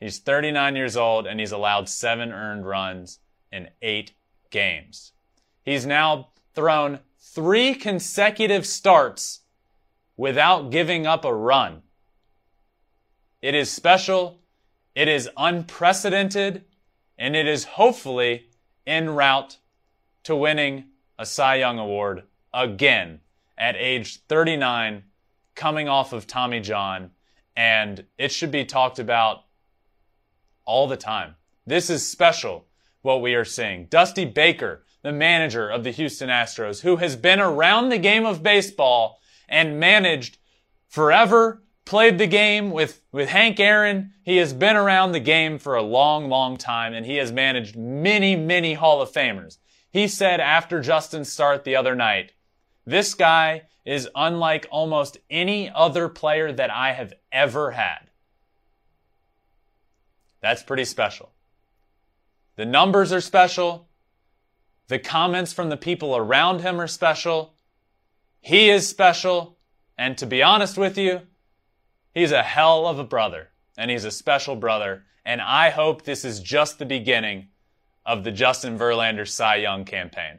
He's 0.00 0.18
39 0.18 0.76
years 0.76 0.96
old 0.96 1.26
and 1.26 1.40
he's 1.40 1.52
allowed 1.52 1.88
seven 1.88 2.32
earned 2.32 2.66
runs 2.66 3.20
in 3.52 3.70
eight 3.82 4.12
games. 4.50 5.12
He's 5.62 5.86
now 5.86 6.28
thrown 6.54 7.00
three 7.18 7.74
consecutive 7.74 8.66
starts 8.66 9.40
without 10.16 10.70
giving 10.70 11.06
up 11.06 11.24
a 11.24 11.34
run. 11.34 11.82
It 13.42 13.54
is 13.54 13.70
special, 13.70 14.40
it 14.94 15.08
is 15.08 15.28
unprecedented, 15.36 16.64
and 17.18 17.36
it 17.36 17.46
is 17.46 17.64
hopefully 17.64 18.48
en 18.86 19.10
route 19.10 19.58
to 20.24 20.36
winning 20.36 20.86
a 21.18 21.26
Cy 21.26 21.56
Young 21.56 21.78
Award 21.78 22.24
again 22.52 23.20
at 23.56 23.76
age 23.76 24.20
39, 24.28 25.04
coming 25.54 25.88
off 25.88 26.12
of 26.12 26.26
Tommy 26.26 26.60
John, 26.60 27.10
and 27.56 28.04
it 28.18 28.32
should 28.32 28.50
be 28.50 28.64
talked 28.64 28.98
about 28.98 29.43
all 30.64 30.86
the 30.86 30.96
time. 30.96 31.34
This 31.66 31.90
is 31.90 32.08
special 32.08 32.66
what 33.02 33.22
we 33.22 33.34
are 33.34 33.44
seeing. 33.44 33.86
Dusty 33.86 34.24
Baker, 34.24 34.84
the 35.02 35.12
manager 35.12 35.68
of 35.68 35.84
the 35.84 35.90
Houston 35.90 36.28
Astros, 36.28 36.80
who 36.80 36.96
has 36.96 37.16
been 37.16 37.40
around 37.40 37.88
the 37.88 37.98
game 37.98 38.24
of 38.24 38.42
baseball 38.42 39.20
and 39.48 39.78
managed 39.78 40.38
forever 40.88 41.62
played 41.84 42.18
the 42.18 42.26
game 42.26 42.70
with, 42.70 43.02
with 43.12 43.28
Hank 43.28 43.60
Aaron. 43.60 44.12
He 44.22 44.38
has 44.38 44.52
been 44.52 44.76
around 44.76 45.12
the 45.12 45.20
game 45.20 45.58
for 45.58 45.74
a 45.74 45.82
long, 45.82 46.28
long 46.28 46.56
time 46.56 46.94
and 46.94 47.04
he 47.04 47.16
has 47.16 47.30
managed 47.30 47.76
many, 47.76 48.36
many 48.36 48.74
Hall 48.74 49.02
of 49.02 49.12
Famers. 49.12 49.58
He 49.90 50.08
said 50.08 50.40
after 50.40 50.80
Justin's 50.80 51.32
start 51.32 51.64
the 51.64 51.76
other 51.76 51.94
night, 51.94 52.32
this 52.86 53.14
guy 53.14 53.62
is 53.84 54.08
unlike 54.14 54.66
almost 54.70 55.18
any 55.30 55.70
other 55.70 56.08
player 56.08 56.52
that 56.52 56.70
I 56.70 56.92
have 56.92 57.12
ever 57.30 57.72
had. 57.72 58.10
That's 60.44 60.62
pretty 60.62 60.84
special. 60.84 61.32
The 62.56 62.64
numbers 62.64 63.12
are 63.12 63.20
special. 63.20 63.88
The 64.88 64.98
comments 64.98 65.52
from 65.52 65.70
the 65.70 65.76
people 65.76 66.16
around 66.16 66.60
him 66.60 66.80
are 66.80 66.86
special. 66.86 67.54
He 68.40 68.70
is 68.70 68.86
special. 68.86 69.58
And 69.98 70.16
to 70.18 70.26
be 70.26 70.42
honest 70.42 70.76
with 70.76 70.98
you, 70.98 71.22
He's 72.14 72.30
a 72.30 72.42
hell 72.42 72.86
of 72.86 73.00
a 73.00 73.04
brother, 73.04 73.48
and 73.76 73.90
he's 73.90 74.04
a 74.04 74.10
special 74.10 74.54
brother, 74.54 75.04
and 75.24 75.42
I 75.42 75.70
hope 75.70 76.02
this 76.02 76.24
is 76.24 76.38
just 76.38 76.78
the 76.78 76.86
beginning 76.86 77.48
of 78.06 78.22
the 78.22 78.30
Justin 78.30 78.78
Verlander 78.78 79.26
Cy 79.26 79.56
Young 79.56 79.84
campaign. 79.84 80.38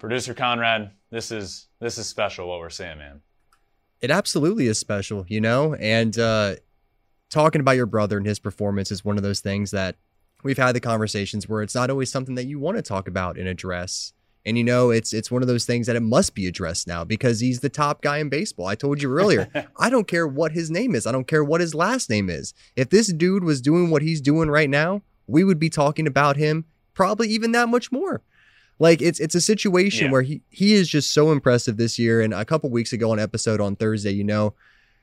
Producer 0.00 0.34
Conrad, 0.34 0.90
this 1.10 1.30
is 1.30 1.68
this 1.78 1.96
is 1.96 2.08
special 2.08 2.48
what 2.48 2.58
we're 2.58 2.70
seeing, 2.70 2.98
man. 2.98 3.22
It 4.00 4.10
absolutely 4.10 4.66
is 4.66 4.78
special, 4.78 5.24
you 5.28 5.40
know, 5.40 5.74
and 5.74 6.18
uh, 6.18 6.56
talking 7.30 7.60
about 7.60 7.72
your 7.72 7.86
brother 7.86 8.16
and 8.16 8.26
his 8.26 8.38
performance 8.38 8.90
is 8.90 9.04
one 9.04 9.16
of 9.16 9.22
those 9.22 9.40
things 9.40 9.70
that 9.70 9.96
we've 10.42 10.58
had 10.58 10.74
the 10.74 10.80
conversations 10.80 11.48
where 11.48 11.62
it's 11.62 11.74
not 11.74 11.90
always 11.90 12.10
something 12.10 12.34
that 12.36 12.46
you 12.46 12.58
want 12.58 12.76
to 12.76 12.82
talk 12.82 13.08
about 13.08 13.38
and 13.38 13.48
address. 13.48 14.12
And 14.44 14.56
you 14.56 14.62
know, 14.62 14.90
it's 14.90 15.12
it's 15.12 15.30
one 15.30 15.42
of 15.42 15.48
those 15.48 15.64
things 15.64 15.88
that 15.88 15.96
it 15.96 16.02
must 16.02 16.34
be 16.34 16.46
addressed 16.46 16.86
now 16.86 17.02
because 17.02 17.40
he's 17.40 17.60
the 17.60 17.68
top 17.68 18.00
guy 18.00 18.18
in 18.18 18.28
baseball. 18.28 18.66
I 18.66 18.76
told 18.76 19.02
you 19.02 19.12
earlier. 19.12 19.50
I 19.76 19.90
don't 19.90 20.06
care 20.06 20.26
what 20.26 20.52
his 20.52 20.70
name 20.70 20.94
is. 20.94 21.04
I 21.04 21.12
don't 21.12 21.26
care 21.26 21.42
what 21.42 21.60
his 21.60 21.74
last 21.74 22.08
name 22.08 22.30
is. 22.30 22.54
If 22.76 22.90
this 22.90 23.12
dude 23.12 23.42
was 23.42 23.60
doing 23.60 23.90
what 23.90 24.02
he's 24.02 24.20
doing 24.20 24.48
right 24.48 24.70
now, 24.70 25.02
we 25.26 25.42
would 25.42 25.58
be 25.58 25.68
talking 25.68 26.06
about 26.06 26.36
him 26.36 26.64
probably 26.94 27.28
even 27.28 27.50
that 27.52 27.68
much 27.68 27.90
more. 27.90 28.22
Like 28.78 29.02
it's 29.02 29.18
it's 29.18 29.34
a 29.34 29.40
situation 29.40 30.06
yeah. 30.06 30.12
where 30.12 30.22
he 30.22 30.42
he 30.50 30.74
is 30.74 30.88
just 30.88 31.12
so 31.12 31.32
impressive 31.32 31.76
this 31.76 31.98
year. 31.98 32.20
And 32.20 32.32
a 32.32 32.44
couple 32.44 32.70
weeks 32.70 32.92
ago 32.92 33.10
on 33.10 33.18
episode 33.18 33.60
on 33.60 33.74
Thursday, 33.74 34.12
you 34.12 34.24
know, 34.24 34.54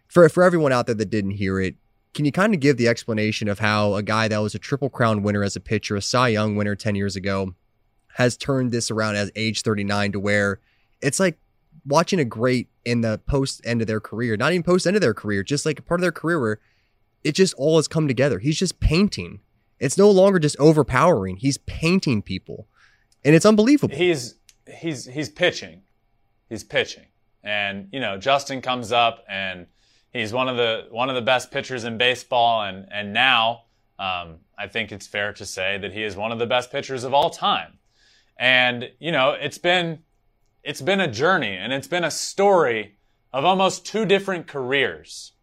for 0.07 0.29
for 0.29 0.43
everyone 0.43 0.71
out 0.71 0.85
there 0.85 0.95
that 0.95 1.09
didn't 1.09 1.31
hear 1.31 1.59
it, 1.59 1.75
can 2.13 2.25
you 2.25 2.31
kind 2.31 2.53
of 2.53 2.59
give 2.59 2.77
the 2.77 2.87
explanation 2.87 3.47
of 3.47 3.59
how 3.59 3.95
a 3.95 4.03
guy 4.03 4.27
that 4.27 4.37
was 4.37 4.53
a 4.53 4.59
triple 4.59 4.89
crown 4.89 5.23
winner 5.23 5.43
as 5.43 5.55
a 5.55 5.59
pitcher, 5.59 5.95
a 5.95 6.01
Cy 6.01 6.29
Young 6.29 6.55
winner 6.55 6.75
10 6.75 6.95
years 6.95 7.15
ago, 7.15 7.55
has 8.15 8.37
turned 8.37 8.71
this 8.71 8.91
around 8.91 9.15
at 9.15 9.31
age 9.35 9.61
39 9.61 10.13
to 10.13 10.19
where 10.19 10.59
it's 11.01 11.19
like 11.19 11.39
watching 11.85 12.19
a 12.19 12.25
great 12.25 12.69
in 12.85 13.01
the 13.01 13.19
post 13.25 13.61
end 13.63 13.81
of 13.81 13.87
their 13.87 13.99
career, 13.99 14.37
not 14.37 14.51
even 14.51 14.63
post 14.63 14.85
end 14.85 14.95
of 14.95 15.01
their 15.01 15.13
career, 15.13 15.43
just 15.43 15.65
like 15.65 15.79
a 15.79 15.81
part 15.81 15.99
of 15.99 16.03
their 16.03 16.11
career 16.11 16.39
where 16.39 16.59
it 17.23 17.33
just 17.33 17.53
all 17.55 17.77
has 17.77 17.87
come 17.87 18.07
together. 18.07 18.39
He's 18.39 18.59
just 18.59 18.79
painting. 18.79 19.39
It's 19.79 19.97
no 19.97 20.09
longer 20.09 20.39
just 20.39 20.57
overpowering. 20.59 21.37
He's 21.37 21.57
painting 21.57 22.21
people. 22.21 22.67
And 23.25 23.35
it's 23.35 23.45
unbelievable. 23.45 23.95
He's 23.95 24.35
he's 24.67 25.05
he's 25.05 25.29
pitching. 25.29 25.81
He's 26.49 26.63
pitching. 26.63 27.05
And 27.43 27.87
you 27.91 27.99
know, 27.99 28.17
Justin 28.17 28.61
comes 28.61 28.91
up 28.91 29.23
and 29.27 29.67
he's 30.13 30.31
one 30.31 30.47
of 30.47 30.55
the 30.55 30.87
one 30.91 31.09
of 31.09 31.15
the 31.15 31.21
best 31.21 31.51
pitchers 31.51 31.83
in 31.83 31.97
baseball 31.97 32.61
and 32.61 32.87
and 32.91 33.11
now 33.11 33.63
um, 33.99 34.39
I 34.57 34.67
think 34.67 34.91
it's 34.91 35.07
fair 35.07 35.33
to 35.33 35.45
say 35.45 35.77
that 35.77 35.93
he 35.93 36.03
is 36.03 36.15
one 36.15 36.31
of 36.31 36.39
the 36.39 36.45
best 36.45 36.71
pitchers 36.71 37.03
of 37.03 37.13
all 37.13 37.29
time. 37.29 37.79
And, 38.37 38.91
you 38.99 39.11
know, 39.11 39.31
it's 39.31 39.57
been, 39.57 39.99
it's 40.63 40.81
been 40.81 40.99
a 40.99 41.07
journey 41.07 41.55
and 41.55 41.71
it's 41.71 41.87
been 41.87 42.03
a 42.03 42.11
story 42.11 42.97
of 43.31 43.45
almost 43.45 43.85
two 43.85 44.05
different 44.05 44.47
careers. 44.47 45.33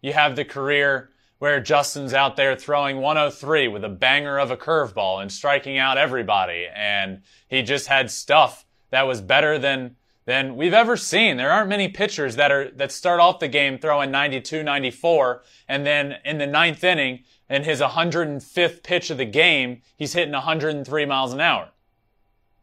You 0.00 0.12
have 0.12 0.36
the 0.36 0.44
career 0.44 1.10
where 1.38 1.60
Justin's 1.60 2.12
out 2.12 2.36
there 2.36 2.56
throwing 2.56 2.98
103 2.98 3.68
with 3.68 3.84
a 3.84 3.88
banger 3.88 4.38
of 4.38 4.50
a 4.50 4.56
curveball 4.56 5.22
and 5.22 5.32
striking 5.32 5.78
out 5.78 5.96
everybody. 5.96 6.66
And 6.74 7.22
he 7.48 7.62
just 7.62 7.86
had 7.86 8.10
stuff 8.10 8.64
that 8.90 9.06
was 9.06 9.20
better 9.20 9.58
than, 9.58 9.96
than 10.30 10.54
we've 10.54 10.72
ever 10.72 10.96
seen. 10.96 11.38
There 11.38 11.50
aren't 11.50 11.68
many 11.68 11.88
pitchers 11.88 12.36
that 12.36 12.52
are 12.52 12.70
that 12.76 12.92
start 12.92 13.18
off 13.18 13.40
the 13.40 13.48
game 13.48 13.78
throwing 13.78 14.12
92, 14.12 14.62
94, 14.62 15.42
and 15.66 15.84
then 15.84 16.18
in 16.24 16.38
the 16.38 16.46
ninth 16.46 16.84
inning, 16.84 17.24
in 17.48 17.64
his 17.64 17.80
105th 17.80 18.84
pitch 18.84 19.10
of 19.10 19.18
the 19.18 19.24
game, 19.24 19.82
he's 19.96 20.12
hitting 20.12 20.32
103 20.32 21.04
miles 21.04 21.32
an 21.32 21.40
hour. 21.40 21.70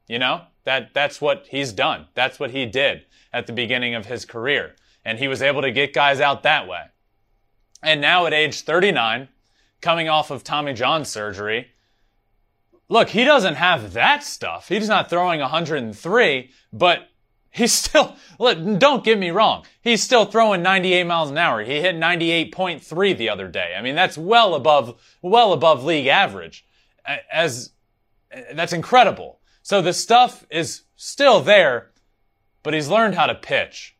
You 0.07 0.17
know 0.17 0.43
that 0.63 0.93
that's 0.93 1.19
what 1.19 1.47
he's 1.49 1.73
done. 1.73 2.07
That's 2.13 2.39
what 2.39 2.51
he 2.51 2.65
did 2.65 3.05
at 3.33 3.47
the 3.47 3.53
beginning 3.53 3.95
of 3.95 4.05
his 4.05 4.23
career, 4.23 4.77
and 5.03 5.19
he 5.19 5.27
was 5.27 5.41
able 5.41 5.61
to 5.61 5.71
get 5.71 5.91
guys 5.91 6.21
out 6.21 6.43
that 6.43 6.69
way. 6.69 6.83
And 7.83 7.99
now 7.99 8.27
at 8.27 8.33
age 8.33 8.61
39, 8.61 9.27
coming 9.81 10.07
off 10.07 10.31
of 10.31 10.45
Tommy 10.45 10.73
John 10.73 11.03
surgery, 11.03 11.67
look, 12.87 13.09
he 13.09 13.25
doesn't 13.25 13.55
have 13.55 13.91
that 13.91 14.23
stuff. 14.23 14.69
He's 14.69 14.87
not 14.87 15.09
throwing 15.09 15.41
103, 15.41 16.49
but 16.71 17.09
he's 17.57 17.73
still, 17.73 18.15
don't 18.39 19.03
get 19.03 19.17
me 19.17 19.31
wrong. 19.31 19.65
He's 19.81 20.03
still 20.03 20.25
throwing 20.25 20.61
98 20.61 21.03
miles 21.05 21.31
an 21.31 21.37
hour. 21.37 21.63
He 21.63 21.81
hit 21.81 21.95
98.3 21.95 23.17
the 23.17 23.29
other 23.29 23.47
day. 23.47 23.73
I 23.77 23.81
mean, 23.81 23.95
that's 23.95 24.17
well 24.17 24.55
above, 24.55 25.01
well 25.21 25.53
above 25.53 25.83
league 25.83 26.07
average. 26.07 26.65
As, 27.31 27.71
that's 28.53 28.73
incredible. 28.73 29.39
So 29.63 29.81
the 29.81 29.93
stuff 29.93 30.45
is 30.49 30.83
still 30.95 31.41
there, 31.41 31.91
but 32.63 32.73
he's 32.73 32.89
learned 32.89 33.15
how 33.15 33.25
to 33.25 33.35
pitch. 33.35 33.97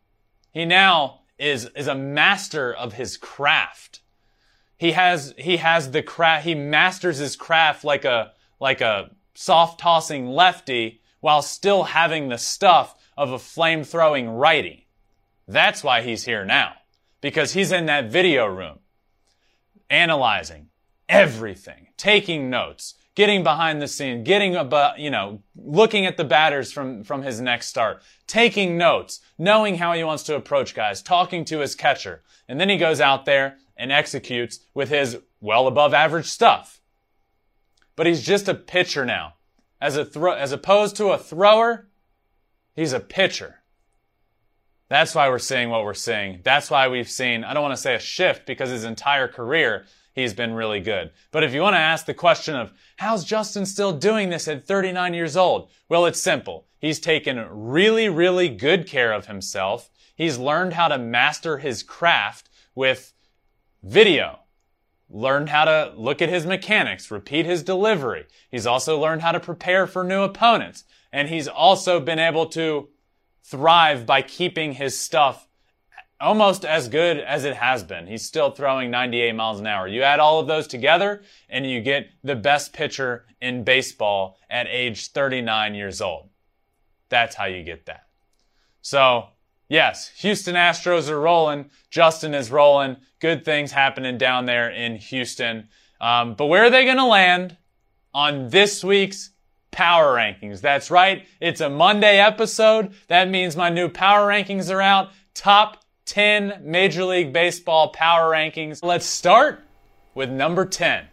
He 0.52 0.66
now 0.66 1.22
is, 1.38 1.66
is 1.76 1.88
a 1.88 1.96
master 1.96 2.74
of 2.74 2.94
his 2.94 3.18
craft. 3.18 4.02
He 4.78 4.92
has, 4.92 5.34
he 5.38 5.58
has 5.58 5.92
the 5.92 6.04
craft, 6.04 6.46
he 6.46 6.54
masters 6.54 7.18
his 7.18 7.36
craft 7.36 7.84
like 7.84 8.06
a, 8.06 8.34
like 8.60 8.82
a 8.82 9.12
soft 9.34 9.80
tossing 9.80 10.28
lefty 10.28 11.02
while 11.20 11.42
still 11.42 11.84
having 11.84 12.30
the 12.30 12.38
stuff 12.38 12.97
of 13.18 13.32
a 13.32 13.40
flame 13.40 13.84
throwing 13.84 14.30
righty. 14.30 14.88
That's 15.48 15.84
why 15.84 16.02
he's 16.02 16.26
here 16.26 16.46
now. 16.46 16.74
Because 17.22 17.54
he's 17.54 17.72
in 17.72 17.88
that 17.88 18.12
video 18.12 18.46
room, 18.46 18.80
analyzing 19.90 20.70
everything, 21.10 21.88
taking 21.98 22.50
notes, 22.50 22.96
getting 23.16 23.44
behind 23.44 23.82
the 23.82 23.88
scene, 23.88 24.24
getting 24.24 24.56
about, 24.56 25.00
you 25.00 25.10
know, 25.10 25.42
looking 25.56 26.06
at 26.06 26.18
the 26.18 26.24
batters 26.24 26.72
from, 26.72 27.04
from 27.04 27.24
his 27.24 27.42
next 27.42 27.68
start, 27.68 28.02
taking 28.28 28.78
notes, 28.78 29.22
knowing 29.38 29.78
how 29.78 29.94
he 29.94 30.04
wants 30.04 30.24
to 30.24 30.36
approach 30.36 30.76
guys, 30.76 31.02
talking 31.02 31.44
to 31.46 31.60
his 31.60 31.76
catcher. 31.76 32.22
And 32.48 32.60
then 32.60 32.70
he 32.70 32.78
goes 32.78 33.02
out 33.02 33.26
there 33.26 33.58
and 33.76 33.92
executes 33.92 34.60
with 34.74 34.90
his 34.90 35.18
well 35.42 35.68
above 35.68 35.94
average 35.94 36.28
stuff. 36.28 36.82
But 37.96 38.06
he's 38.06 38.24
just 38.24 38.48
a 38.48 38.54
pitcher 38.54 39.06
now. 39.06 39.34
As 39.80 39.96
a 39.96 40.06
throw, 40.06 40.34
as 40.34 40.52
opposed 40.52 40.96
to 40.98 41.10
a 41.10 41.18
thrower, 41.18 41.87
he's 42.78 42.94
a 42.94 43.02
pitcher. 43.02 43.56
That's 44.88 45.14
why 45.14 45.28
we're 45.28 45.40
seeing 45.40 45.70
what 45.70 45.84
we're 45.84 45.94
seeing. 45.94 46.40
That's 46.46 46.72
why 46.72 46.88
we've 46.88 47.10
seen, 47.10 47.44
I 47.44 47.54
don't 47.54 47.64
want 47.64 47.76
to 47.76 47.82
say 47.82 47.96
a 47.96 48.00
shift 48.00 48.46
because 48.46 48.70
his 48.70 48.86
entire 48.86 49.28
career 49.28 49.86
he's 50.18 50.34
been 50.34 50.54
really 50.54 50.80
good. 50.80 51.12
But 51.32 51.44
if 51.44 51.54
you 51.54 51.62
want 51.62 51.76
to 51.76 51.80
ask 51.80 52.06
the 52.06 52.14
question 52.14 52.56
of 52.56 52.74
how's 52.98 53.24
Justin 53.24 53.66
still 53.66 53.94
doing 53.94 54.30
this 54.30 54.48
at 54.48 54.66
39 54.66 55.14
years 55.14 55.38
old? 55.38 55.70
Well, 55.88 56.06
it's 56.06 56.22
simple. 56.22 56.66
He's 56.80 57.00
taken 57.00 57.46
really, 57.50 58.10
really 58.10 58.50
good 58.50 58.88
care 58.88 59.14
of 59.14 59.28
himself. 59.28 59.90
He's 60.16 60.38
learned 60.40 60.74
how 60.74 60.88
to 60.88 60.98
master 60.98 61.60
his 61.60 61.84
craft 61.84 62.50
with 62.74 63.14
video. 63.84 64.40
Learned 65.10 65.50
how 65.50 65.66
to 65.66 65.94
look 65.96 66.22
at 66.22 66.30
his 66.30 66.46
mechanics, 66.46 67.12
repeat 67.12 67.46
his 67.46 67.64
delivery. 67.64 68.26
He's 68.50 68.68
also 68.68 69.00
learned 69.00 69.22
how 69.22 69.32
to 69.32 69.40
prepare 69.40 69.86
for 69.86 70.04
new 70.04 70.22
opponents. 70.22 70.84
And 71.12 71.30
he's 71.30 71.48
also 71.48 72.00
been 72.00 72.20
able 72.20 72.48
to 72.48 72.90
thrive 73.44 74.06
by 74.06 74.22
keeping 74.22 74.74
his 74.74 75.00
stuff 75.00 75.48
almost 76.20 76.66
as 76.66 76.88
good 76.88 77.18
as 77.20 77.46
it 77.46 77.56
has 77.56 77.84
been. 77.84 78.08
He's 78.08 78.26
still 78.26 78.52
throwing 78.52 78.90
98 78.92 79.34
miles 79.34 79.60
an 79.60 79.68
hour. 79.68 79.88
You 79.88 80.02
add 80.04 80.20
all 80.20 80.40
of 80.40 80.48
those 80.48 80.68
together 80.68 81.24
and 81.50 81.66
you 81.66 81.82
get 81.82 82.10
the 82.24 82.36
best 82.36 82.74
pitcher 82.74 83.26
in 83.40 83.64
baseball 83.64 84.38
at 84.50 84.68
age 84.68 85.12
39 85.12 85.76
years 85.76 86.02
old. 86.02 86.30
That's 87.10 87.36
how 87.36 87.46
you 87.46 87.64
get 87.64 87.86
that. 87.86 88.08
So, 88.82 89.28
yes, 89.70 90.10
Houston 90.18 90.56
Astros 90.56 91.10
are 91.10 91.20
rolling. 91.20 91.70
Justin 91.90 92.34
is 92.34 92.52
rolling. 92.52 92.98
Good 93.20 93.46
things 93.46 93.72
happening 93.72 94.18
down 94.18 94.46
there 94.46 94.70
in 94.70 94.96
Houston. 94.96 95.70
Um, 96.02 96.36
but 96.36 96.48
where 96.48 96.64
are 96.64 96.70
they 96.70 96.86
going 96.86 96.98
to 96.98 97.06
land 97.06 97.58
on 98.14 98.50
this 98.50 98.84
week's 98.84 99.32
power 99.72 100.16
rankings? 100.16 100.62
That's 100.62 100.90
right. 100.90 101.26
It's 101.40 101.62
a 101.62 101.70
Monday 101.70 102.20
episode. 102.20 102.94
That 103.08 103.30
means 103.30 103.56
my 103.56 103.70
new 103.70 103.90
power 103.90 104.28
rankings 104.28 104.74
are 104.74 104.82
out. 104.82 105.10
Top 105.34 105.84
10 106.06 106.62
Major 106.62 107.04
League 107.04 107.34
Baseball 107.34 107.90
power 107.90 108.32
rankings. 108.32 108.84
Let's 108.84 109.06
start 109.06 109.64
with 110.16 110.30
number 110.30 110.66
10. 110.66 111.06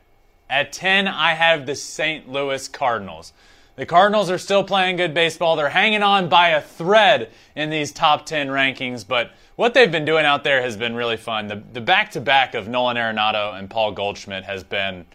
At 0.48 0.72
10, 0.72 1.08
I 1.08 1.34
have 1.34 1.66
the 1.66 1.74
St. 1.74 2.28
Louis 2.28 2.68
Cardinals. 2.68 3.32
The 3.76 3.86
Cardinals 3.86 4.30
are 4.30 4.38
still 4.38 4.62
playing 4.62 4.96
good 4.96 5.14
baseball. 5.14 5.56
They're 5.56 5.68
hanging 5.68 6.02
on 6.02 6.28
by 6.28 6.50
a 6.50 6.60
thread 6.60 7.30
in 7.56 7.70
these 7.70 7.90
top 7.90 8.24
10 8.24 8.48
rankings, 8.48 9.06
but 9.06 9.32
what 9.56 9.74
they've 9.74 9.90
been 9.90 10.04
doing 10.04 10.24
out 10.24 10.44
there 10.44 10.62
has 10.62 10.76
been 10.76 10.94
really 10.94 11.16
fun. 11.16 11.48
The, 11.48 11.62
the 11.72 11.80
back-to-back 11.80 12.54
of 12.54 12.68
Nolan 12.68 12.96
Arenado 12.96 13.58
and 13.58 13.68
Paul 13.68 13.90
Goldschmidt 13.90 14.44
has 14.44 14.62
been 14.62 15.06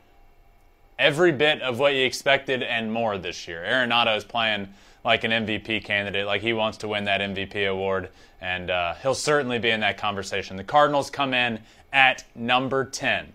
every 1.00 1.32
bit 1.32 1.62
of 1.62 1.80
what 1.80 1.95
you 1.95 2.06
expected 2.06 2.62
and 2.62 2.91
more 2.91 3.18
this 3.18 3.47
year. 3.47 3.64
Arenado 3.66 4.16
is 4.16 4.26
playing 4.26 4.68
like 5.04 5.24
an 5.24 5.32
MVP 5.32 5.84
candidate, 5.86 6.26
like 6.26 6.41
he 6.41 6.54
wants 6.54 6.78
to 6.80 6.88
win 6.89 7.06
that 7.06 7.22
MVP 7.22 7.72
award, 7.72 8.10
and 8.41 8.70
uh, 8.70 8.93
he'll 9.02 9.16
certainly 9.16 9.58
be 9.58 9.70
in 9.70 9.80
that 9.80 9.97
conversation. 9.97 10.58
The 10.58 10.64
Cardinals 10.64 11.10
come 11.10 11.34
in 11.34 11.62
at 11.93 12.26
number 12.36 12.84
10. 12.84 13.34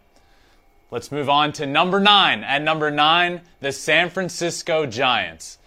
Let's 0.91 1.11
move 1.11 1.29
on 1.29 1.53
to 1.55 1.67
number 1.67 1.99
9. 1.99 2.45
At 2.45 2.63
number 2.63 2.91
9, 2.91 3.41
the 3.61 3.73
San 3.73 4.11
Francisco 4.11 4.87
Giants. 4.87 5.59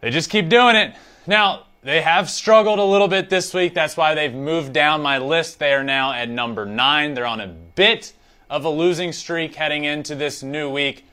They 0.00 0.10
just 0.10 0.28
keep 0.28 0.48
doing 0.48 0.76
it. 0.76 0.94
Now, 1.26 1.66
they 1.82 2.02
have 2.02 2.28
struggled 2.28 2.78
a 2.78 2.84
little 2.84 3.08
bit 3.08 3.30
this 3.30 3.54
week. 3.54 3.72
That's 3.72 3.96
why 3.96 4.14
they've 4.14 4.34
moved 4.34 4.72
down 4.72 5.00
my 5.00 5.18
list. 5.18 5.58
They 5.58 5.72
are 5.72 5.84
now 5.84 6.12
at 6.12 6.28
number 6.28 6.66
9. 6.66 7.14
They're 7.14 7.24
on 7.24 7.40
a 7.40 7.46
bit 7.46 8.12
of 8.50 8.64
a 8.64 8.68
losing 8.68 9.12
streak 9.12 9.54
heading 9.54 9.84
into 9.84 10.16
this 10.16 10.42
new 10.42 10.68
week. 10.68 11.06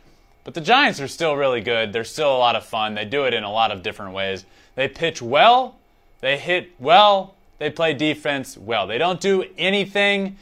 But 0.43 0.55
the 0.55 0.61
Giants 0.61 0.99
are 0.99 1.07
still 1.07 1.35
really 1.35 1.61
good. 1.61 1.93
They're 1.93 2.03
still 2.03 2.35
a 2.35 2.37
lot 2.37 2.55
of 2.55 2.65
fun. 2.65 2.95
They 2.95 3.05
do 3.05 3.25
it 3.25 3.33
in 3.33 3.43
a 3.43 3.51
lot 3.51 3.71
of 3.71 3.83
different 3.83 4.13
ways. 4.13 4.45
They 4.75 4.87
pitch 4.87 5.21
well, 5.21 5.77
they 6.19 6.37
hit 6.37 6.71
well, 6.79 7.35
they 7.59 7.69
play 7.69 7.93
defense 7.93 8.57
well. 8.57 8.87
They 8.87 8.97
don't 8.97 9.21
do 9.21 9.45
anything, 9.57 10.37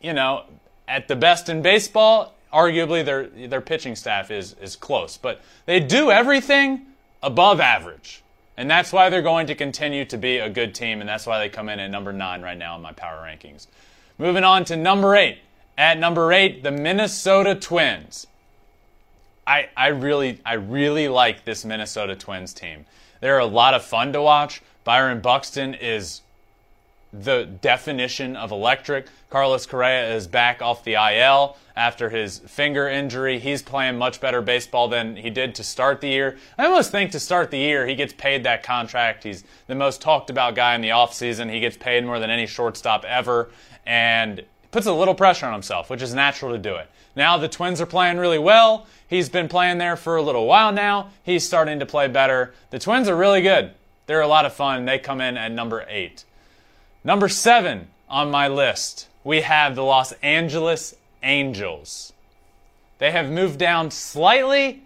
you 0.00 0.12
know, 0.12 0.44
at 0.88 1.06
the 1.06 1.16
best 1.16 1.48
in 1.48 1.62
baseball. 1.62 2.34
Arguably, 2.52 3.04
their 3.04 3.28
their 3.28 3.60
pitching 3.60 3.96
staff 3.96 4.30
is 4.30 4.54
is 4.60 4.76
close, 4.76 5.16
but 5.16 5.40
they 5.64 5.80
do 5.80 6.10
everything 6.10 6.86
above 7.22 7.60
average, 7.60 8.22
and 8.56 8.70
that's 8.70 8.92
why 8.92 9.08
they're 9.08 9.22
going 9.22 9.46
to 9.46 9.54
continue 9.54 10.04
to 10.04 10.18
be 10.18 10.38
a 10.38 10.50
good 10.50 10.74
team, 10.74 11.00
and 11.00 11.08
that's 11.08 11.26
why 11.26 11.38
they 11.38 11.48
come 11.48 11.70
in 11.70 11.80
at 11.80 11.90
number 11.90 12.12
nine 12.12 12.42
right 12.42 12.58
now 12.58 12.76
in 12.76 12.82
my 12.82 12.92
power 12.92 13.24
rankings. 13.24 13.68
Moving 14.18 14.44
on 14.44 14.64
to 14.66 14.76
number 14.76 15.16
eight. 15.16 15.38
At 15.76 15.98
number 15.98 16.32
eight, 16.32 16.62
the 16.62 16.70
Minnesota 16.70 17.54
Twins. 17.54 18.26
I, 19.46 19.68
I 19.76 19.88
really 19.88 20.40
I 20.44 20.54
really 20.54 21.08
like 21.08 21.44
this 21.44 21.64
Minnesota 21.64 22.14
Twins 22.14 22.52
team. 22.52 22.84
They're 23.20 23.38
a 23.38 23.46
lot 23.46 23.74
of 23.74 23.84
fun 23.84 24.12
to 24.12 24.22
watch. 24.22 24.62
Byron 24.84 25.20
Buxton 25.20 25.74
is 25.74 26.22
the 27.12 27.44
definition 27.60 28.36
of 28.36 28.50
electric. 28.50 29.06
Carlos 29.28 29.66
Correa 29.66 30.14
is 30.14 30.26
back 30.26 30.62
off 30.62 30.84
the 30.84 30.94
IL 30.94 31.56
after 31.76 32.08
his 32.08 32.38
finger 32.38 32.88
injury. 32.88 33.38
He's 33.38 33.62
playing 33.62 33.98
much 33.98 34.20
better 34.20 34.40
baseball 34.40 34.88
than 34.88 35.16
he 35.16 35.30
did 35.30 35.54
to 35.56 35.64
start 35.64 36.00
the 36.00 36.08
year. 36.08 36.38
I 36.56 36.66
almost 36.66 36.90
think 36.90 37.10
to 37.12 37.20
start 37.20 37.50
the 37.50 37.58
year, 37.58 37.86
he 37.86 37.94
gets 37.94 38.12
paid 38.12 38.44
that 38.44 38.62
contract. 38.62 39.24
He's 39.24 39.44
the 39.66 39.74
most 39.74 40.00
talked 40.00 40.30
about 40.30 40.54
guy 40.54 40.74
in 40.74 40.80
the 40.80 40.88
offseason. 40.88 41.52
He 41.52 41.60
gets 41.60 41.76
paid 41.76 42.04
more 42.04 42.18
than 42.18 42.30
any 42.30 42.46
shortstop 42.46 43.04
ever 43.04 43.50
and 43.84 44.44
puts 44.72 44.86
a 44.86 44.92
little 44.92 45.14
pressure 45.14 45.46
on 45.46 45.52
himself, 45.52 45.88
which 45.88 46.02
is 46.02 46.12
natural 46.12 46.50
to 46.50 46.58
do 46.58 46.74
it. 46.74 46.90
Now 47.14 47.36
the 47.36 47.48
Twins 47.48 47.80
are 47.80 47.86
playing 47.86 48.16
really 48.16 48.38
well. 48.38 48.86
He's 49.06 49.28
been 49.28 49.48
playing 49.48 49.78
there 49.78 49.96
for 49.96 50.16
a 50.16 50.22
little 50.22 50.46
while 50.46 50.72
now. 50.72 51.10
He's 51.22 51.46
starting 51.46 51.78
to 51.78 51.86
play 51.86 52.08
better. 52.08 52.54
The 52.70 52.78
Twins 52.78 53.08
are 53.08 53.16
really 53.16 53.42
good. 53.42 53.72
They're 54.06 54.22
a 54.22 54.26
lot 54.26 54.46
of 54.46 54.54
fun. 54.54 54.84
They 54.86 54.98
come 54.98 55.20
in 55.20 55.36
at 55.36 55.52
number 55.52 55.84
eight. 55.88 56.24
Number 57.04 57.28
seven 57.28 57.88
on 58.08 58.30
my 58.30 58.48
list, 58.48 59.08
we 59.22 59.42
have 59.42 59.74
the 59.74 59.84
Los 59.84 60.12
Angeles 60.22 60.94
Angels. 61.22 62.12
They 62.98 63.10
have 63.10 63.30
moved 63.30 63.58
down 63.58 63.90
slightly 63.90 64.82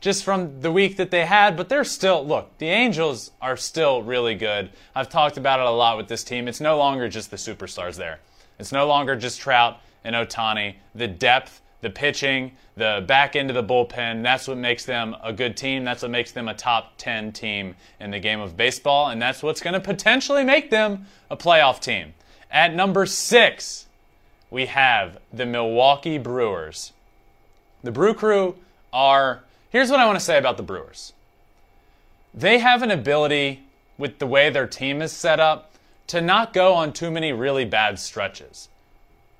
just 0.00 0.24
from 0.24 0.60
the 0.60 0.72
week 0.72 0.96
that 0.96 1.10
they 1.10 1.26
had, 1.26 1.56
but 1.56 1.68
they're 1.68 1.84
still, 1.84 2.26
look, 2.26 2.56
the 2.58 2.68
Angels 2.68 3.30
are 3.40 3.56
still 3.56 4.02
really 4.02 4.34
good. 4.34 4.70
I've 4.94 5.08
talked 5.08 5.36
about 5.36 5.60
it 5.60 5.66
a 5.66 5.70
lot 5.70 5.96
with 5.96 6.08
this 6.08 6.24
team. 6.24 6.48
It's 6.48 6.60
no 6.60 6.76
longer 6.76 7.08
just 7.08 7.30
the 7.30 7.36
superstars 7.36 7.96
there. 7.96 8.18
It's 8.62 8.72
no 8.72 8.86
longer 8.86 9.16
just 9.16 9.40
Trout 9.40 9.80
and 10.04 10.16
Ohtani. 10.16 10.76
The 10.94 11.08
depth 11.08 11.60
the 11.82 11.90
pitching, 11.90 12.52
the 12.76 13.04
back 13.06 13.36
end 13.36 13.50
of 13.50 13.54
the 13.54 13.62
bullpen. 13.62 14.22
That's 14.22 14.48
what 14.48 14.56
makes 14.56 14.84
them 14.84 15.14
a 15.22 15.32
good 15.32 15.56
team. 15.56 15.84
That's 15.84 16.02
what 16.02 16.10
makes 16.10 16.30
them 16.30 16.48
a 16.48 16.54
top 16.54 16.94
10 16.96 17.32
team 17.32 17.74
in 18.00 18.12
the 18.12 18.20
game 18.20 18.40
of 18.40 18.56
baseball. 18.56 19.08
And 19.08 19.20
that's 19.20 19.42
what's 19.42 19.60
going 19.60 19.74
to 19.74 19.80
potentially 19.80 20.44
make 20.44 20.70
them 20.70 21.06
a 21.28 21.36
playoff 21.36 21.80
team. 21.80 22.14
At 22.50 22.74
number 22.74 23.04
six, 23.04 23.86
we 24.48 24.66
have 24.66 25.18
the 25.32 25.44
Milwaukee 25.44 26.18
Brewers. 26.18 26.92
The 27.82 27.90
Brew 27.92 28.14
Crew 28.14 28.56
are. 28.92 29.42
Here's 29.70 29.90
what 29.90 29.98
I 29.98 30.06
want 30.06 30.18
to 30.18 30.24
say 30.24 30.38
about 30.38 30.56
the 30.56 30.62
Brewers 30.62 31.12
they 32.34 32.58
have 32.58 32.82
an 32.82 32.90
ability 32.90 33.62
with 33.98 34.18
the 34.18 34.26
way 34.26 34.48
their 34.48 34.66
team 34.66 35.02
is 35.02 35.12
set 35.12 35.38
up 35.38 35.71
to 36.08 36.20
not 36.20 36.52
go 36.52 36.74
on 36.74 36.92
too 36.92 37.10
many 37.10 37.32
really 37.32 37.64
bad 37.64 37.98
stretches 37.98 38.68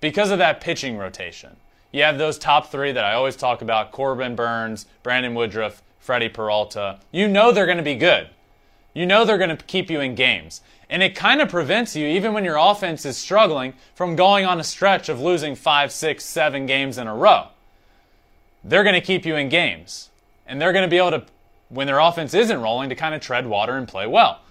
because 0.00 0.30
of 0.30 0.38
that 0.38 0.60
pitching 0.60 0.96
rotation. 0.96 1.56
You 1.92 2.02
have 2.02 2.18
those 2.18 2.38
top 2.38 2.70
three 2.70 2.92
that 2.92 3.04
I 3.04 3.14
always 3.14 3.36
talk 3.36 3.60
about 3.62 3.92
Corbin 3.92 4.34
Burnes, 4.34 4.86
Brandon 5.02 5.34
Woodruff, 5.34 5.82
Freddie 5.98 6.28
Peralta. 6.28 6.98
You 7.10 7.28
know 7.28 7.52
they're 7.52 7.66
going 7.66 7.78
to 7.78 7.84
be 7.84 7.94
good. 7.94 8.30
You 8.94 9.06
know 9.06 9.24
they're 9.24 9.38
going 9.38 9.56
to 9.56 9.64
keep 9.64 9.90
you 9.90 10.00
in 10.00 10.14
games. 10.14 10.62
And 10.88 11.02
it 11.02 11.14
kind 11.14 11.40
of 11.40 11.48
prevents 11.48 11.96
you, 11.96 12.06
even 12.06 12.34
when 12.34 12.44
your 12.44 12.58
offense 12.58 13.06
is 13.06 13.16
struggling, 13.16 13.72
from 13.94 14.16
going 14.16 14.44
on 14.44 14.60
a 14.60 14.64
stretch 14.64 15.08
of 15.08 15.20
losing 15.20 15.54
five, 15.54 15.90
six, 15.90 16.24
seven 16.24 16.66
games 16.66 16.98
in 16.98 17.06
a 17.06 17.14
row. 17.14 17.48
They're 18.62 18.84
going 18.84 18.94
to 18.94 19.00
keep 19.00 19.24
you 19.24 19.36
in 19.36 19.48
games. 19.48 20.10
And 20.46 20.60
they're 20.60 20.72
going 20.72 20.84
to 20.84 20.90
be 20.90 20.98
able 20.98 21.12
to 21.12 21.24
when 21.70 21.86
their 21.86 21.98
offense 21.98 22.34
isn't 22.34 22.60
rolling 22.60 22.90
to 22.90 22.94
kind 22.94 23.14
of 23.14 23.22
tread 23.22 23.46
water 23.46 23.78
and 23.78 23.88
play 23.88 24.06
well. 24.06 24.41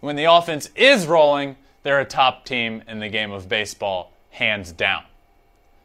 When 0.00 0.16
the 0.16 0.24
offense 0.24 0.70
is 0.74 1.06
rolling, 1.06 1.56
they're 1.82 2.00
a 2.00 2.04
top 2.04 2.44
team 2.44 2.82
in 2.88 3.00
the 3.00 3.08
game 3.08 3.30
of 3.30 3.48
baseball, 3.48 4.12
hands 4.30 4.72
down. 4.72 5.04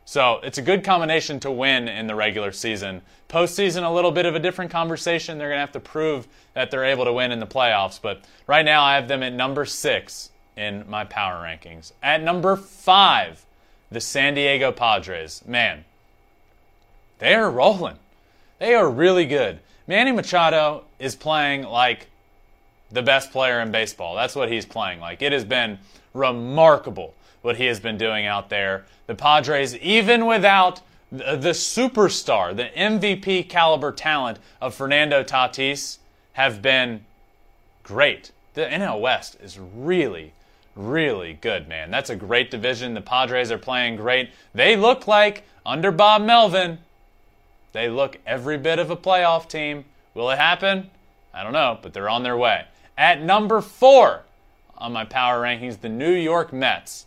So 0.06 0.40
it's 0.44 0.58
a 0.58 0.62
good 0.62 0.84
combination 0.84 1.40
to 1.42 1.52
win 1.52 1.88
in 1.88 2.08
the 2.08 2.16
regular 2.16 2.52
season. 2.52 3.02
Postseason, 3.28 3.84
a 3.84 3.92
little 3.92 4.12
bit 4.12 4.26
of 4.26 4.36
a 4.36 4.40
different 4.40 4.70
conversation. 4.70 5.38
They're 5.38 5.50
going 5.50 5.58
to 5.58 5.62
have 5.62 5.72
to 5.72 5.80
prove 5.80 6.28
that 6.54 6.70
they're 6.70 6.86
able 6.86 7.06
to 7.06 7.14
win 7.14 7.32
in 7.32 7.40
the 7.40 7.48
playoffs. 7.48 8.00
But 8.00 8.24
right 8.46 8.64
now, 8.64 8.84
I 8.84 8.96
have 8.96 9.08
them 9.08 9.24
at 9.24 9.34
number 9.34 9.66
six 9.66 10.30
in 10.56 10.86
my 10.88 11.06
power 11.06 11.44
rankings. 11.44 11.92
At 12.04 12.22
number 12.22 12.56
five, 12.56 13.46
the 13.90 14.00
San 14.00 14.36
Diego 14.36 14.72
Padres. 14.72 15.42
Man, 15.48 15.86
they 17.18 17.34
are 17.34 17.50
rolling. 17.50 17.98
They 18.60 18.76
are 18.76 18.90
really 18.90 19.26
good. 19.26 19.60
Manny 19.88 20.12
Machado 20.12 20.86
is 21.00 21.16
playing 21.16 21.64
like 21.64 22.08
the 22.96 23.04
best 23.04 23.32
player 23.32 23.62
in 23.62 23.72
baseball. 23.72 24.16
That's 24.16 24.36
what 24.36 24.52
he's 24.52 24.66
playing 24.66 25.00
like. 25.00 25.22
It 25.22 25.32
has 25.32 25.46
been 25.46 25.78
remarkable 26.14 27.14
what 27.42 27.58
he 27.58 27.66
has 27.66 27.80
been 27.80 27.98
doing 27.98 28.26
out 28.26 28.50
there. 28.50 28.86
The 29.06 29.14
Padres, 29.14 29.76
even 29.78 30.26
without 30.26 30.82
the 31.12 31.52
superstar, 31.52 32.56
the 32.56 32.70
MVP 32.76 33.48
caliber 33.48 33.92
talent 33.92 34.40
of 34.60 34.74
Fernando 34.74 35.24
Tatis, 35.24 36.00
have 36.34 36.62
been 36.62 37.06
great. 37.84 38.32
The 38.56 38.66
NL 38.66 39.00
West 39.00 39.38
is 39.44 39.60
really, 39.60 40.34
really 40.76 41.34
good, 41.34 41.68
man. 41.68 41.92
That's 41.92 42.10
a 42.10 42.16
great 42.16 42.50
division. 42.50 42.96
The 42.96 43.02
Padres 43.02 43.52
are 43.52 43.58
playing 43.58 43.98
great. 43.98 44.32
They 44.54 44.76
look 44.76 45.08
like, 45.08 45.44
under 45.66 45.92
Bob 45.92 46.24
Melvin, 46.24 46.80
they 47.74 47.90
look 47.90 48.18
every 48.26 48.58
bit 48.58 48.80
of 48.80 48.90
a 48.90 48.98
playoff 48.98 49.48
team. 49.48 49.86
Will 50.14 50.32
it 50.32 50.38
happen? 50.38 50.90
I 51.34 51.44
don't 51.44 51.54
know, 51.54 51.78
but 51.82 51.94
they're 51.94 52.10
on 52.10 52.24
their 52.24 52.38
way. 52.38 52.66
At 52.98 53.22
number 53.22 53.62
four 53.62 54.24
on 54.78 54.94
my 54.94 55.06
power 55.06 55.42
rankings, 55.42 55.82
the 55.82 55.90
New 55.90 56.12
York 56.12 56.54
Mets. 56.54 57.06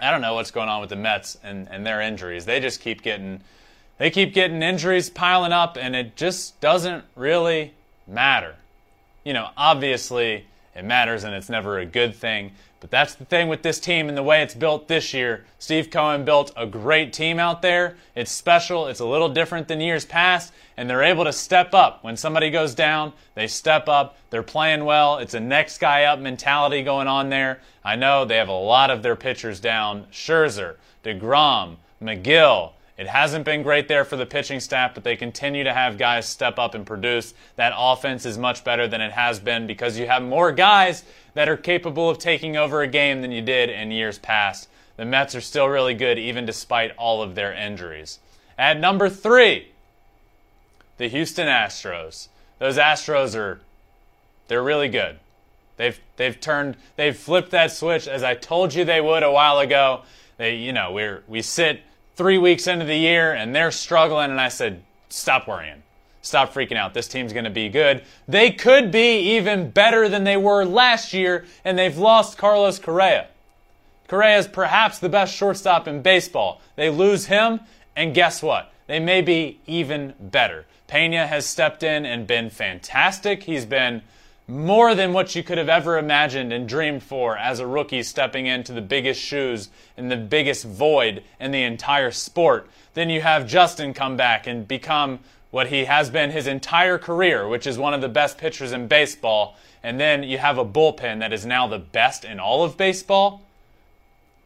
I 0.00 0.10
don't 0.10 0.20
know 0.20 0.34
what's 0.34 0.50
going 0.50 0.68
on 0.68 0.80
with 0.80 0.90
the 0.90 0.96
Mets 0.96 1.38
and, 1.42 1.68
and 1.70 1.86
their 1.86 2.00
injuries. 2.00 2.44
They 2.44 2.60
just 2.60 2.80
keep 2.80 3.02
getting 3.02 3.40
they 3.96 4.10
keep 4.10 4.34
getting 4.34 4.60
injuries 4.62 5.08
piling 5.08 5.52
up 5.52 5.76
and 5.80 5.94
it 5.94 6.16
just 6.16 6.60
doesn't 6.60 7.04
really 7.14 7.74
matter. 8.08 8.56
You 9.24 9.32
know, 9.32 9.50
obviously 9.56 10.46
it 10.74 10.84
matters 10.84 11.22
and 11.22 11.34
it's 11.34 11.48
never 11.48 11.78
a 11.78 11.86
good 11.86 12.14
thing, 12.14 12.52
but 12.84 12.90
that's 12.90 13.14
the 13.14 13.24
thing 13.24 13.48
with 13.48 13.62
this 13.62 13.80
team 13.80 14.10
and 14.10 14.18
the 14.18 14.22
way 14.22 14.42
it's 14.42 14.54
built 14.54 14.88
this 14.88 15.14
year. 15.14 15.46
Steve 15.58 15.88
Cohen 15.88 16.22
built 16.22 16.52
a 16.54 16.66
great 16.66 17.14
team 17.14 17.38
out 17.38 17.62
there. 17.62 17.96
It's 18.14 18.30
special, 18.30 18.88
it's 18.88 19.00
a 19.00 19.06
little 19.06 19.30
different 19.30 19.68
than 19.68 19.80
years 19.80 20.04
past, 20.04 20.52
and 20.76 20.90
they're 20.90 21.02
able 21.02 21.24
to 21.24 21.32
step 21.32 21.72
up. 21.72 22.04
When 22.04 22.14
somebody 22.14 22.50
goes 22.50 22.74
down, 22.74 23.14
they 23.36 23.46
step 23.46 23.88
up. 23.88 24.18
They're 24.28 24.42
playing 24.42 24.84
well. 24.84 25.16
It's 25.16 25.32
a 25.32 25.40
next 25.40 25.78
guy 25.78 26.04
up 26.04 26.18
mentality 26.18 26.82
going 26.82 27.08
on 27.08 27.30
there. 27.30 27.62
I 27.82 27.96
know 27.96 28.26
they 28.26 28.36
have 28.36 28.48
a 28.48 28.52
lot 28.52 28.90
of 28.90 29.02
their 29.02 29.16
pitchers 29.16 29.60
down 29.60 30.04
Scherzer, 30.12 30.76
DeGrom, 31.02 31.76
Megill. 32.02 32.72
It 32.96 33.08
hasn't 33.08 33.44
been 33.44 33.64
great 33.64 33.88
there 33.88 34.04
for 34.04 34.16
the 34.16 34.26
pitching 34.26 34.60
staff, 34.60 34.94
but 34.94 35.02
they 35.02 35.16
continue 35.16 35.64
to 35.64 35.72
have 35.72 35.98
guys 35.98 36.26
step 36.26 36.58
up 36.58 36.74
and 36.74 36.86
produce. 36.86 37.34
That 37.56 37.72
offense 37.76 38.24
is 38.24 38.38
much 38.38 38.62
better 38.62 38.86
than 38.86 39.00
it 39.00 39.12
has 39.12 39.40
been 39.40 39.66
because 39.66 39.98
you 39.98 40.06
have 40.06 40.22
more 40.22 40.52
guys 40.52 41.02
that 41.34 41.48
are 41.48 41.56
capable 41.56 42.08
of 42.08 42.18
taking 42.18 42.56
over 42.56 42.82
a 42.82 42.86
game 42.86 43.20
than 43.20 43.32
you 43.32 43.42
did 43.42 43.68
in 43.68 43.90
years 43.90 44.18
past. 44.18 44.68
The 44.96 45.04
Mets 45.04 45.34
are 45.34 45.40
still 45.40 45.66
really 45.66 45.94
good, 45.94 46.20
even 46.20 46.46
despite 46.46 46.96
all 46.96 47.20
of 47.20 47.34
their 47.34 47.52
injuries. 47.52 48.20
At 48.56 48.78
number 48.78 49.08
three, 49.08 49.68
the 50.98 51.08
Houston 51.08 51.48
Astros. 51.48 52.28
Those 52.60 52.78
Astros 52.78 53.34
are, 53.34 53.60
they're 54.46 54.62
really 54.62 54.88
good. 54.88 55.18
They've 55.76 55.98
they've 56.16 56.40
turned 56.40 56.76
they've 56.94 57.16
flipped 57.16 57.50
that 57.50 57.72
switch 57.72 58.06
as 58.06 58.22
I 58.22 58.34
told 58.34 58.74
you 58.74 58.84
they 58.84 59.00
would 59.00 59.24
a 59.24 59.32
while 59.32 59.58
ago. 59.58 60.02
They 60.36 60.54
you 60.54 60.72
know 60.72 60.92
we're 60.92 61.24
we 61.26 61.42
sit 61.42 61.82
three 62.16 62.38
weeks 62.38 62.66
into 62.66 62.84
the 62.84 62.96
year 62.96 63.32
and 63.32 63.54
they're 63.54 63.70
struggling, 63.70 64.30
and 64.30 64.40
I 64.40 64.48
said 64.48 64.82
stop 65.08 65.48
worrying. 65.48 65.82
Stop 66.22 66.54
freaking 66.54 66.76
out. 66.76 66.94
This 66.94 67.06
team's 67.06 67.34
going 67.34 67.44
to 67.44 67.50
be 67.50 67.68
good. 67.68 68.02
They 68.26 68.50
could 68.50 68.90
be 68.90 69.36
even 69.36 69.70
better 69.70 70.08
than 70.08 70.24
they 70.24 70.38
were 70.38 70.64
last 70.64 71.12
year, 71.12 71.44
and 71.64 71.78
they've 71.78 71.98
lost 71.98 72.38
Carlos 72.38 72.78
Correa. 72.78 73.28
Correa 74.08 74.38
is 74.38 74.48
perhaps 74.48 74.98
the 74.98 75.10
best 75.10 75.34
shortstop 75.34 75.86
in 75.86 76.00
baseball. 76.00 76.62
They 76.76 76.88
lose 76.88 77.26
him, 77.26 77.60
and 77.94 78.14
guess 78.14 78.42
what? 78.42 78.72
They 78.86 79.00
may 79.00 79.20
be 79.20 79.60
even 79.66 80.14
better. 80.18 80.64
Pena 80.86 81.26
has 81.26 81.44
stepped 81.44 81.82
in 81.82 82.06
and 82.06 82.26
been 82.26 82.48
fantastic. 82.48 83.42
He's 83.42 83.66
been 83.66 84.02
more 84.46 84.94
than 84.94 85.12
what 85.12 85.34
you 85.34 85.42
could 85.42 85.56
have 85.56 85.68
ever 85.68 85.96
imagined 85.96 86.52
and 86.52 86.68
dreamed 86.68 87.02
for 87.02 87.36
as 87.38 87.60
a 87.60 87.66
rookie 87.66 88.02
stepping 88.02 88.46
into 88.46 88.72
the 88.72 88.82
biggest 88.82 89.20
shoes 89.20 89.70
in 89.96 90.08
the 90.08 90.16
biggest 90.16 90.64
void 90.64 91.22
in 91.40 91.50
the 91.50 91.62
entire 91.62 92.10
sport. 92.10 92.68
Then 92.92 93.08
you 93.08 93.22
have 93.22 93.46
Justin 93.46 93.94
come 93.94 94.16
back 94.16 94.46
and 94.46 94.68
become 94.68 95.20
what 95.50 95.68
he 95.68 95.84
has 95.84 96.10
been 96.10 96.30
his 96.30 96.46
entire 96.46 96.98
career, 96.98 97.48
which 97.48 97.66
is 97.66 97.78
one 97.78 97.94
of 97.94 98.00
the 98.00 98.08
best 98.08 98.36
pitchers 98.36 98.72
in 98.72 98.86
baseball, 98.86 99.56
and 99.82 99.98
then 100.00 100.22
you 100.22 100.36
have 100.36 100.58
a 100.58 100.64
bullpen 100.64 101.20
that 101.20 101.32
is 101.32 101.46
now 101.46 101.66
the 101.66 101.78
best 101.78 102.24
in 102.24 102.38
all 102.38 102.64
of 102.64 102.76
baseball. 102.76 103.40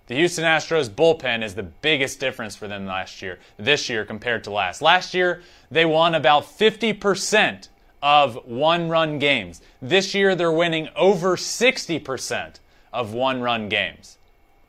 The 0.06 0.14
Houston 0.14 0.44
Astros 0.44 0.88
bullpen 0.88 1.42
is 1.42 1.54
the 1.54 1.62
biggest 1.62 2.20
difference 2.20 2.54
for 2.54 2.68
them 2.68 2.86
last 2.86 3.20
year, 3.20 3.38
this 3.56 3.88
year 3.88 4.04
compared 4.04 4.44
to 4.44 4.50
last. 4.50 4.80
Last 4.80 5.12
year, 5.12 5.42
they 5.70 5.84
won 5.84 6.14
about 6.14 6.44
50% 6.44 7.68
of 8.02 8.38
one 8.46 8.88
run 8.88 9.18
games. 9.18 9.60
This 9.82 10.14
year, 10.14 10.34
they're 10.34 10.52
winning 10.52 10.88
over 10.96 11.36
60% 11.36 12.60
of 12.92 13.12
one 13.12 13.40
run 13.40 13.68
games. 13.68 14.18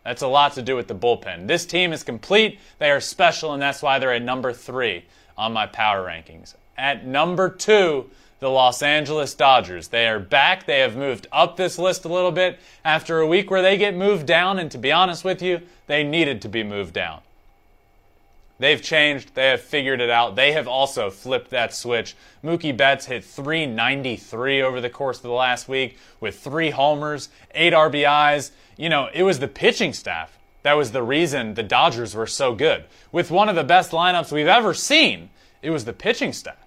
That's 0.04 0.22
a 0.22 0.28
lot 0.28 0.54
to 0.54 0.62
do 0.62 0.76
with 0.76 0.88
the 0.88 0.96
bullpen. 0.96 1.48
This 1.48 1.66
team 1.66 1.94
is 1.94 2.04
complete, 2.04 2.60
they 2.80 2.90
are 2.90 3.02
special, 3.02 3.54
and 3.54 3.62
that's 3.62 3.82
why 3.82 4.00
they're 4.00 4.14
at 4.14 4.22
number 4.22 4.54
three 4.54 5.06
on 5.38 5.54
my 5.54 5.66
power 5.66 6.06
rankings. 6.06 6.56
At 6.78 7.06
number 7.06 7.50
two, 7.50 8.10
the 8.40 8.50
Los 8.50 8.82
Angeles 8.82 9.34
Dodgers. 9.34 9.90
They 9.90 10.08
are 10.08 10.20
back. 10.20 10.66
They 10.66 10.80
have 10.80 10.96
moved 10.96 11.28
up 11.32 11.58
this 11.58 11.78
list 11.78 12.06
a 12.06 12.08
little 12.08 12.32
bit 12.32 12.58
after 12.86 13.20
a 13.20 13.28
week 13.28 13.52
where 13.52 13.62
they 13.62 13.78
get 13.78 13.96
moved 13.96 14.26
down, 14.26 14.60
and 14.60 14.72
to 14.72 14.78
be 14.78 14.92
honest 14.92 15.24
with 15.26 15.42
you, 15.42 15.62
they 15.88 16.04
needed 16.04 16.42
to 16.44 16.50
be 16.50 16.64
moved 16.64 16.94
down. 16.94 17.20
They've 18.60 18.82
changed. 18.82 19.34
They 19.36 19.48
have 19.48 19.62
figured 19.62 20.02
it 20.02 20.10
out. 20.10 20.36
They 20.36 20.52
have 20.52 20.68
also 20.68 21.10
flipped 21.10 21.50
that 21.52 21.74
switch. 21.74 22.16
Mookie 22.44 22.76
Betts 22.76 23.06
hit 23.06 23.24
393 23.24 24.62
over 24.62 24.82
the 24.82 24.90
course 24.90 25.18
of 25.18 25.24
the 25.24 25.30
last 25.30 25.68
week 25.68 25.98
with 26.20 26.38
three 26.38 26.70
homers, 26.70 27.30
eight 27.56 27.74
RBIs. 27.74 28.52
You 28.78 28.90
know, 28.90 29.10
it 29.14 29.24
was 29.24 29.40
the 29.40 29.48
pitching 29.48 29.94
staff 29.94 30.40
that 30.64 30.74
was 30.74 30.92
the 30.92 31.04
reason 31.04 31.54
the 31.54 31.64
Dodgers 31.64 32.16
were 32.16 32.28
so 32.28 32.54
good. 32.54 32.86
With 33.12 33.32
one 33.32 33.50
of 33.50 33.56
the 33.56 33.64
best 33.64 33.92
lineups 33.92 34.32
we've 34.32 34.48
ever 34.48 34.74
seen, 34.74 35.30
it 35.62 35.70
was 35.70 35.86
the 35.86 35.94
pitching 35.94 36.34
staff. 36.34 36.58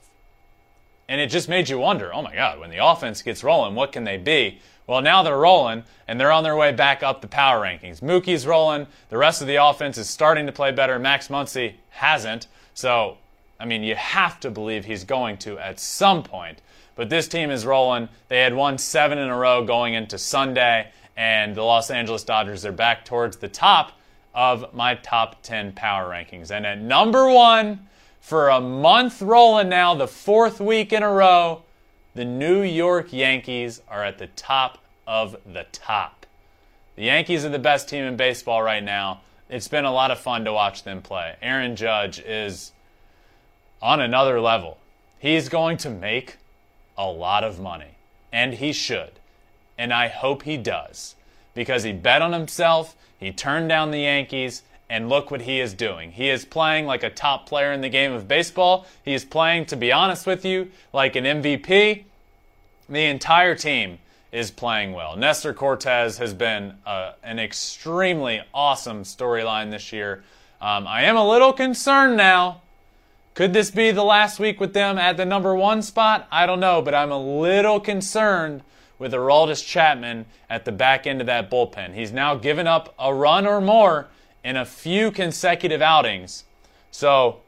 And 1.08 1.20
it 1.20 1.28
just 1.28 1.48
made 1.48 1.68
you 1.68 1.78
wonder, 1.78 2.12
oh 2.14 2.22
my 2.22 2.34
God, 2.34 2.58
when 2.58 2.70
the 2.70 2.84
offense 2.84 3.20
gets 3.22 3.44
rolling, 3.44 3.74
what 3.74 3.92
can 3.92 4.04
they 4.04 4.16
be? 4.16 4.60
Well, 4.86 5.00
now 5.00 5.22
they're 5.22 5.38
rolling, 5.38 5.84
and 6.08 6.18
they're 6.18 6.32
on 6.32 6.44
their 6.44 6.56
way 6.56 6.72
back 6.72 7.02
up 7.02 7.20
the 7.20 7.28
power 7.28 7.60
rankings. 7.60 8.00
Mookie's 8.00 8.46
rolling. 8.46 8.86
The 9.08 9.18
rest 9.18 9.40
of 9.40 9.46
the 9.46 9.56
offense 9.56 9.96
is 9.96 10.08
starting 10.08 10.46
to 10.46 10.52
play 10.52 10.72
better. 10.72 10.98
Max 10.98 11.28
Muncy 11.28 11.74
hasn't. 11.90 12.48
So, 12.74 13.18
I 13.60 13.64
mean, 13.64 13.82
you 13.82 13.94
have 13.94 14.40
to 14.40 14.50
believe 14.50 14.84
he's 14.84 15.04
going 15.04 15.38
to 15.38 15.58
at 15.58 15.78
some 15.78 16.22
point. 16.22 16.60
But 16.94 17.08
this 17.08 17.28
team 17.28 17.50
is 17.50 17.64
rolling. 17.64 18.08
They 18.28 18.40
had 18.40 18.54
won 18.54 18.76
seven 18.76 19.18
in 19.18 19.28
a 19.28 19.36
row 19.36 19.64
going 19.64 19.94
into 19.94 20.18
Sunday 20.18 20.90
and 21.16 21.54
the 21.54 21.62
Los 21.62 21.90
Angeles 21.90 22.24
Dodgers 22.24 22.64
are 22.64 22.72
back 22.72 23.04
towards 23.04 23.36
the 23.36 23.48
top 23.48 23.92
of 24.34 24.72
my 24.72 24.94
top 24.96 25.42
10 25.42 25.72
power 25.72 26.10
rankings. 26.10 26.50
And 26.50 26.66
at 26.66 26.80
number 26.80 27.28
one, 27.30 27.86
for 28.20 28.48
a 28.48 28.60
month 28.60 29.20
rolling 29.20 29.68
now, 29.68 29.94
the 29.94 30.08
fourth 30.08 30.60
week 30.60 30.92
in 30.92 31.02
a 31.02 31.12
row, 31.12 31.62
the 32.14 32.24
New 32.24 32.62
York 32.62 33.12
Yankees 33.12 33.80
are 33.88 34.04
at 34.04 34.18
the 34.18 34.26
top 34.28 34.78
of 35.06 35.36
the 35.50 35.66
top. 35.72 36.26
The 36.96 37.04
Yankees 37.04 37.44
are 37.44 37.48
the 37.48 37.58
best 37.58 37.88
team 37.88 38.04
in 38.04 38.16
baseball 38.16 38.62
right 38.62 38.82
now. 38.82 39.22
It's 39.48 39.68
been 39.68 39.84
a 39.84 39.92
lot 39.92 40.10
of 40.10 40.18
fun 40.18 40.44
to 40.44 40.52
watch 40.52 40.82
them 40.82 41.02
play. 41.02 41.36
Aaron 41.40 41.76
Judge 41.76 42.20
is 42.20 42.72
on 43.80 44.00
another 44.00 44.40
level. 44.40 44.78
He's 45.18 45.48
going 45.48 45.76
to 45.78 45.90
make 45.90 46.36
a 46.96 47.06
lot 47.06 47.44
of 47.44 47.60
money, 47.60 47.96
and 48.32 48.54
he 48.54 48.72
should. 48.72 49.12
And 49.78 49.92
I 49.92 50.08
hope 50.08 50.42
he 50.42 50.56
does 50.56 51.16
because 51.54 51.82
he 51.82 51.92
bet 51.92 52.22
on 52.22 52.32
himself, 52.32 52.96
he 53.18 53.32
turned 53.32 53.68
down 53.68 53.90
the 53.90 54.00
Yankees, 54.00 54.62
and 54.92 55.08
look 55.08 55.30
what 55.30 55.40
he 55.40 55.58
is 55.58 55.72
doing. 55.72 56.12
He 56.12 56.28
is 56.28 56.44
playing 56.44 56.84
like 56.84 57.02
a 57.02 57.08
top 57.08 57.46
player 57.46 57.72
in 57.72 57.80
the 57.80 57.88
game 57.88 58.12
of 58.12 58.28
baseball. 58.28 58.86
He 59.02 59.14
is 59.14 59.24
playing, 59.24 59.64
to 59.66 59.76
be 59.76 59.90
honest 59.90 60.26
with 60.26 60.44
you, 60.44 60.70
like 60.92 61.16
an 61.16 61.24
MVP. 61.24 62.04
The 62.90 63.04
entire 63.06 63.54
team 63.54 64.00
is 64.32 64.50
playing 64.50 64.92
well. 64.92 65.16
Nestor 65.16 65.54
Cortes 65.54 66.18
has 66.18 66.34
been 66.34 66.74
uh, 66.84 67.12
an 67.22 67.38
extremely 67.38 68.42
awesome 68.52 69.04
storyline 69.04 69.70
this 69.70 69.94
year. 69.94 70.24
Um, 70.60 70.86
I 70.86 71.04
am 71.04 71.16
a 71.16 71.26
little 71.26 71.54
concerned 71.54 72.18
now. 72.18 72.60
Could 73.32 73.54
this 73.54 73.70
be 73.70 73.92
the 73.92 74.04
last 74.04 74.38
week 74.38 74.60
with 74.60 74.74
them 74.74 74.98
at 74.98 75.16
the 75.16 75.24
number 75.24 75.54
one 75.54 75.80
spot? 75.80 76.28
I 76.30 76.44
don't 76.44 76.60
know, 76.60 76.82
but 76.82 76.94
I'm 76.94 77.10
a 77.10 77.18
little 77.18 77.80
concerned 77.80 78.60
with 78.98 79.14
Aroldis 79.14 79.66
Chapman 79.66 80.26
at 80.50 80.66
the 80.66 80.72
back 80.72 81.06
end 81.06 81.22
of 81.22 81.28
that 81.28 81.50
bullpen. 81.50 81.94
He's 81.94 82.12
now 82.12 82.34
given 82.34 82.66
up 82.66 82.94
a 82.98 83.14
run 83.14 83.46
or 83.46 83.62
more 83.62 84.08
in 84.44 84.56
a 84.56 84.64
few 84.64 85.10
consecutive 85.10 85.82
outings. 85.82 86.44
So, 86.90 87.40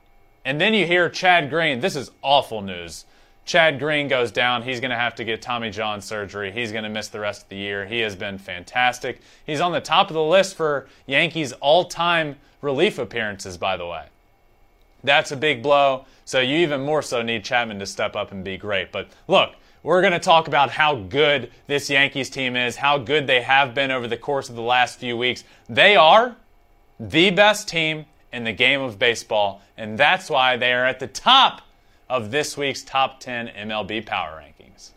and 0.45 0.61
then 0.61 0.75
you 0.75 0.87
hear 0.87 1.09
Chad 1.09 1.51
Green. 1.51 1.81
This 1.81 1.97
is 1.97 2.11
awful 2.23 2.63
news. 2.63 3.05
Chad 3.45 3.79
Green 3.79 4.09
goes 4.09 4.33
down. 4.33 4.63
He's 4.63 4.81
going 4.81 4.91
to 4.91 4.97
have 4.97 5.15
to 5.17 5.25
get 5.25 5.43
Tommy 5.43 5.71
John 5.71 6.01
surgery. 6.01 6.51
He's 6.51 6.73
going 6.73 6.85
to 6.85 6.91
miss 6.91 7.09
the 7.09 7.21
rest 7.21 7.43
of 7.43 7.49
the 7.51 7.57
year. 7.57 7.85
He 7.85 8.01
has 8.01 8.17
been 8.17 8.39
fantastic. 8.39 9.21
He's 9.45 9.61
on 9.61 9.73
the 9.73 9.81
top 9.81 10.09
of 10.09 10.15
the 10.15 10.23
list 10.23 10.57
for 10.57 10.89
Yankees 11.07 11.53
all 11.55 11.85
time 11.85 12.37
relief 12.63 12.99
appearances, 12.99 13.59
by 13.59 13.77
the 13.77 13.87
way. 13.87 14.07
That's 15.03 15.31
a 15.33 15.37
big 15.37 15.63
blow. 15.63 16.07
So 16.25 16.41
you 16.41 16.57
even 16.59 16.81
more 16.81 17.03
so 17.03 17.21
need 17.21 17.45
Chapman 17.45 17.79
to 17.81 17.87
step 17.87 18.17
up 18.17 18.33
and 18.33 18.43
be 18.43 18.57
great. 18.57 18.91
But 18.91 19.09
look, 19.29 19.53
we're 19.83 20.01
going 20.01 20.15
to 20.15 20.19
talk 20.19 20.49
about 20.49 20.71
how 20.71 20.95
good 20.95 21.51
this 21.67 21.91
Yankees 21.91 22.31
team 22.31 22.57
is, 22.57 22.77
how 22.77 22.97
good 22.97 23.27
they 23.27 23.43
have 23.43 23.75
been 23.75 23.91
over 23.91 24.09
the 24.09 24.17
course 24.17 24.49
of 24.49 24.57
the 24.57 24.63
last 24.63 24.99
few 24.99 25.19
weeks. 25.19 25.45
They 25.69 25.95
are 25.95 26.35
the 27.01 27.31
best 27.31 27.69
team 27.69 28.07
in 28.33 28.45
the 28.45 28.53
game 28.53 28.81
of 28.81 28.99
baseball, 28.99 29.63
and 29.77 29.99
that's 29.99 30.31
why 30.31 30.57
they 30.57 30.73
are 30.73 30.85
at 30.85 31.01
the 31.01 31.07
top 31.07 31.63
of 32.09 32.31
this 32.31 32.57
week's 32.57 32.83
top 32.83 33.21
10 33.21 33.49
MLB 33.49 34.05
power 34.05 34.43
rankings. 34.43 34.91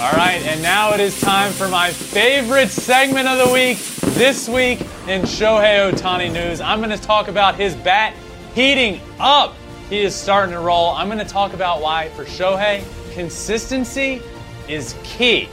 All 0.00 0.12
right, 0.12 0.40
and 0.46 0.62
now 0.62 0.94
it 0.94 1.00
is 1.00 1.20
time 1.20 1.52
for 1.52 1.68
my 1.68 1.90
favorite 1.90 2.68
segment 2.68 3.28
of 3.28 3.46
the 3.46 3.52
week. 3.52 3.78
This 4.14 4.48
week 4.48 4.80
in 5.06 5.22
Shohei 5.22 5.90
Ohtani 5.90 6.32
news, 6.32 6.60
I'm 6.60 6.78
going 6.78 6.90
to 6.90 7.02
talk 7.02 7.28
about 7.28 7.54
his 7.54 7.74
bat 7.74 8.14
heating 8.54 9.00
up. 9.18 9.54
He 9.90 10.00
is 10.00 10.14
starting 10.14 10.54
to 10.54 10.60
roll. 10.60 10.90
I'm 10.90 11.08
going 11.08 11.18
to 11.18 11.24
talk 11.24 11.52
about 11.52 11.82
why, 11.82 12.08
for 12.10 12.24
Shohei, 12.24 12.82
consistency 13.12 14.22
is 14.68 14.94
key. 15.02 15.48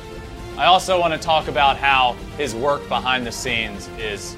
I 0.57 0.65
also 0.65 0.99
want 0.99 1.13
to 1.13 1.19
talk 1.19 1.47
about 1.47 1.77
how 1.77 2.13
his 2.37 2.55
work 2.55 2.87
behind 2.87 3.25
the 3.27 3.31
scenes 3.31 3.89
is 3.97 4.37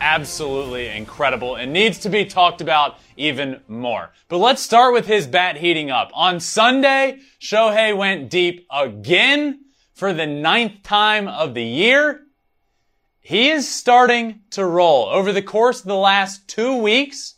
absolutely 0.00 0.88
incredible 0.88 1.56
and 1.56 1.72
needs 1.72 1.98
to 1.98 2.08
be 2.08 2.24
talked 2.24 2.60
about 2.60 2.98
even 3.16 3.60
more. 3.68 4.10
But 4.28 4.38
let's 4.38 4.62
start 4.62 4.94
with 4.94 5.06
his 5.06 5.26
bat 5.26 5.56
heating 5.56 5.90
up. 5.90 6.10
On 6.14 6.40
Sunday, 6.40 7.20
Shohei 7.40 7.96
went 7.96 8.30
deep 8.30 8.66
again 8.70 9.60
for 9.92 10.12
the 10.12 10.26
ninth 10.26 10.82
time 10.82 11.28
of 11.28 11.54
the 11.54 11.64
year. 11.64 12.22
He 13.20 13.50
is 13.50 13.68
starting 13.68 14.40
to 14.50 14.64
roll. 14.64 15.06
Over 15.06 15.32
the 15.32 15.42
course 15.42 15.80
of 15.80 15.86
the 15.86 15.96
last 15.96 16.48
two 16.48 16.76
weeks, 16.76 17.34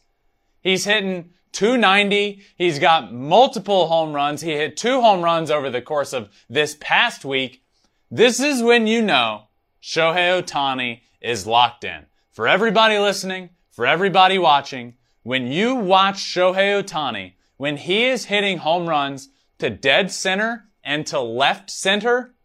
he's 0.60 0.84
hitting 0.84 1.30
290. 1.52 2.42
He's 2.56 2.78
got 2.78 3.12
multiple 3.12 3.88
home 3.88 4.12
runs. 4.12 4.40
He 4.40 4.52
hit 4.52 4.76
two 4.76 5.00
home 5.00 5.22
runs 5.22 5.50
over 5.50 5.70
the 5.70 5.82
course 5.82 6.12
of 6.12 6.28
this 6.48 6.76
past 6.80 7.24
week. 7.24 7.64
This 8.10 8.40
is 8.40 8.62
when 8.62 8.86
you 8.86 9.02
know 9.02 9.48
Shohei 9.82 10.42
Ohtani 10.42 11.00
is 11.20 11.46
locked 11.46 11.84
in. 11.84 12.06
For 12.32 12.46
everybody 12.46 12.96
listening, 12.96 13.50
for 13.72 13.86
everybody 13.86 14.38
watching, 14.38 14.94
when 15.24 15.48
you 15.48 15.74
watch 15.74 16.16
Shohei 16.16 16.80
Ohtani, 16.80 17.32
when 17.56 17.76
he 17.76 18.04
is 18.04 18.26
hitting 18.26 18.58
home 18.58 18.88
runs 18.88 19.30
to 19.58 19.68
dead 19.68 20.12
center 20.12 20.68
and 20.84 21.04
to 21.08 21.20
left 21.20 21.70
center, 21.70 22.36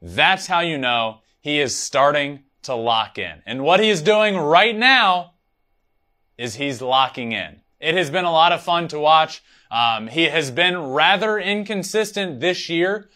that's 0.00 0.46
how 0.46 0.60
you 0.60 0.78
know 0.78 1.22
he 1.40 1.58
is 1.58 1.74
starting 1.74 2.44
to 2.62 2.76
lock 2.76 3.18
in. 3.18 3.42
And 3.46 3.64
what 3.64 3.80
he 3.80 3.90
is 3.90 4.00
doing 4.00 4.36
right 4.36 4.76
now 4.76 5.34
is 6.38 6.54
he's 6.54 6.80
locking 6.80 7.32
in. 7.32 7.62
It 7.80 7.96
has 7.96 8.10
been 8.10 8.24
a 8.24 8.32
lot 8.32 8.52
of 8.52 8.62
fun 8.62 8.86
to 8.88 8.98
watch. 8.98 9.42
Um, 9.72 10.06
he 10.06 10.24
has 10.26 10.52
been 10.52 10.78
rather 10.78 11.36
inconsistent 11.36 12.38
this 12.38 12.68
year 12.68 13.10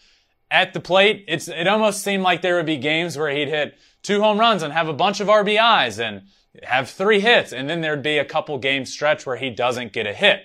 at 0.49 0.73
the 0.73 0.81
plate. 0.81 1.23
It's, 1.29 1.47
it 1.47 1.67
almost 1.67 2.03
seemed 2.03 2.23
like 2.23 2.41
there 2.41 2.57
would 2.57 2.65
be 2.65 2.77
games 2.77 3.17
where 3.17 3.29
he'd 3.29 3.47
hit 3.47 3.77
two 4.03 4.21
home 4.21 4.39
runs 4.39 4.63
and 4.63 4.73
have 4.73 4.87
a 4.87 4.93
bunch 4.93 5.19
of 5.19 5.27
RBIs 5.27 5.99
and 5.99 6.23
have 6.63 6.89
three 6.89 7.19
hits, 7.19 7.53
and 7.53 7.69
then 7.69 7.81
there'd 7.81 8.03
be 8.03 8.17
a 8.17 8.25
couple 8.25 8.57
game 8.57 8.85
stretch 8.85 9.25
where 9.25 9.37
he 9.37 9.49
doesn't 9.49 9.93
get 9.93 10.07
a 10.07 10.13
hit. 10.13 10.43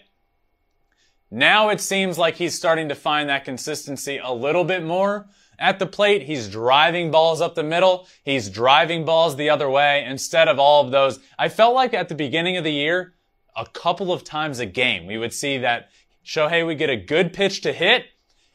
Now 1.30 1.70
it 1.70 1.80
seems 1.80 2.18
like 2.18 2.36
he's 2.36 2.54
starting 2.54 2.88
to 2.88 2.94
find 2.94 3.28
that 3.28 3.44
consistency 3.44 4.18
a 4.18 4.32
little 4.32 4.64
bit 4.64 4.84
more 4.84 5.26
at 5.58 5.78
the 5.78 5.86
plate. 5.86 6.22
He's 6.22 6.48
driving 6.48 7.10
balls 7.10 7.40
up 7.40 7.54
the 7.54 7.64
middle. 7.64 8.06
He's 8.22 8.48
driving 8.48 9.04
balls 9.04 9.36
the 9.36 9.50
other 9.50 9.68
way 9.68 10.04
instead 10.04 10.48
of 10.48 10.58
all 10.58 10.84
of 10.84 10.92
those. 10.92 11.18
I 11.38 11.48
felt 11.48 11.74
like 11.74 11.94
at 11.94 12.08
the 12.08 12.14
beginning 12.14 12.56
of 12.56 12.64
the 12.64 12.72
year, 12.72 13.14
a 13.56 13.66
couple 13.66 14.12
of 14.12 14.22
times 14.22 14.60
a 14.60 14.66
game, 14.66 15.06
we 15.06 15.18
would 15.18 15.32
see 15.32 15.58
that 15.58 15.88
Shohei 16.24 16.64
would 16.64 16.78
get 16.78 16.90
a 16.90 16.96
good 16.96 17.32
pitch 17.32 17.62
to 17.62 17.72
hit 17.72 18.04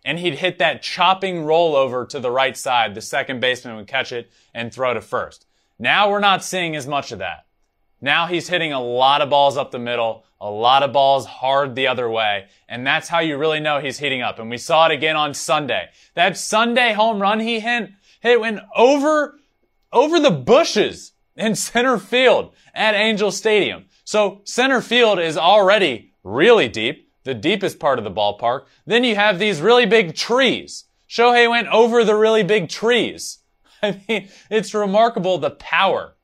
and 0.04 0.20
he'd 0.20 0.36
hit 0.36 0.58
that 0.60 0.82
chopping 0.82 1.44
rollover 1.44 2.08
to 2.10 2.20
the 2.20 2.32
right 2.32 2.58
side. 2.58 2.96
The 2.96 3.02
second 3.02 3.40
baseman 3.40 3.76
would 3.76 3.88
catch 3.88 4.12
it 4.12 4.32
and 4.54 4.74
throw 4.74 4.94
to 4.94 5.02
first. 5.02 5.46
Now 5.78 6.10
we're 6.10 6.20
not 6.20 6.44
seeing 6.44 6.76
as 6.76 6.88
much 6.88 7.12
of 7.12 7.20
that. 7.20 7.46
Now 8.02 8.26
he's 8.26 8.50
hitting 8.50 8.74
a 8.74 8.82
lot 8.82 9.22
of 9.22 9.30
balls 9.30 9.58
up 9.58 9.70
the 9.70 9.80
middle, 9.80 10.26
a 10.40 10.50
lot 10.50 10.82
of 10.82 10.92
balls 10.92 11.26
hard 11.26 11.76
the 11.76 11.88
other 11.88 12.10
way, 12.10 12.48
and 12.68 12.86
that's 12.86 13.10
how 13.10 13.20
you 13.20 13.38
really 13.38 13.60
know 13.60 13.80
he's 13.80 14.00
heating 14.00 14.24
up. 14.24 14.40
And 14.40 14.50
we 14.50 14.58
saw 14.58 14.88
it 14.88 14.92
again 14.92 15.16
on 15.16 15.36
Sunday. 15.36 15.90
That 16.16 16.36
Sunday 16.36 16.94
home 16.94 17.22
run 17.22 17.40
he 17.40 17.60
hit, 17.60 17.92
hit 18.22 18.40
went 18.40 18.60
over, 18.76 19.40
over 19.94 20.20
the 20.20 20.32
bushes 20.32 21.14
in 21.36 21.54
center 21.54 22.00
field 22.00 22.54
at 22.74 22.96
Angel 22.96 23.32
Stadium. 23.32 23.86
So 24.04 24.42
center 24.46 24.82
field 24.82 25.20
is 25.20 25.38
already 25.38 26.12
really 26.24 26.68
deep 26.70 27.11
the 27.24 27.34
deepest 27.34 27.80
part 27.80 27.98
of 27.98 28.04
the 28.04 28.12
ballpark. 28.12 28.66
Then 28.86 29.04
you 29.04 29.16
have 29.16 29.40
these 29.40 29.62
really 29.62 29.86
big 29.86 30.16
trees. 30.16 30.86
Shohei 31.10 31.50
went 31.50 31.68
over 31.68 32.04
the 32.04 32.16
really 32.16 32.44
big 32.44 32.70
trees. 32.70 33.40
I 33.84 34.02
mean, 34.08 34.30
it's 34.50 34.74
remarkable 34.74 35.38
the 35.38 35.52
power 35.52 36.16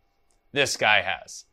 this 0.53 0.77
guy 0.77 1.01
has. 1.01 1.45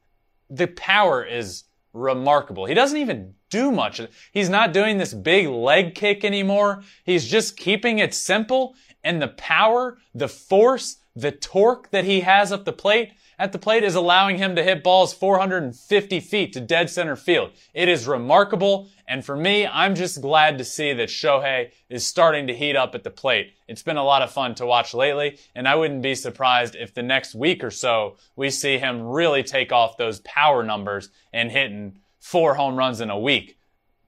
The 0.51 0.69
power 0.69 1.25
is 1.25 1.65
remarkable. 1.93 2.67
He 2.67 2.75
doesn't 2.75 2.99
even 2.99 3.35
do 3.51 3.71
much. 3.71 4.01
He's 4.33 4.49
not 4.49 4.73
doing 4.73 4.99
this 4.99 5.15
big 5.15 5.47
leg 5.49 5.95
kick 5.95 6.25
anymore. 6.25 6.83
He's 7.05 7.27
just 7.27 7.57
keeping 7.57 7.99
it 7.99 8.15
simple 8.15 8.75
and 9.03 9.21
the 9.21 9.29
power, 9.29 9.99
the 10.15 10.29
force, 10.29 10.97
the 11.15 11.31
torque 11.31 11.91
that 11.91 12.05
he 12.05 12.21
has 12.21 12.51
up 12.51 12.65
the 12.65 12.73
plate 12.73 13.13
at 13.39 13.53
the 13.53 13.59
plate 13.59 13.85
is 13.85 13.95
allowing 13.95 14.39
him 14.39 14.57
to 14.57 14.63
hit 14.63 14.83
balls 14.83 15.13
450 15.13 16.21
feet 16.21 16.53
to 16.53 16.61
dead 16.61 16.91
center 16.91 17.17
field. 17.17 17.51
It 17.73 17.89
is 17.89 18.07
remarkable. 18.07 18.89
And 19.07 19.25
for 19.25 19.37
me, 19.37 19.67
I'm 19.67 19.95
just 19.95 20.21
glad 20.21 20.59
to 20.59 20.65
see 20.65 20.93
that 20.95 21.09
Shohei 21.09 21.71
is 21.89 22.07
starting 22.07 22.47
to 22.47 22.55
heat 22.55 22.77
up 22.77 22.95
at 22.95 23.05
the 23.05 23.11
plate. 23.11 23.53
It's 23.69 23.83
been 23.83 23.97
a 23.97 24.05
lot 24.05 24.23
of 24.23 24.31
fun 24.31 24.55
to 24.57 24.67
watch 24.67 24.95
lately, 24.95 25.39
and 25.55 25.69
I 25.69 25.75
wouldn't 25.75 26.03
be 26.03 26.15
surprised 26.15 26.75
if 26.75 26.95
the 26.95 27.03
next 27.03 27.35
week 27.35 27.63
or 27.63 27.71
so 27.71 28.17
we 28.37 28.51
see 28.51 28.79
him 28.79 29.03
really 29.03 29.43
take 29.43 29.73
off 29.73 29.97
those 29.97 30.21
power 30.21 30.63
numbers 30.63 31.11
and 31.33 31.51
hitting 31.51 31.99
four 32.19 32.55
home 32.55 32.77
runs 32.77 33.01
in 33.01 33.11
a 33.11 33.19
week. 33.19 33.59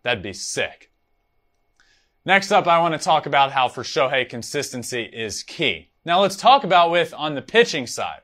That'd 0.03 0.23
be 0.23 0.33
sick. 0.33 0.91
Next 2.25 2.51
up, 2.51 2.67
I 2.67 2.81
want 2.81 2.95
to 2.95 2.99
talk 2.99 3.27
about 3.27 3.53
how 3.53 3.69
for 3.69 3.83
Shohei 3.83 4.29
consistency 4.29 5.03
is 5.03 5.43
key. 5.43 5.91
Now 6.05 6.21
let's 6.21 6.37
talk 6.37 6.65
about 6.65 6.91
with 6.91 7.13
on 7.15 7.35
the 7.35 7.43
pitching 7.43 7.87
side. 7.87 8.21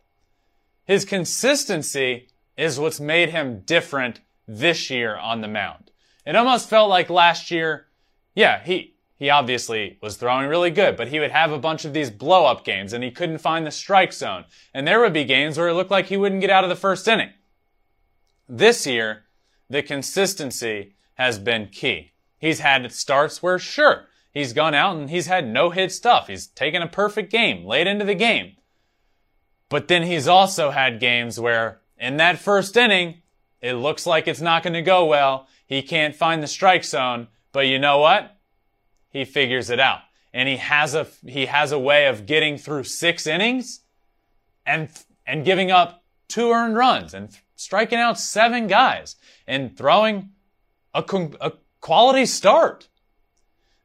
His 0.84 1.04
consistency 1.04 2.28
is 2.56 2.78
what's 2.78 3.00
made 3.00 3.30
him 3.30 3.60
different 3.60 4.20
this 4.46 4.90
year 4.90 5.16
on 5.16 5.40
the 5.40 5.48
mound. 5.48 5.90
It 6.26 6.36
almost 6.36 6.68
felt 6.68 6.90
like 6.90 7.10
last 7.10 7.50
year, 7.50 7.86
yeah, 8.34 8.62
he, 8.62 8.96
he 9.16 9.30
obviously 9.30 9.98
was 10.02 10.16
throwing 10.16 10.48
really 10.48 10.70
good, 10.70 10.96
but 10.96 11.08
he 11.08 11.20
would 11.20 11.30
have 11.30 11.52
a 11.52 11.58
bunch 11.58 11.84
of 11.84 11.92
these 11.92 12.10
blow 12.10 12.46
up 12.46 12.64
games 12.64 12.92
and 12.92 13.04
he 13.04 13.10
couldn't 13.10 13.38
find 13.38 13.66
the 13.66 13.70
strike 13.70 14.12
zone. 14.12 14.44
And 14.74 14.86
there 14.86 15.00
would 15.00 15.12
be 15.12 15.24
games 15.24 15.56
where 15.56 15.68
it 15.68 15.74
looked 15.74 15.90
like 15.90 16.06
he 16.06 16.16
wouldn't 16.16 16.40
get 16.40 16.50
out 16.50 16.64
of 16.64 16.70
the 16.70 16.76
first 16.76 17.06
inning. 17.06 17.30
This 18.48 18.86
year, 18.86 19.24
the 19.70 19.82
consistency 19.82 20.94
has 21.14 21.38
been 21.38 21.68
key. 21.68 22.12
He's 22.38 22.60
had 22.60 22.90
starts 22.92 23.42
where, 23.42 23.58
sure, 23.58 24.08
he's 24.32 24.52
gone 24.52 24.74
out 24.74 24.96
and 24.96 25.08
he's 25.08 25.28
had 25.28 25.46
no 25.46 25.70
hit 25.70 25.92
stuff. 25.92 26.26
He's 26.26 26.48
taken 26.48 26.82
a 26.82 26.88
perfect 26.88 27.30
game 27.30 27.64
late 27.64 27.86
into 27.86 28.04
the 28.04 28.14
game. 28.14 28.56
But 29.72 29.88
then 29.88 30.02
he's 30.02 30.28
also 30.28 30.70
had 30.70 31.00
games 31.00 31.40
where 31.40 31.80
in 31.98 32.18
that 32.18 32.38
first 32.38 32.76
inning, 32.76 33.22
it 33.62 33.72
looks 33.72 34.06
like 34.06 34.28
it's 34.28 34.42
not 34.42 34.62
going 34.62 34.74
to 34.74 34.82
go 34.82 35.06
well. 35.06 35.48
He 35.66 35.80
can't 35.80 36.14
find 36.14 36.42
the 36.42 36.46
strike 36.46 36.84
zone, 36.84 37.28
but 37.52 37.66
you 37.66 37.78
know 37.78 37.96
what? 37.96 38.36
He 39.08 39.24
figures 39.24 39.70
it 39.70 39.80
out. 39.80 40.00
And 40.34 40.46
he 40.46 40.58
has 40.58 40.94
a, 40.94 41.06
he 41.26 41.46
has 41.46 41.72
a 41.72 41.78
way 41.78 42.06
of 42.06 42.26
getting 42.26 42.58
through 42.58 42.84
six 42.84 43.26
innings 43.26 43.80
and, 44.66 44.90
and 45.26 45.42
giving 45.42 45.70
up 45.70 46.04
two 46.28 46.50
earned 46.50 46.76
runs 46.76 47.14
and 47.14 47.30
striking 47.56 47.98
out 47.98 48.20
seven 48.20 48.66
guys 48.66 49.16
and 49.46 49.74
throwing 49.74 50.32
a, 50.92 51.02
a 51.40 51.52
quality 51.80 52.26
start. 52.26 52.88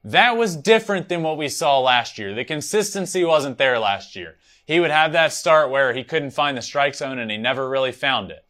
That 0.03 0.35
was 0.35 0.57
different 0.57 1.07
than 1.07 1.23
what 1.23 1.37
we 1.37 1.47
saw 1.47 1.79
last 1.79 2.17
year. 2.17 2.35
The 2.35 2.43
consistency 2.43 3.23
wasn't 3.23 3.57
there 3.57 3.79
last 3.79 4.17
year. 4.17 4.35
He 4.67 4.81
would 4.81 4.91
have 4.91 5.13
that 5.13 5.31
start 5.31 5.71
where 5.71 5.93
he 5.93 6.03
couldn't 6.03 6.31
find 6.31 6.57
the 6.57 6.61
strike 6.61 6.93
zone 6.93 7.19
and 7.19 7.31
he 7.31 7.37
never 7.37 7.69
really 7.69 7.93
found 7.93 8.31
it. 8.31 8.45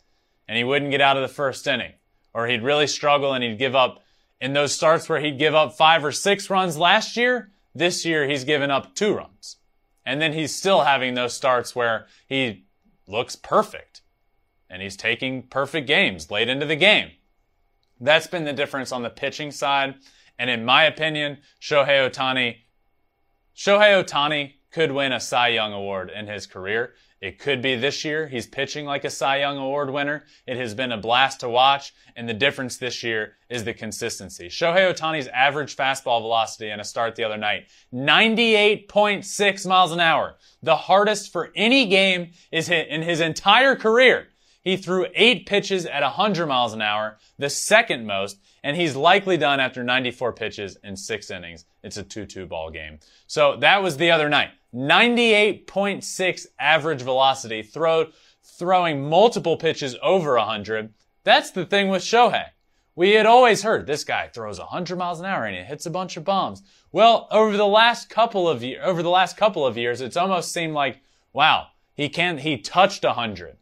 And 0.47 0.57
he 0.57 0.63
wouldn't 0.63 0.89
get 0.89 0.99
out 0.99 1.15
of 1.15 1.22
the 1.22 1.34
first 1.34 1.68
inning. 1.68 1.93
Or 2.34 2.47
he'd 2.47 2.63
really 2.63 2.88
struggle 2.88 3.34
and 3.34 3.43
he'd 3.43 3.59
give 3.59 3.76
up 3.76 4.03
in 4.41 4.53
those 4.53 4.74
starts 4.74 5.07
where 5.07 5.20
he'd 5.20 5.38
give 5.38 5.53
up 5.53 5.78
five 5.78 6.03
or 6.03 6.11
six 6.11 6.49
runs 6.49 6.76
last 6.76 7.18
year. 7.18 7.51
This 7.76 8.03
year 8.03 8.28
he's 8.28 8.45
given 8.45 8.72
up 8.72 8.95
two 8.95 9.13
runs. 9.13 9.57
And 10.07 10.20
then 10.20 10.34
he's 10.34 10.55
still 10.55 10.82
having 10.82 11.13
those 11.13 11.36
starts 11.36 11.76
where 11.76 12.07
he 12.26 12.65
looks 13.05 13.36
perfect 13.36 14.01
and 14.72 14.82
he's 14.82 14.97
taking 14.97 15.43
perfect 15.43 15.86
games 15.86 16.32
late 16.32 16.49
into 16.49 16.65
the 16.65 16.76
game. 16.76 17.11
That's 18.01 18.28
been 18.28 18.43
the 18.43 18.53
difference 18.53 18.91
on 18.91 19.03
the 19.03 19.11
pitching 19.11 19.51
side. 19.51 19.95
And 20.39 20.49
in 20.49 20.65
my 20.65 20.86
opinion, 20.86 21.38
Shohei 21.61 22.09
Ohtani, 22.09 22.57
Shohei 23.55 24.03
Ohtani 24.03 24.53
could 24.72 24.91
win 24.91 25.11
a 25.11 25.20
Cy 25.20 25.49
Young 25.49 25.74
Award 25.74 26.09
in 26.09 26.28
his 26.28 26.45
career. 26.45 26.93
It 27.20 27.39
could 27.39 27.63
be 27.63 27.76
this 27.76 28.05
year. 28.05 28.28
He's 28.28 28.45
pitching 28.45 28.86
like 28.86 29.03
a 29.03 29.09
Cy 29.09 29.39
Young 29.39 29.57
Award 29.57 29.89
winner. 29.89 30.26
It 30.45 30.57
has 30.57 30.76
been 30.76 30.91
a 30.91 30.97
blast 30.97 31.39
to 31.39 31.49
watch. 31.49 31.93
And 32.15 32.30
the 32.30 32.34
difference 32.34 32.78
this 32.78 33.01
year 33.01 33.38
is 33.49 33.63
the 33.63 33.74
consistency. 33.74 34.49
Shohei 34.49 34.93
Ohtani's 34.93 35.28
average 35.30 35.76
fastball 35.76 36.22
velocity 36.22 36.70
in 36.70 36.80
a 36.80 36.84
start 36.84 37.15
the 37.15 37.24
other 37.24 37.38
night, 37.38 37.68
98.6 37.91 39.68
miles 39.68 39.91
an 39.91 39.99
hour. 39.99 40.36
The 40.61 40.76
hardest 40.76 41.32
for 41.32 41.51
any 41.55 41.88
game 41.88 42.32
is 42.51 42.68
hit 42.68 42.88
in 42.89 43.01
his 43.01 43.20
entire 43.20 43.76
career. 43.76 44.28
He 44.61 44.78
threw 44.78 45.07
eight 45.15 45.45
pitches 45.45 45.86
at 45.86 46.03
100 46.03 46.45
miles 46.45 46.74
an 46.74 46.82
hour, 46.82 47.18
the 47.39 47.49
second 47.49 48.05
most, 48.05 48.38
and 48.63 48.76
he's 48.76 48.95
likely 48.97 49.38
done 49.38 49.59
after 49.59 49.82
94 49.82 50.34
pitches 50.34 50.78
in 50.84 50.97
six 50.97 51.32
innings. 51.32 51.65
It's 51.84 51.97
a 51.97 52.03
2-2 52.03 52.49
ball 52.49 52.70
game. 52.70 52.99
So 53.28 53.55
that 53.61 53.82
was 53.82 53.95
the 53.95 54.11
other 54.11 54.28
night. 54.28 54.49
98.6 54.78 56.45
average 56.59 57.01
velocity, 57.01 57.63
throw, 57.63 58.07
throwing 58.43 59.09
multiple 59.09 59.57
pitches 59.57 59.95
over 60.03 60.36
100. 60.36 60.93
That's 61.23 61.49
the 61.49 61.65
thing 61.65 61.88
with 61.89 62.03
Shohei. 62.03 62.45
We 62.95 63.11
had 63.11 63.25
always 63.25 63.63
heard 63.63 63.88
this 63.88 64.03
guy 64.03 64.28
throws 64.28 64.59
100 64.59 64.95
miles 64.95 65.19
an 65.19 65.25
hour 65.25 65.45
and 65.45 65.55
he 65.55 65.63
hits 65.63 65.86
a 65.86 65.91
bunch 65.91 66.15
of 66.15 66.23
bombs. 66.23 66.61
Well, 66.91 67.28
over 67.32 67.57
the 67.57 67.67
last 67.67 68.09
couple 68.09 68.47
of 68.47 68.63
over 68.82 69.03
the 69.03 69.09
last 69.09 69.36
couple 69.36 69.65
of 69.65 69.78
years, 69.78 70.01
it's 70.01 70.17
almost 70.17 70.51
seemed 70.51 70.73
like, 70.73 71.01
wow, 71.34 71.67
he 71.93 72.09
can't—he 72.09 72.57
touched 72.57 73.03
100. 73.03 73.57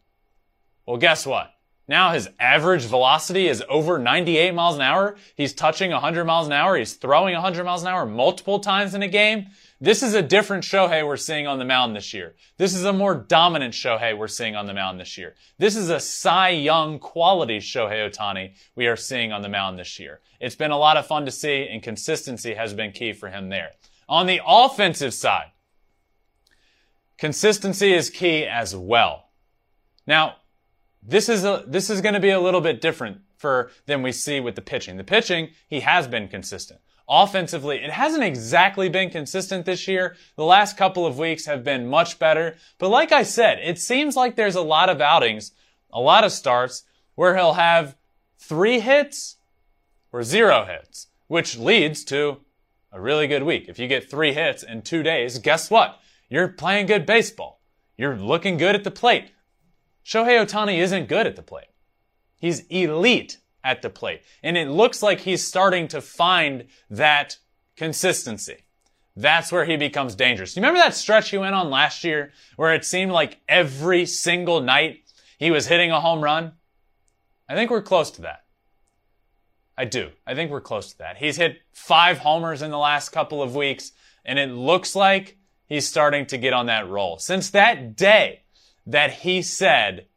Well, 0.86 0.98
guess 0.98 1.26
what? 1.26 1.52
Now 1.88 2.12
his 2.14 2.30
average 2.40 2.86
velocity 2.86 3.48
is 3.48 3.64
over 3.70 4.00
98 4.00 4.54
miles 4.54 4.76
an 4.76 4.82
hour. 4.82 5.16
He's 5.36 5.54
touching 5.54 5.92
100 5.92 6.26
miles 6.26 6.48
an 6.48 6.54
hour. 6.54 6.78
He's 6.78 6.94
throwing 6.94 7.34
100 7.34 7.64
miles 7.64 7.84
an 7.84 7.90
hour 7.90 8.06
multiple 8.06 8.60
times 8.60 8.94
in 8.94 9.04
a 9.04 9.08
game. 9.08 9.48
This 9.86 10.02
is 10.02 10.16
a 10.16 10.24
different 10.24 10.64
Shohei 10.64 11.06
we're 11.06 11.16
seeing 11.16 11.46
on 11.46 11.60
the 11.60 11.64
mound 11.64 11.96
this 11.96 12.12
year. 12.12 12.34
This 12.58 12.74
is 12.74 12.86
a 12.86 12.92
more 12.92 13.14
dominant 13.14 13.76
Shohei 13.76 14.18
we're 14.18 14.28
seeing 14.28 14.56
on 14.56 14.66
the 14.66 14.74
mound 14.74 15.00
this 15.00 15.16
year. 15.16 15.36
This 15.60 15.76
is 15.76 15.92
a 15.92 16.00
Cy 16.00 16.50
Young 16.50 16.98
quality 16.98 17.60
Shohei 17.60 18.10
Ohtani 18.10 18.56
we 18.76 18.88
are 18.88 18.96
seeing 18.96 19.32
on 19.32 19.44
the 19.44 19.48
mound 19.48 19.78
this 19.78 20.00
year. 20.00 20.22
It's 20.40 20.56
been 20.56 20.72
a 20.72 20.78
lot 20.78 20.98
of 20.98 21.06
fun 21.06 21.24
to 21.26 21.32
see 21.32 21.68
and 21.68 21.84
consistency 21.84 22.56
has 22.56 22.74
been 22.74 22.94
key 22.94 23.14
for 23.14 23.30
him 23.30 23.50
there. 23.50 23.74
On 24.10 24.26
the 24.26 24.42
offensive 24.44 25.14
side, 25.14 25.52
consistency 27.20 27.94
is 27.94 28.10
key 28.10 28.44
as 28.44 28.76
well. 28.76 29.30
Now, 30.08 30.38
this 31.04 31.30
is 31.30 31.46
a, 31.46 31.64
this 31.68 31.92
is 31.92 32.02
going 32.02 32.16
to 32.16 32.20
be 32.20 32.32
a 32.32 32.40
little 32.40 32.62
bit 32.62 32.82
different 32.82 33.20
for 33.38 33.70
than 33.86 34.02
we 34.02 34.12
see 34.12 34.40
with 34.40 34.56
the 34.56 34.64
pitching. 34.64 34.98
The 34.98 35.04
pitching, 35.04 35.50
he 35.68 35.82
has 35.82 36.08
been 36.08 36.28
consistent. 36.28 36.80
Offensively, 37.08 37.78
it 37.78 37.92
hasn't 37.92 38.24
exactly 38.24 38.90
been 38.90 39.12
consistent 39.12 39.66
this 39.66 39.88
year. 39.88 40.16
The 40.36 40.44
last 40.44 40.76
couple 40.76 41.06
of 41.06 41.20
weeks 41.20 41.46
have 41.46 41.64
been 41.64 41.88
much 41.88 42.18
better. 42.18 42.56
But 42.80 42.90
like 42.90 43.12
I 43.12 43.22
said, 43.22 43.60
it 43.60 43.78
seems 43.78 44.16
like 44.16 44.36
there's 44.36 44.56
a 44.56 44.62
lot 44.62 44.90
of 44.90 45.02
outings, 45.02 45.52
a 45.94 46.00
lot 46.00 46.24
of 46.24 46.32
starts 46.32 46.84
where 47.14 47.36
he'll 47.36 47.54
have 47.54 47.96
three 48.40 48.80
hits 48.80 49.38
or 50.12 50.24
zero 50.24 50.66
hits, 50.66 51.08
which 51.28 51.58
leads 51.58 52.04
to 52.06 52.42
a 52.92 53.00
really 53.00 53.28
good 53.28 53.44
week. 53.44 53.66
If 53.68 53.78
you 53.78 53.88
get 53.88 54.10
three 54.10 54.34
hits 54.34 54.64
in 54.64 54.82
two 54.82 55.04
days, 55.04 55.38
guess 55.38 55.70
what? 55.70 56.00
You're 56.28 56.48
playing 56.48 56.88
good 56.88 57.06
baseball. 57.06 57.62
You're 57.98 58.18
looking 58.18 58.58
good 58.58 58.76
at 58.76 58.84
the 58.84 58.92
plate. 58.92 59.32
Shohei 60.04 60.44
Ohtani 60.44 60.80
isn't 60.80 61.08
good 61.08 61.28
at 61.28 61.36
the 61.36 61.42
plate. 61.42 61.68
He's 62.38 62.62
elite 62.68 63.38
at 63.66 63.82
the 63.82 63.90
plate. 63.90 64.22
And 64.44 64.56
it 64.56 64.70
looks 64.70 65.04
like 65.04 65.20
he's 65.20 65.46
starting 65.46 65.90
to 65.90 66.00
find 66.00 66.68
that 66.90 67.40
consistency. 67.76 68.60
That's 69.18 69.52
where 69.52 69.66
he 69.66 69.76
becomes 69.76 70.16
dangerous. 70.16 70.56
You 70.56 70.62
remember 70.62 70.80
that 70.80 70.94
stretch 70.94 71.32
he 71.32 71.38
went 71.38 71.56
on 71.56 71.70
last 71.70 72.04
year 72.04 72.32
where 72.56 72.74
it 72.74 72.86
seemed 72.86 73.12
like 73.12 73.42
every 73.50 74.06
single 74.06 74.62
night 74.62 75.00
he 75.40 75.52
was 75.52 75.68
hitting 75.68 75.92
a 75.92 76.00
home 76.00 76.24
run? 76.24 76.54
I 77.50 77.56
think 77.56 77.72
we're 77.72 77.82
close 77.82 78.12
to 78.12 78.22
that. 78.22 78.44
I 79.78 79.86
do. 79.86 80.12
I 80.26 80.36
think 80.36 80.52
we're 80.52 80.62
close 80.62 80.92
to 80.92 80.98
that. 81.00 81.18
He's 81.18 81.38
hit 81.38 81.60
five 81.74 82.20
homers 82.20 82.62
in 82.62 82.72
the 82.72 82.78
last 82.78 83.10
couple 83.10 83.42
of 83.42 83.56
weeks, 83.56 83.92
and 84.24 84.40
it 84.40 84.50
looks 84.50 84.96
like 84.96 85.38
he's 85.66 85.88
starting 85.88 86.26
to 86.28 86.38
get 86.38 86.54
on 86.54 86.68
that 86.68 86.88
roll. 86.88 87.18
Since 87.18 87.50
that 87.50 87.96
day, 87.96 88.44
that 88.86 89.12
he 89.12 89.42
said, 89.42 90.08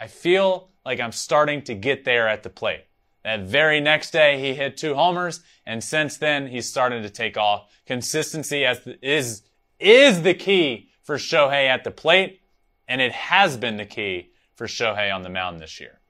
I 0.00 0.06
feel 0.06 0.70
like 0.84 1.00
I'm 1.00 1.12
starting 1.12 1.62
to 1.62 1.74
get 1.74 2.04
there 2.04 2.28
at 2.28 2.42
the 2.42 2.50
plate. 2.50 2.84
That 3.24 3.40
very 3.40 3.80
next 3.80 4.10
day, 4.10 4.38
he 4.38 4.54
hit 4.54 4.76
two 4.76 4.94
homers, 4.94 5.40
and 5.64 5.82
since 5.82 6.18
then, 6.18 6.46
he's 6.46 6.68
started 6.68 7.02
to 7.02 7.10
take 7.10 7.38
off. 7.38 7.70
Consistency 7.86 8.64
is, 8.64 9.42
is 9.80 10.22
the 10.22 10.34
key 10.34 10.90
for 11.02 11.16
Shohei 11.16 11.66
at 11.68 11.84
the 11.84 11.90
plate, 11.90 12.42
and 12.86 13.00
it 13.00 13.12
has 13.12 13.56
been 13.56 13.78
the 13.78 13.86
key 13.86 14.32
for 14.54 14.66
Shohei 14.66 15.14
on 15.14 15.22
the 15.22 15.30
mound 15.30 15.60
this 15.60 15.80
year. 15.80 16.00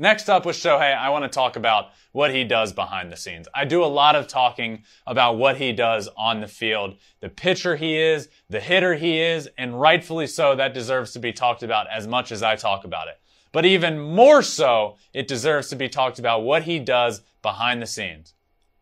Next 0.00 0.28
up 0.28 0.46
with 0.46 0.54
Shohei, 0.54 0.96
I 0.96 1.08
want 1.10 1.24
to 1.24 1.28
talk 1.28 1.56
about 1.56 1.88
what 2.12 2.32
he 2.32 2.44
does 2.44 2.72
behind 2.72 3.10
the 3.10 3.16
scenes. 3.16 3.48
I 3.52 3.64
do 3.64 3.82
a 3.82 3.86
lot 3.86 4.14
of 4.14 4.28
talking 4.28 4.84
about 5.06 5.38
what 5.38 5.56
he 5.56 5.72
does 5.72 6.08
on 6.16 6.40
the 6.40 6.46
field, 6.46 6.96
the 7.20 7.28
pitcher 7.28 7.74
he 7.74 7.96
is, 7.96 8.28
the 8.48 8.60
hitter 8.60 8.94
he 8.94 9.18
is, 9.18 9.48
and 9.58 9.80
rightfully 9.80 10.28
so, 10.28 10.54
that 10.54 10.72
deserves 10.72 11.12
to 11.14 11.18
be 11.18 11.32
talked 11.32 11.64
about 11.64 11.88
as 11.90 12.06
much 12.06 12.30
as 12.30 12.44
I 12.44 12.54
talk 12.54 12.84
about 12.84 13.08
it. 13.08 13.18
But 13.52 13.64
even 13.64 13.98
more 13.98 14.42
so, 14.42 14.96
it 15.12 15.28
deserves 15.28 15.68
to 15.68 15.76
be 15.76 15.88
talked 15.88 16.18
about 16.18 16.42
what 16.42 16.64
he 16.64 16.78
does 16.78 17.22
behind 17.42 17.80
the 17.80 17.86
scenes, 17.86 18.34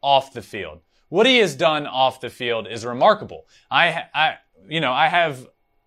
off 0.02 0.32
the 0.32 0.42
field. 0.42 0.80
What 1.08 1.26
he 1.26 1.38
has 1.38 1.54
done 1.54 1.86
off 1.86 2.20
the 2.20 2.30
field 2.30 2.66
is 2.66 2.84
remarkable. 2.84 3.46
I, 3.70 4.04
I, 4.12 4.34
you 4.68 4.80
know, 4.80 4.92
I 4.92 5.06
have 5.08 5.46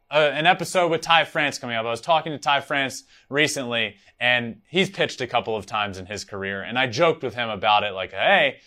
a, 0.09 0.31
an 0.31 0.45
episode 0.45 0.89
with 0.89 1.01
Ty 1.01 1.25
France 1.25 1.57
coming 1.57 1.75
up. 1.75 1.85
I 1.85 1.89
was 1.89 2.01
talking 2.01 2.31
to 2.31 2.37
Ty 2.37 2.61
France 2.61 3.03
recently, 3.29 3.95
and 4.19 4.61
he's 4.69 4.89
pitched 4.89 5.19
a 5.19 5.27
couple 5.27 5.55
of 5.55 5.65
times 5.65 5.97
in 5.97 6.05
his 6.05 6.23
career, 6.23 6.61
and 6.61 6.79
I 6.79 6.87
joked 6.87 7.21
with 7.21 7.35
him 7.35 7.49
about 7.49 7.83
it, 7.83 7.91
like, 7.91 8.11
hey, 8.11 8.59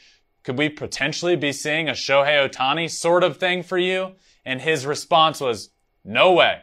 could 0.44 0.58
we 0.58 0.68
potentially 0.68 1.36
be 1.36 1.52
seeing 1.52 1.88
a 1.88 1.92
Shohei 1.92 2.48
Ohtani 2.48 2.90
sort 2.90 3.24
of 3.24 3.38
thing 3.38 3.62
for 3.62 3.78
you? 3.78 4.12
And 4.44 4.60
his 4.60 4.84
response 4.84 5.40
was, 5.40 5.70
no 6.04 6.32
way. 6.32 6.62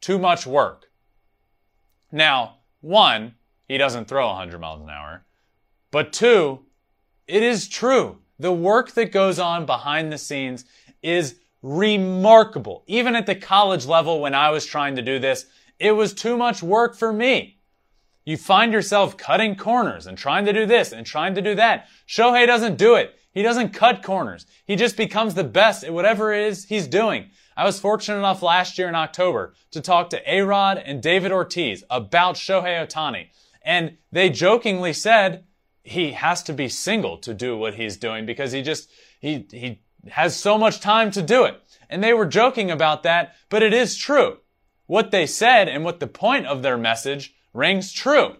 Too 0.00 0.18
much 0.18 0.46
work. 0.46 0.86
Now, 2.10 2.59
one, 2.80 3.34
he 3.68 3.78
doesn't 3.78 4.06
throw 4.06 4.26
100 4.28 4.58
miles 4.58 4.82
an 4.82 4.90
hour. 4.90 5.24
But 5.90 6.12
two, 6.12 6.60
it 7.26 7.42
is 7.42 7.68
true. 7.68 8.18
The 8.38 8.52
work 8.52 8.92
that 8.92 9.12
goes 9.12 9.38
on 9.38 9.66
behind 9.66 10.12
the 10.12 10.18
scenes 10.18 10.64
is 11.02 11.36
remarkable. 11.62 12.84
Even 12.86 13.14
at 13.14 13.26
the 13.26 13.34
college 13.34 13.86
level 13.86 14.20
when 14.20 14.34
I 14.34 14.50
was 14.50 14.64
trying 14.64 14.96
to 14.96 15.02
do 15.02 15.18
this, 15.18 15.46
it 15.78 15.92
was 15.92 16.12
too 16.12 16.36
much 16.36 16.62
work 16.62 16.96
for 16.96 17.12
me. 17.12 17.58
You 18.24 18.36
find 18.36 18.72
yourself 18.72 19.16
cutting 19.16 19.56
corners 19.56 20.06
and 20.06 20.16
trying 20.16 20.44
to 20.44 20.52
do 20.52 20.66
this 20.66 20.92
and 20.92 21.06
trying 21.06 21.34
to 21.34 21.42
do 21.42 21.54
that. 21.56 21.88
Shohei 22.06 22.46
doesn't 22.46 22.76
do 22.76 22.94
it. 22.94 23.14
He 23.32 23.42
doesn't 23.42 23.70
cut 23.70 24.02
corners. 24.02 24.46
He 24.66 24.76
just 24.76 24.96
becomes 24.96 25.34
the 25.34 25.44
best 25.44 25.84
at 25.84 25.92
whatever 25.92 26.32
it 26.32 26.46
is 26.46 26.64
he's 26.64 26.86
doing. 26.86 27.30
I 27.60 27.64
was 27.64 27.78
fortunate 27.78 28.16
enough 28.16 28.42
last 28.42 28.78
year 28.78 28.88
in 28.88 28.94
October 28.94 29.52
to 29.72 29.82
talk 29.82 30.08
to 30.10 30.34
A-Rod 30.34 30.78
and 30.78 31.02
David 31.02 31.30
Ortiz 31.30 31.84
about 31.90 32.36
Shohei 32.36 32.82
Ohtani. 32.82 33.26
And 33.60 33.98
they 34.10 34.30
jokingly 34.30 34.94
said 34.94 35.44
he 35.82 36.12
has 36.12 36.42
to 36.44 36.54
be 36.54 36.70
single 36.70 37.18
to 37.18 37.34
do 37.34 37.58
what 37.58 37.74
he's 37.74 37.98
doing 37.98 38.24
because 38.24 38.52
he 38.52 38.62
just, 38.62 38.88
he, 39.20 39.46
he 39.50 39.82
has 40.08 40.34
so 40.34 40.56
much 40.56 40.80
time 40.80 41.10
to 41.10 41.20
do 41.20 41.44
it. 41.44 41.62
And 41.90 42.02
they 42.02 42.14
were 42.14 42.24
joking 42.24 42.70
about 42.70 43.02
that, 43.02 43.34
but 43.50 43.62
it 43.62 43.74
is 43.74 43.94
true. 43.94 44.38
What 44.86 45.10
they 45.10 45.26
said 45.26 45.68
and 45.68 45.84
what 45.84 46.00
the 46.00 46.06
point 46.06 46.46
of 46.46 46.62
their 46.62 46.78
message 46.78 47.34
rings 47.52 47.92
true. 47.92 48.36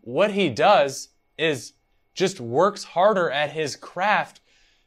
What 0.00 0.30
he 0.30 0.48
does 0.48 1.10
is 1.36 1.74
just 2.14 2.40
works 2.40 2.84
harder 2.84 3.30
at 3.30 3.50
his 3.50 3.76
craft 3.76 4.40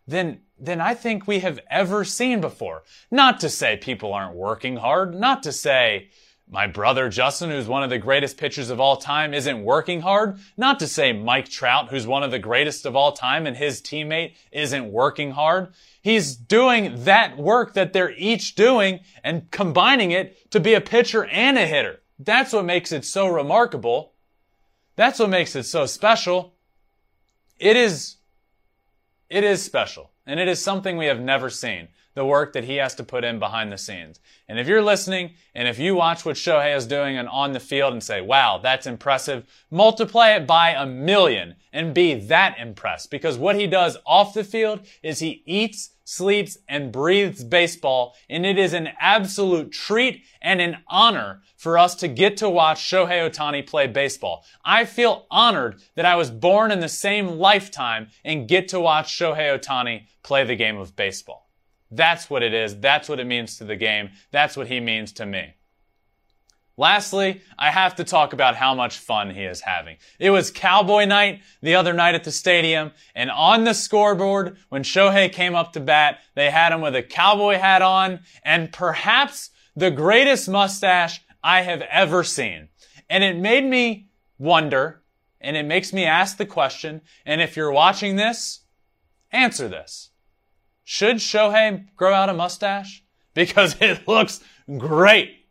than 0.08 0.40
than 0.58 0.80
I 0.80 0.94
think 0.94 1.28
we 1.28 1.40
have 1.40 1.60
ever 1.70 2.04
seen 2.04 2.42
before. 2.42 2.84
Not 3.12 3.40
to 3.42 3.50
say 3.50 3.78
people 3.78 4.14
aren't 4.14 4.36
working 4.36 4.78
hard, 4.78 5.14
not 5.14 5.44
to 5.44 5.52
say 5.52 6.10
my 6.48 6.68
brother 6.68 7.10
Justin, 7.10 7.50
who's 7.50 7.68
one 7.68 7.82
of 7.82 7.90
the 7.90 7.98
greatest 7.98 8.38
pitchers 8.38 8.70
of 8.70 8.80
all 8.80 8.98
time, 8.98 9.34
isn't 9.34 9.64
working 9.64 10.02
hard. 10.02 10.38
Not 10.56 10.80
to 10.80 10.88
say 10.88 11.12
Mike 11.12 11.50
Trout, 11.50 11.90
who's 11.90 12.06
one 12.06 12.22
of 12.22 12.30
the 12.30 12.40
greatest 12.40 12.86
of 12.86 12.96
all 12.96 13.14
time, 13.14 13.48
and 13.48 13.58
his 13.58 13.82
teammate 13.82 14.36
isn't 14.52 14.92
working 14.92 15.32
hard. 15.32 15.74
He's 16.02 16.36
doing 16.36 17.04
that 17.06 17.36
work 17.38 17.74
that 17.74 17.94
they're 17.94 18.14
each 18.16 18.54
doing 18.54 19.00
and 19.24 19.50
combining 19.50 20.12
it 20.12 20.52
to 20.52 20.60
be 20.60 20.76
a 20.76 20.82
pitcher 20.82 21.26
and 21.26 21.58
a 21.58 21.66
hitter. 21.66 22.02
That's 22.20 22.54
what 22.54 22.66
makes 22.66 22.92
it 22.92 23.06
so 23.06 23.28
remarkable. 23.28 24.14
That's 24.96 25.20
what 25.20 25.30
makes 25.30 25.56
it 25.56 25.64
so 25.64 25.88
special. 25.88 26.54
It 27.58 27.76
is, 27.76 28.18
it 29.30 29.44
is 29.44 29.64
special. 29.64 30.12
And 30.28 30.40
it 30.40 30.48
is 30.48 30.62
something 30.62 30.98
we 30.98 31.06
have 31.06 31.20
never 31.20 31.50
seen 31.50 31.90
the 32.16 32.26
work 32.26 32.54
that 32.54 32.64
he 32.64 32.78
has 32.78 32.96
to 32.96 33.04
put 33.04 33.24
in 33.24 33.40
behind 33.40 33.72
the 33.72 33.78
scenes. 33.78 34.20
And 34.48 34.58
if 34.58 34.68
you're 34.68 34.82
listening 34.82 35.34
and 35.54 35.68
if 35.68 35.78
you 35.78 35.96
watch 35.96 36.26
what 36.26 36.38
Shohei 36.38 36.76
is 36.76 36.88
doing 36.88 37.18
and 37.18 37.28
on 37.28 37.52
the 37.52 37.60
field 37.60 37.92
and 37.94 38.02
say, 38.02 38.22
wow, 38.22 38.58
that's 38.58 38.88
impressive, 38.88 39.46
multiply 39.70 40.32
it 40.32 40.48
by 40.48 40.70
a 40.72 40.86
million 40.86 41.56
and 41.74 41.94
be 41.94 42.14
that 42.14 42.58
impressed 42.58 43.12
because 43.12 43.38
what 43.38 43.58
he 43.58 43.68
does 43.68 43.98
off 44.06 44.34
the 44.34 44.46
field 44.46 44.80
is 45.04 45.20
he 45.20 45.44
eats, 45.46 45.92
sleeps, 46.06 46.58
and 46.70 46.92
breathes 46.92 47.44
baseball. 47.44 48.16
And 48.30 48.46
it 48.46 48.58
is 48.58 48.72
an 48.72 48.90
absolute 49.00 49.72
treat 49.72 50.24
and 50.42 50.62
an 50.62 50.78
honor 50.88 51.42
for 51.58 51.78
us 51.78 51.96
to 51.96 52.08
get 52.08 52.38
to 52.38 52.50
watch 52.50 52.80
Shohei 52.80 53.30
Ohtani 53.30 53.68
play 53.68 53.88
baseball. 53.88 54.46
I 54.64 54.86
feel 54.86 55.26
honored 55.30 55.82
that 55.96 56.06
I 56.06 56.16
was 56.16 56.32
born 56.32 56.72
in 56.72 56.80
the 56.80 56.88
same 56.88 57.28
lifetime 57.28 58.08
and 58.24 58.48
get 58.48 58.70
to 58.70 58.80
watch 58.80 59.18
Shohei 59.18 59.60
Ohtani 59.60 60.06
play 60.24 60.46
the 60.46 60.56
game 60.56 60.78
of 60.78 60.96
baseball. 60.96 61.50
That's 61.92 62.30
what 62.30 62.44
it 62.44 62.54
is. 62.54 62.80
That's 62.80 63.10
what 63.10 63.20
it 63.20 63.26
means 63.26 63.58
to 63.58 63.64
the 63.64 63.76
game. 63.76 64.12
That's 64.32 64.56
what 64.56 64.68
he 64.68 64.80
means 64.80 65.12
to 65.14 65.26
me. 65.26 65.56
Lastly, 66.78 67.42
I 67.58 67.72
have 67.72 67.96
to 67.96 68.04
talk 68.04 68.34
about 68.34 68.58
how 68.58 68.76
much 68.76 68.98
fun 68.98 69.30
he 69.30 69.44
is 69.44 69.62
having. 69.62 69.96
It 70.20 70.30
was 70.30 70.52
Cowboy 70.52 71.06
night 71.06 71.42
the 71.62 71.76
other 71.76 71.94
night 71.94 72.16
at 72.16 72.26
the 72.26 72.32
stadium, 72.32 72.92
and 73.16 73.32
on 73.32 73.64
the 73.64 73.74
scoreboard, 73.74 74.58
when 74.68 74.84
Shohei 74.84 75.32
came 75.32 75.56
up 75.56 75.72
to 75.74 75.80
bat, 75.80 76.20
they 76.36 76.52
had 76.52 76.74
him 76.74 76.82
with 76.82 76.96
a 76.96 77.04
cowboy 77.04 77.56
hat 77.56 77.82
on, 77.82 78.20
and 78.44 78.74
perhaps 78.74 79.52
the 79.76 79.90
greatest 79.90 80.50
mustache 80.50 81.22
I 81.42 81.62
have 81.62 81.82
ever 81.84 82.24
seen. 82.26 82.68
And 83.10 83.24
it 83.24 83.38
made 83.38 83.64
me 83.64 84.10
wonder, 84.38 85.02
and 85.40 85.56
it 85.56 85.66
makes 85.66 85.94
me 85.94 86.04
ask 86.04 86.36
the 86.36 86.46
question, 86.46 87.02
and 87.26 87.40
if 87.40 87.56
you're 87.56 87.72
watching 87.72 88.18
this, 88.18 88.62
answer 89.32 89.70
this. 89.70 90.10
Should 90.84 91.18
Shohei 91.18 91.86
grow 91.96 92.14
out 92.14 92.30
a 92.30 92.34
mustache? 92.34 93.02
Because 93.36 93.76
it 93.82 94.08
looks 94.08 94.40
great. 94.78 95.45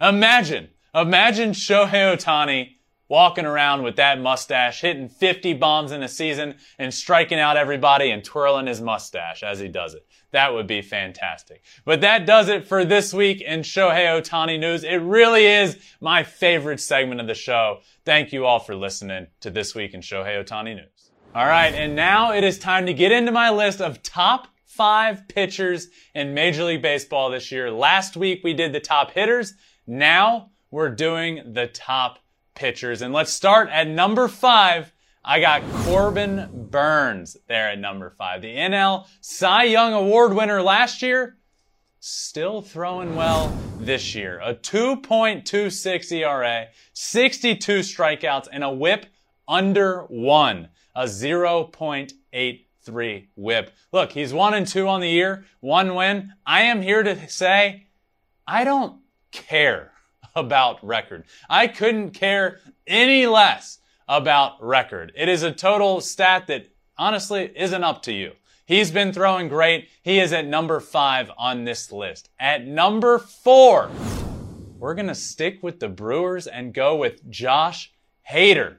Imagine, 0.00 0.68
imagine 0.94 1.50
Shohei 1.50 2.16
Ohtani 2.16 2.74
walking 3.08 3.46
around 3.46 3.82
with 3.82 3.96
that 3.96 4.20
mustache, 4.20 4.80
hitting 4.82 5.08
50 5.08 5.54
bombs 5.54 5.92
in 5.92 6.02
a 6.02 6.08
season 6.08 6.54
and 6.78 6.92
striking 6.92 7.38
out 7.38 7.56
everybody 7.56 8.10
and 8.10 8.22
twirling 8.22 8.66
his 8.66 8.80
mustache 8.80 9.42
as 9.42 9.58
he 9.58 9.68
does 9.68 9.94
it. 9.94 10.06
That 10.30 10.52
would 10.52 10.66
be 10.66 10.82
fantastic. 10.82 11.62
But 11.86 12.02
that 12.02 12.26
does 12.26 12.48
it 12.48 12.66
for 12.66 12.84
this 12.84 13.14
week 13.14 13.40
in 13.40 13.60
Shohei 13.60 14.20
Ohtani 14.20 14.60
news. 14.60 14.84
It 14.84 14.96
really 14.96 15.46
is 15.46 15.78
my 16.00 16.22
favorite 16.22 16.80
segment 16.80 17.20
of 17.20 17.26
the 17.26 17.34
show. 17.34 17.80
Thank 18.04 18.32
you 18.32 18.44
all 18.44 18.58
for 18.60 18.76
listening 18.76 19.28
to 19.40 19.50
This 19.50 19.74
Week 19.74 19.94
in 19.94 20.00
Shohei 20.00 20.44
Ohtani 20.44 20.76
news. 20.76 21.10
All 21.34 21.46
right, 21.46 21.74
and 21.74 21.96
now 21.96 22.32
it 22.32 22.44
is 22.44 22.58
time 22.58 22.86
to 22.86 22.94
get 22.94 23.12
into 23.12 23.32
my 23.32 23.50
list 23.50 23.80
of 23.80 24.02
top 24.02 24.48
five 24.64 25.26
pitchers 25.28 25.88
in 26.14 26.34
Major 26.34 26.64
League 26.64 26.82
Baseball 26.82 27.30
this 27.30 27.50
year. 27.50 27.70
Last 27.70 28.16
week 28.16 28.42
we 28.44 28.54
did 28.54 28.72
the 28.72 28.80
top 28.80 29.12
hitters. 29.12 29.54
Now 29.90 30.50
we're 30.70 30.90
doing 30.90 31.54
the 31.54 31.66
top 31.66 32.18
pitchers. 32.54 33.00
And 33.00 33.14
let's 33.14 33.32
start 33.32 33.70
at 33.70 33.88
number 33.88 34.28
five. 34.28 34.92
I 35.24 35.40
got 35.40 35.62
Corbin 35.84 36.66
Burnes 36.70 37.38
there 37.48 37.70
at 37.70 37.78
number 37.78 38.10
five. 38.10 38.42
The 38.42 38.54
NL 38.54 39.06
Cy 39.22 39.64
Young 39.64 39.94
Award 39.94 40.34
winner 40.34 40.60
last 40.60 41.00
year, 41.00 41.38
still 42.00 42.60
throwing 42.60 43.16
well 43.16 43.50
this 43.80 44.14
year. 44.14 44.38
A 44.44 44.54
2.26 44.54 46.12
ERA, 46.12 46.66
62 46.92 47.78
strikeouts, 47.78 48.48
and 48.52 48.62
a 48.62 48.70
whip 48.70 49.06
under 49.48 50.02
one, 50.02 50.68
a 50.94 51.04
0.83 51.04 53.28
whip. 53.36 53.70
Look, 53.90 54.12
he's 54.12 54.34
one 54.34 54.52
and 54.52 54.66
two 54.66 54.86
on 54.86 55.00
the 55.00 55.08
year, 55.08 55.46
one 55.60 55.94
win. 55.94 56.34
I 56.44 56.60
am 56.62 56.82
here 56.82 57.02
to 57.02 57.26
say 57.30 57.86
I 58.46 58.64
don't 58.64 59.00
care 59.30 59.92
about 60.34 60.84
record. 60.84 61.24
I 61.48 61.66
couldn't 61.66 62.10
care 62.10 62.60
any 62.86 63.26
less 63.26 63.78
about 64.06 64.62
record. 64.62 65.12
It 65.16 65.28
is 65.28 65.42
a 65.42 65.52
total 65.52 66.00
stat 66.00 66.46
that 66.46 66.68
honestly 66.96 67.52
isn't 67.54 67.84
up 67.84 68.02
to 68.02 68.12
you. 68.12 68.32
He's 68.64 68.90
been 68.90 69.12
throwing 69.12 69.48
great. 69.48 69.88
He 70.02 70.20
is 70.20 70.32
at 70.32 70.46
number 70.46 70.80
five 70.80 71.30
on 71.38 71.64
this 71.64 71.90
list. 71.90 72.28
At 72.38 72.66
number 72.66 73.18
four, 73.18 73.90
we're 74.78 74.94
going 74.94 75.08
to 75.08 75.14
stick 75.14 75.62
with 75.62 75.80
the 75.80 75.88
Brewers 75.88 76.46
and 76.46 76.74
go 76.74 76.96
with 76.96 77.28
Josh 77.30 77.92
Hader. 78.30 78.76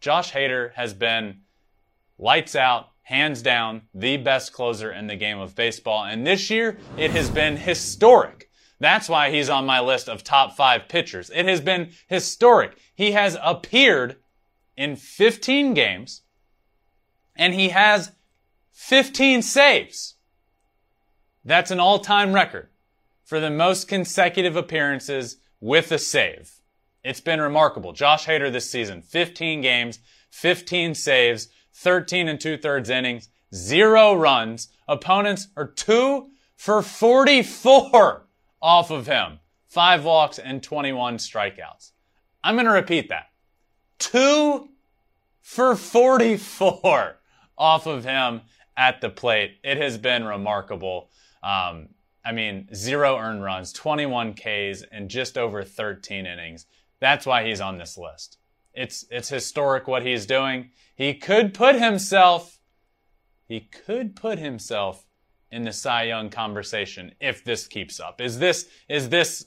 Josh 0.00 0.32
Hader 0.32 0.72
has 0.74 0.92
been 0.94 1.40
lights 2.18 2.54
out 2.54 2.90
hands 3.02 3.42
down 3.42 3.82
the 3.92 4.16
best 4.18 4.52
closer 4.52 4.92
in 4.92 5.08
the 5.08 5.16
game 5.16 5.38
of 5.38 5.56
baseball. 5.56 6.04
And 6.04 6.24
this 6.24 6.48
year, 6.48 6.78
it 6.96 7.10
has 7.10 7.28
been 7.28 7.56
historic. 7.56 8.49
That's 8.80 9.10
why 9.10 9.30
he's 9.30 9.50
on 9.50 9.66
my 9.66 9.78
list 9.80 10.08
of 10.08 10.24
top 10.24 10.56
five 10.56 10.88
pitchers. 10.88 11.30
It 11.34 11.46
has 11.46 11.60
been 11.60 11.90
historic. 12.08 12.76
He 12.94 13.12
has 13.12 13.36
appeared 13.42 14.16
in 14.76 14.96
15 14.96 15.74
games 15.74 16.22
and 17.36 17.52
he 17.54 17.68
has 17.68 18.12
15 18.72 19.42
saves. 19.42 20.14
That's 21.44 21.70
an 21.70 21.78
all-time 21.78 22.32
record 22.32 22.70
for 23.22 23.38
the 23.38 23.50
most 23.50 23.86
consecutive 23.86 24.56
appearances 24.56 25.36
with 25.60 25.92
a 25.92 25.98
save. 25.98 26.56
It's 27.04 27.20
been 27.20 27.40
remarkable. 27.40 27.92
Josh 27.92 28.26
Hader 28.26 28.50
this 28.50 28.70
season, 28.70 29.02
15 29.02 29.60
games, 29.60 29.98
15 30.30 30.94
saves, 30.94 31.48
13 31.74 32.28
and 32.28 32.40
two 32.40 32.56
thirds 32.56 32.90
innings, 32.90 33.28
zero 33.54 34.14
runs. 34.14 34.68
Opponents 34.88 35.48
are 35.56 35.66
two 35.66 36.30
for 36.56 36.82
44 36.82 38.26
off 38.60 38.90
of 38.90 39.06
him. 39.06 39.40
Five 39.68 40.04
walks 40.04 40.38
and 40.38 40.62
21 40.62 41.18
strikeouts. 41.18 41.92
I'm 42.42 42.54
going 42.56 42.66
to 42.66 42.72
repeat 42.72 43.08
that. 43.08 43.26
Two 43.98 44.70
for 45.40 45.76
44 45.76 47.16
off 47.58 47.86
of 47.86 48.04
him 48.04 48.42
at 48.76 49.00
the 49.00 49.10
plate. 49.10 49.58
It 49.62 49.76
has 49.76 49.98
been 49.98 50.24
remarkable. 50.24 51.10
Um, 51.42 51.90
I 52.24 52.32
mean, 52.32 52.68
zero 52.74 53.16
earned 53.16 53.42
runs, 53.42 53.72
21 53.72 54.34
Ks, 54.34 54.82
and 54.90 55.08
just 55.08 55.38
over 55.38 55.62
13 55.62 56.26
innings. 56.26 56.66
That's 57.00 57.26
why 57.26 57.46
he's 57.46 57.60
on 57.60 57.78
this 57.78 57.96
list. 57.96 58.38
It's 58.72 59.04
it's 59.10 59.28
historic 59.28 59.88
what 59.88 60.06
he's 60.06 60.26
doing. 60.26 60.70
He 60.94 61.14
could 61.14 61.54
put 61.54 61.76
himself 61.76 62.60
he 63.46 63.60
could 63.60 64.14
put 64.14 64.38
himself 64.38 65.06
in 65.50 65.64
the 65.64 65.72
Cy 65.72 66.04
Young 66.04 66.30
conversation 66.30 67.12
if 67.20 67.44
this 67.44 67.66
keeps 67.66 68.00
up. 68.00 68.20
Is 68.20 68.38
this 68.38 68.68
is 68.88 69.08
this 69.08 69.46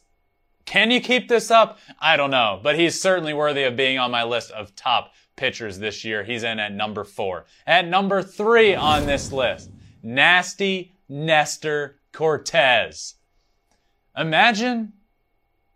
can 0.66 0.92
you 0.92 1.02
keep 1.02 1.28
this 1.28 1.52
up? 1.52 1.80
I 2.00 2.16
don't 2.16 2.32
know, 2.32 2.60
but 2.64 2.80
he's 2.80 3.00
certainly 3.00 3.34
worthy 3.34 3.64
of 3.64 3.76
being 3.76 4.00
on 4.00 4.12
my 4.12 4.24
list 4.24 4.52
of 4.52 4.76
top 4.76 5.14
pitchers 5.36 5.78
this 5.78 6.06
year. 6.06 6.24
He's 6.24 6.44
in 6.44 6.60
at 6.60 6.74
number 6.74 7.04
4. 7.04 7.46
At 7.68 7.88
number 7.88 8.22
3 8.22 8.76
on 8.76 9.06
this 9.06 9.32
list, 9.32 9.72
Nasty 10.02 10.94
Nestor 11.10 12.00
Cortes. 12.14 13.16
Imagine 14.18 14.94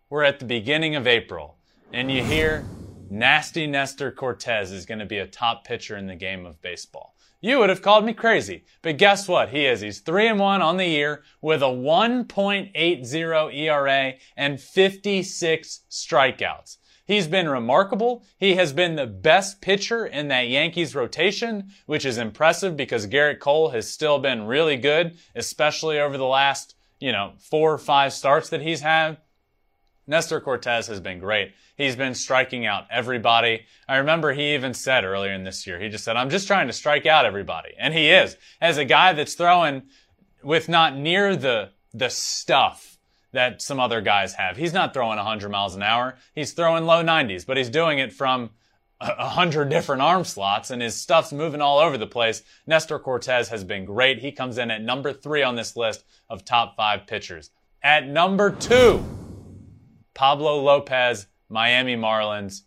we're 0.10 0.24
at 0.24 0.40
the 0.40 0.46
beginning 0.46 0.96
of 0.96 1.06
April 1.06 1.58
and 1.92 2.12
you 2.12 2.24
hear 2.24 2.66
Nasty 3.10 3.68
Nestor 3.68 4.12
Cortes 4.12 4.72
is 4.72 4.86
going 4.86 5.00
to 5.00 5.06
be 5.06 5.18
a 5.20 5.28
top 5.28 5.66
pitcher 5.66 5.98
in 5.98 6.08
the 6.08 6.16
game 6.16 6.46
of 6.46 6.62
baseball. 6.62 7.16
You 7.40 7.60
would 7.60 7.70
have 7.70 7.84
called 7.84 8.04
me 8.04 8.14
crazy, 8.14 8.64
but 8.82 8.98
guess 8.98 9.28
what? 9.28 9.50
He 9.50 9.68
is. 9.68 9.82
He's 9.82 10.00
3 10.00 10.28
and 10.28 10.40
1 10.40 10.62
on 10.64 10.78
the 10.78 10.88
year 10.88 11.24
with 11.40 11.62
a 11.62 11.66
1.80 11.66 13.54
ERA 13.54 14.14
and 14.36 14.60
56 14.60 15.82
strikeouts. 15.90 16.78
He's 17.06 17.28
been 17.28 17.48
remarkable. 17.48 18.26
He 18.40 18.56
has 18.56 18.74
been 18.74 18.96
the 18.96 19.06
best 19.06 19.62
pitcher 19.62 20.08
in 20.08 20.30
that 20.30 20.50
Yankees 20.50 20.96
rotation, 20.96 21.70
which 21.86 22.06
is 22.06 22.18
impressive 22.18 22.76
because 22.76 23.06
Gerrit 23.06 23.40
Cole 23.40 23.70
has 23.70 23.88
still 23.88 24.18
been 24.18 24.48
really 24.48 24.76
good, 24.76 25.16
especially 25.36 26.00
over 26.00 26.18
the 26.18 26.26
last, 26.26 26.76
you 27.00 27.12
know, 27.12 27.34
four 27.38 27.72
or 27.72 27.78
five 27.78 28.14
starts 28.14 28.50
that 28.50 28.62
he's 28.62 28.82
had. 28.82 29.18
Nestor 30.08 30.40
Cortes 30.40 30.88
has 30.88 31.00
been 31.00 31.20
great. 31.20 31.54
He's 31.76 31.96
been 31.96 32.16
striking 32.16 32.66
out 32.66 32.86
everybody. 32.90 33.66
I 33.88 33.98
remember 33.98 34.34
he 34.34 34.54
even 34.54 34.74
said 34.74 35.04
earlier 35.04 35.34
in 35.34 35.44
this 35.44 35.68
year, 35.68 35.80
he 35.80 35.90
just 35.90 36.04
said, 36.04 36.16
I'm 36.16 36.30
just 36.30 36.48
trying 36.48 36.68
to 36.68 36.74
strike 36.74 37.06
out 37.06 37.26
everybody. 37.26 37.74
And 37.78 37.94
he 37.94 38.10
is. 38.10 38.38
As 38.62 38.78
a 38.78 38.86
guy 38.86 39.14
that's 39.14 39.36
throwing 39.36 39.84
with 40.44 40.70
not 40.70 40.96
near 40.98 41.36
the, 41.36 41.72
the 41.94 42.10
stuff 42.10 42.98
that 43.34 43.62
some 43.62 43.80
other 43.80 44.02
guys 44.02 44.34
have. 44.34 44.58
He's 44.58 44.74
not 44.74 44.94
throwing 44.94 45.18
100 45.18 45.50
miles 45.50 45.76
an 45.76 45.84
hour. 45.84 46.18
He's 46.34 46.54
throwing 46.54 46.86
low 46.86 47.04
90s, 47.04 47.46
but 47.46 47.58
he's 47.58 47.70
doing 47.70 48.00
it 48.00 48.14
from 48.14 48.52
a 49.00 49.30
hundred 49.30 49.70
different 49.70 50.02
arm 50.02 50.24
slots 50.24 50.72
and 50.72 50.82
his 50.82 50.96
stuff's 50.96 51.32
moving 51.32 51.62
all 51.62 51.78
over 51.78 51.98
the 51.98 52.08
place. 52.08 52.42
Nestor 52.66 52.98
Cortes 52.98 53.50
has 53.50 53.64
been 53.64 53.86
great. 53.86 54.20
He 54.20 54.32
comes 54.32 54.58
in 54.58 54.72
at 54.72 54.82
number 54.82 55.14
three 55.14 55.44
on 55.44 55.56
this 55.56 55.76
list 55.76 56.04
of 56.30 56.44
top 56.44 56.76
five 56.76 57.06
pitchers. 57.06 57.52
At 57.84 58.08
number 58.08 58.50
two, 58.50 59.04
Pablo 60.18 60.60
Lopez, 60.64 61.28
Miami 61.48 61.96
Marlins. 61.96 62.64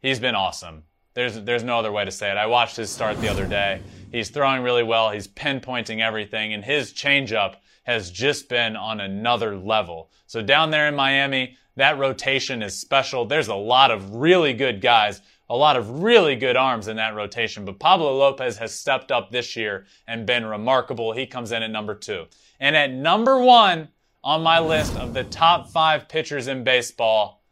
He's 0.00 0.18
been 0.18 0.34
awesome. 0.34 0.84
There's, 1.12 1.38
there's 1.42 1.62
no 1.62 1.78
other 1.78 1.92
way 1.92 2.06
to 2.06 2.10
say 2.10 2.30
it. 2.30 2.38
I 2.38 2.46
watched 2.46 2.76
his 2.76 2.88
start 2.88 3.20
the 3.20 3.28
other 3.28 3.46
day. 3.46 3.82
He's 4.10 4.30
throwing 4.30 4.62
really 4.62 4.82
well. 4.82 5.10
He's 5.10 5.28
pinpointing 5.28 6.00
everything 6.00 6.54
and 6.54 6.64
his 6.64 6.94
changeup 6.94 7.56
has 7.82 8.10
just 8.10 8.48
been 8.48 8.76
on 8.76 9.00
another 9.00 9.58
level. 9.58 10.10
So 10.26 10.40
down 10.40 10.70
there 10.70 10.88
in 10.88 10.96
Miami, 10.96 11.58
that 11.76 11.98
rotation 11.98 12.62
is 12.62 12.72
special. 12.72 13.26
There's 13.26 13.48
a 13.48 13.54
lot 13.54 13.90
of 13.90 14.14
really 14.14 14.54
good 14.54 14.80
guys, 14.80 15.20
a 15.50 15.56
lot 15.56 15.76
of 15.76 16.02
really 16.02 16.34
good 16.34 16.56
arms 16.56 16.88
in 16.88 16.96
that 16.96 17.14
rotation, 17.14 17.66
but 17.66 17.78
Pablo 17.78 18.16
Lopez 18.16 18.56
has 18.56 18.72
stepped 18.72 19.12
up 19.12 19.30
this 19.30 19.54
year 19.54 19.84
and 20.06 20.24
been 20.24 20.46
remarkable. 20.46 21.12
He 21.12 21.26
comes 21.26 21.52
in 21.52 21.62
at 21.62 21.70
number 21.70 21.94
two. 21.94 22.24
And 22.58 22.74
at 22.74 22.90
number 22.90 23.38
one 23.38 23.88
on 24.24 24.42
my 24.42 24.58
list 24.58 24.96
of 24.96 25.12
the 25.12 25.22
top 25.22 25.68
five 25.68 26.08
pitchers 26.08 26.48
in 26.48 26.64
baseball, 26.64 27.44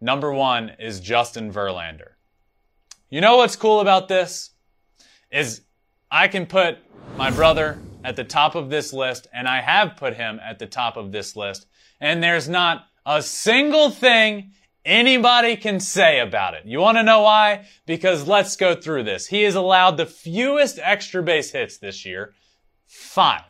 number 0.00 0.32
one 0.32 0.70
is 0.78 0.98
Justin 0.98 1.52
Verlander. 1.52 2.12
You 3.10 3.20
know 3.20 3.36
what's 3.36 3.54
cool 3.54 3.80
about 3.80 4.08
this? 4.08 4.50
Is 5.30 5.60
I 6.10 6.26
can 6.28 6.46
put 6.46 6.78
my 7.18 7.30
brother 7.30 7.78
at 8.02 8.16
the 8.16 8.24
top 8.24 8.54
of 8.54 8.70
this 8.70 8.94
list, 8.94 9.26
and 9.30 9.46
I 9.46 9.60
have 9.60 9.96
put 9.96 10.14
him 10.14 10.40
at 10.42 10.58
the 10.58 10.66
top 10.66 10.96
of 10.96 11.12
this 11.12 11.36
list, 11.36 11.66
and 12.00 12.22
there's 12.22 12.48
not 12.48 12.86
a 13.04 13.22
single 13.22 13.90
thing 13.90 14.52
anybody 14.86 15.54
can 15.54 15.80
say 15.80 16.20
about 16.20 16.54
it. 16.54 16.64
You 16.64 16.80
want 16.80 16.96
to 16.96 17.02
know 17.02 17.20
why? 17.20 17.66
Because 17.84 18.26
let's 18.26 18.56
go 18.56 18.74
through 18.74 19.02
this. 19.02 19.26
He 19.26 19.42
has 19.42 19.54
allowed 19.54 19.98
the 19.98 20.06
fewest 20.06 20.78
extra 20.82 21.22
base 21.22 21.50
hits 21.50 21.76
this 21.76 22.06
year. 22.06 22.32
Five. 22.86 23.49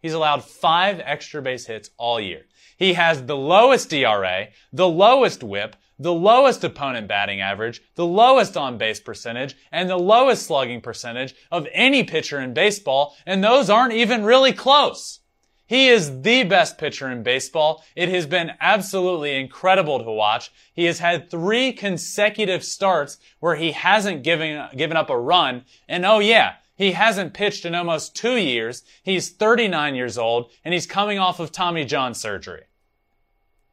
He's 0.00 0.12
allowed 0.12 0.44
five 0.44 1.00
extra 1.04 1.42
base 1.42 1.66
hits 1.66 1.90
all 1.96 2.20
year. 2.20 2.46
He 2.76 2.94
has 2.94 3.24
the 3.24 3.36
lowest 3.36 3.90
DRA, 3.90 4.48
the 4.72 4.88
lowest 4.88 5.42
whip, 5.42 5.74
the 5.98 6.14
lowest 6.14 6.62
opponent 6.62 7.08
batting 7.08 7.40
average, 7.40 7.82
the 7.96 8.06
lowest 8.06 8.56
on 8.56 8.78
base 8.78 9.00
percentage, 9.00 9.56
and 9.72 9.90
the 9.90 9.98
lowest 9.98 10.46
slugging 10.46 10.80
percentage 10.80 11.34
of 11.50 11.66
any 11.72 12.04
pitcher 12.04 12.40
in 12.40 12.54
baseball, 12.54 13.16
and 13.26 13.42
those 13.42 13.68
aren't 13.68 13.94
even 13.94 14.24
really 14.24 14.52
close. 14.52 15.20
He 15.66 15.88
is 15.88 16.22
the 16.22 16.44
best 16.44 16.78
pitcher 16.78 17.10
in 17.10 17.22
baseball. 17.22 17.84
It 17.94 18.08
has 18.08 18.26
been 18.26 18.52
absolutely 18.58 19.34
incredible 19.34 20.02
to 20.02 20.10
watch. 20.10 20.50
He 20.72 20.84
has 20.84 21.00
had 21.00 21.30
three 21.30 21.72
consecutive 21.72 22.64
starts 22.64 23.18
where 23.40 23.56
he 23.56 23.72
hasn't 23.72 24.22
given, 24.22 24.66
given 24.76 24.96
up 24.96 25.10
a 25.10 25.18
run. 25.18 25.66
And 25.86 26.06
oh 26.06 26.20
yeah, 26.20 26.54
he 26.78 26.92
hasn't 26.92 27.34
pitched 27.34 27.64
in 27.64 27.74
almost 27.74 28.14
two 28.14 28.36
years. 28.36 28.84
He's 29.02 29.30
39 29.30 29.96
years 29.96 30.16
old 30.16 30.52
and 30.64 30.72
he's 30.72 30.86
coming 30.86 31.18
off 31.18 31.40
of 31.40 31.50
Tommy 31.50 31.84
John 31.84 32.14
surgery. 32.14 32.62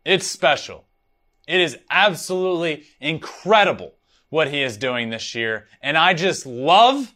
It's 0.03 0.25
special. 0.25 0.85
It 1.47 1.61
is 1.61 1.77
absolutely 1.91 2.85
incredible 2.99 3.93
what 4.29 4.47
he 4.49 4.63
is 4.63 4.75
doing 4.75 5.11
this 5.11 5.35
year. 5.35 5.67
And 5.81 5.97
I 5.97 6.15
just 6.15 6.47
love 6.47 7.13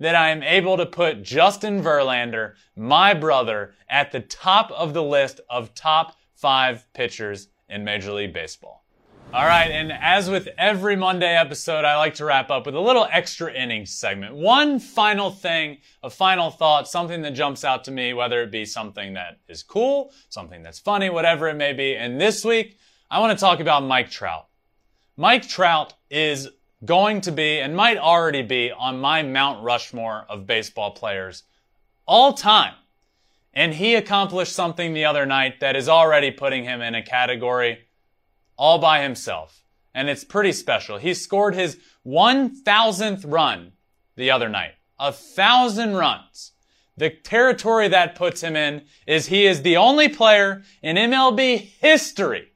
that 0.00 0.14
I 0.14 0.30
am 0.30 0.42
able 0.42 0.78
to 0.78 0.86
put 0.86 1.22
Justin 1.22 1.82
Verlander, 1.82 2.54
my 2.74 3.12
brother, 3.12 3.74
at 3.90 4.12
the 4.12 4.20
top 4.20 4.70
of 4.72 4.94
the 4.94 5.02
list 5.02 5.40
of 5.50 5.74
top 5.74 6.16
five 6.34 6.86
pitchers 6.94 7.48
in 7.68 7.84
Major 7.84 8.12
League 8.12 8.32
Baseball. 8.32 8.85
All 9.34 9.44
right, 9.44 9.70
and 9.70 9.92
as 9.92 10.30
with 10.30 10.48
every 10.56 10.94
Monday 10.94 11.36
episode, 11.36 11.84
I 11.84 11.96
like 11.96 12.14
to 12.14 12.24
wrap 12.24 12.48
up 12.48 12.64
with 12.64 12.76
a 12.76 12.80
little 12.80 13.08
extra 13.10 13.52
innings 13.52 13.92
segment. 13.92 14.34
One 14.34 14.78
final 14.78 15.30
thing, 15.30 15.78
a 16.02 16.08
final 16.08 16.50
thought, 16.50 16.88
something 16.88 17.22
that 17.22 17.32
jumps 17.32 17.64
out 17.64 17.84
to 17.84 17.90
me, 17.90 18.14
whether 18.14 18.40
it 18.42 18.52
be 18.52 18.64
something 18.64 19.14
that 19.14 19.40
is 19.48 19.64
cool, 19.64 20.12
something 20.28 20.62
that's 20.62 20.78
funny, 20.78 21.10
whatever 21.10 21.48
it 21.48 21.54
may 21.54 21.72
be. 21.72 21.96
And 21.96 22.20
this 22.20 22.44
week, 22.44 22.78
I 23.10 23.18
want 23.18 23.36
to 23.36 23.40
talk 23.40 23.58
about 23.58 23.82
Mike 23.82 24.10
Trout. 24.10 24.46
Mike 25.16 25.46
Trout 25.46 25.94
is 26.08 26.48
going 26.84 27.20
to 27.22 27.32
be 27.32 27.58
and 27.58 27.74
might 27.74 27.98
already 27.98 28.42
be 28.42 28.70
on 28.70 29.00
my 29.00 29.22
Mount 29.22 29.62
Rushmore 29.62 30.24
of 30.28 30.46
baseball 30.46 30.92
players 30.92 31.42
all 32.06 32.32
time. 32.32 32.74
And 33.52 33.74
he 33.74 33.96
accomplished 33.96 34.52
something 34.52 34.94
the 34.94 35.04
other 35.04 35.26
night 35.26 35.60
that 35.60 35.74
is 35.74 35.88
already 35.88 36.30
putting 36.30 36.62
him 36.62 36.80
in 36.80 36.94
a 36.94 37.02
category 37.02 37.85
all 38.56 38.78
by 38.78 39.02
himself. 39.02 39.62
And 39.94 40.08
it's 40.08 40.24
pretty 40.24 40.52
special. 40.52 40.98
He 40.98 41.14
scored 41.14 41.54
his 41.54 41.78
1000th 42.06 43.24
run 43.26 43.72
the 44.16 44.30
other 44.30 44.48
night. 44.48 44.72
A 44.98 45.12
thousand 45.12 45.94
runs. 45.94 46.52
The 46.96 47.10
territory 47.10 47.88
that 47.88 48.14
puts 48.14 48.40
him 48.40 48.56
in 48.56 48.82
is 49.06 49.26
he 49.26 49.46
is 49.46 49.62
the 49.62 49.76
only 49.76 50.08
player 50.08 50.62
in 50.82 50.96
MLB 50.96 51.58
history 51.58 52.52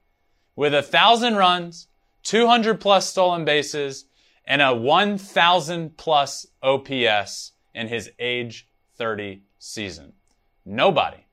with 0.57 0.75
a 0.75 0.83
thousand 0.83 1.37
runs, 1.37 1.89
200 2.23 2.81
plus 2.81 3.09
stolen 3.09 3.45
bases, 3.45 4.07
and 4.47 4.63
a 4.63 4.75
1,000 4.75 5.97
plus 5.97 6.47
OPS 6.63 7.53
in 7.75 7.89
his 7.89 8.11
age 8.19 8.69
30 8.97 9.45
season. 9.59 10.15
Nobody. 10.65 11.25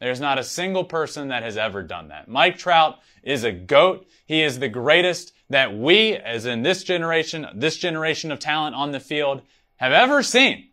There's 0.00 0.20
not 0.20 0.38
a 0.38 0.44
single 0.44 0.84
person 0.84 1.28
that 1.28 1.42
has 1.42 1.56
ever 1.56 1.82
done 1.82 2.08
that. 2.08 2.28
Mike 2.28 2.56
Trout 2.56 2.98
is 3.22 3.44
a 3.44 3.52
GOAT. 3.52 4.06
He 4.26 4.42
is 4.42 4.58
the 4.58 4.68
greatest 4.68 5.32
that 5.50 5.76
we, 5.76 6.14
as 6.14 6.46
in 6.46 6.62
this 6.62 6.84
generation, 6.84 7.46
this 7.54 7.76
generation 7.76 8.30
of 8.30 8.38
talent 8.38 8.76
on 8.76 8.92
the 8.92 9.00
field, 9.00 9.42
have 9.76 9.92
ever 9.92 10.22
seen. 10.22 10.68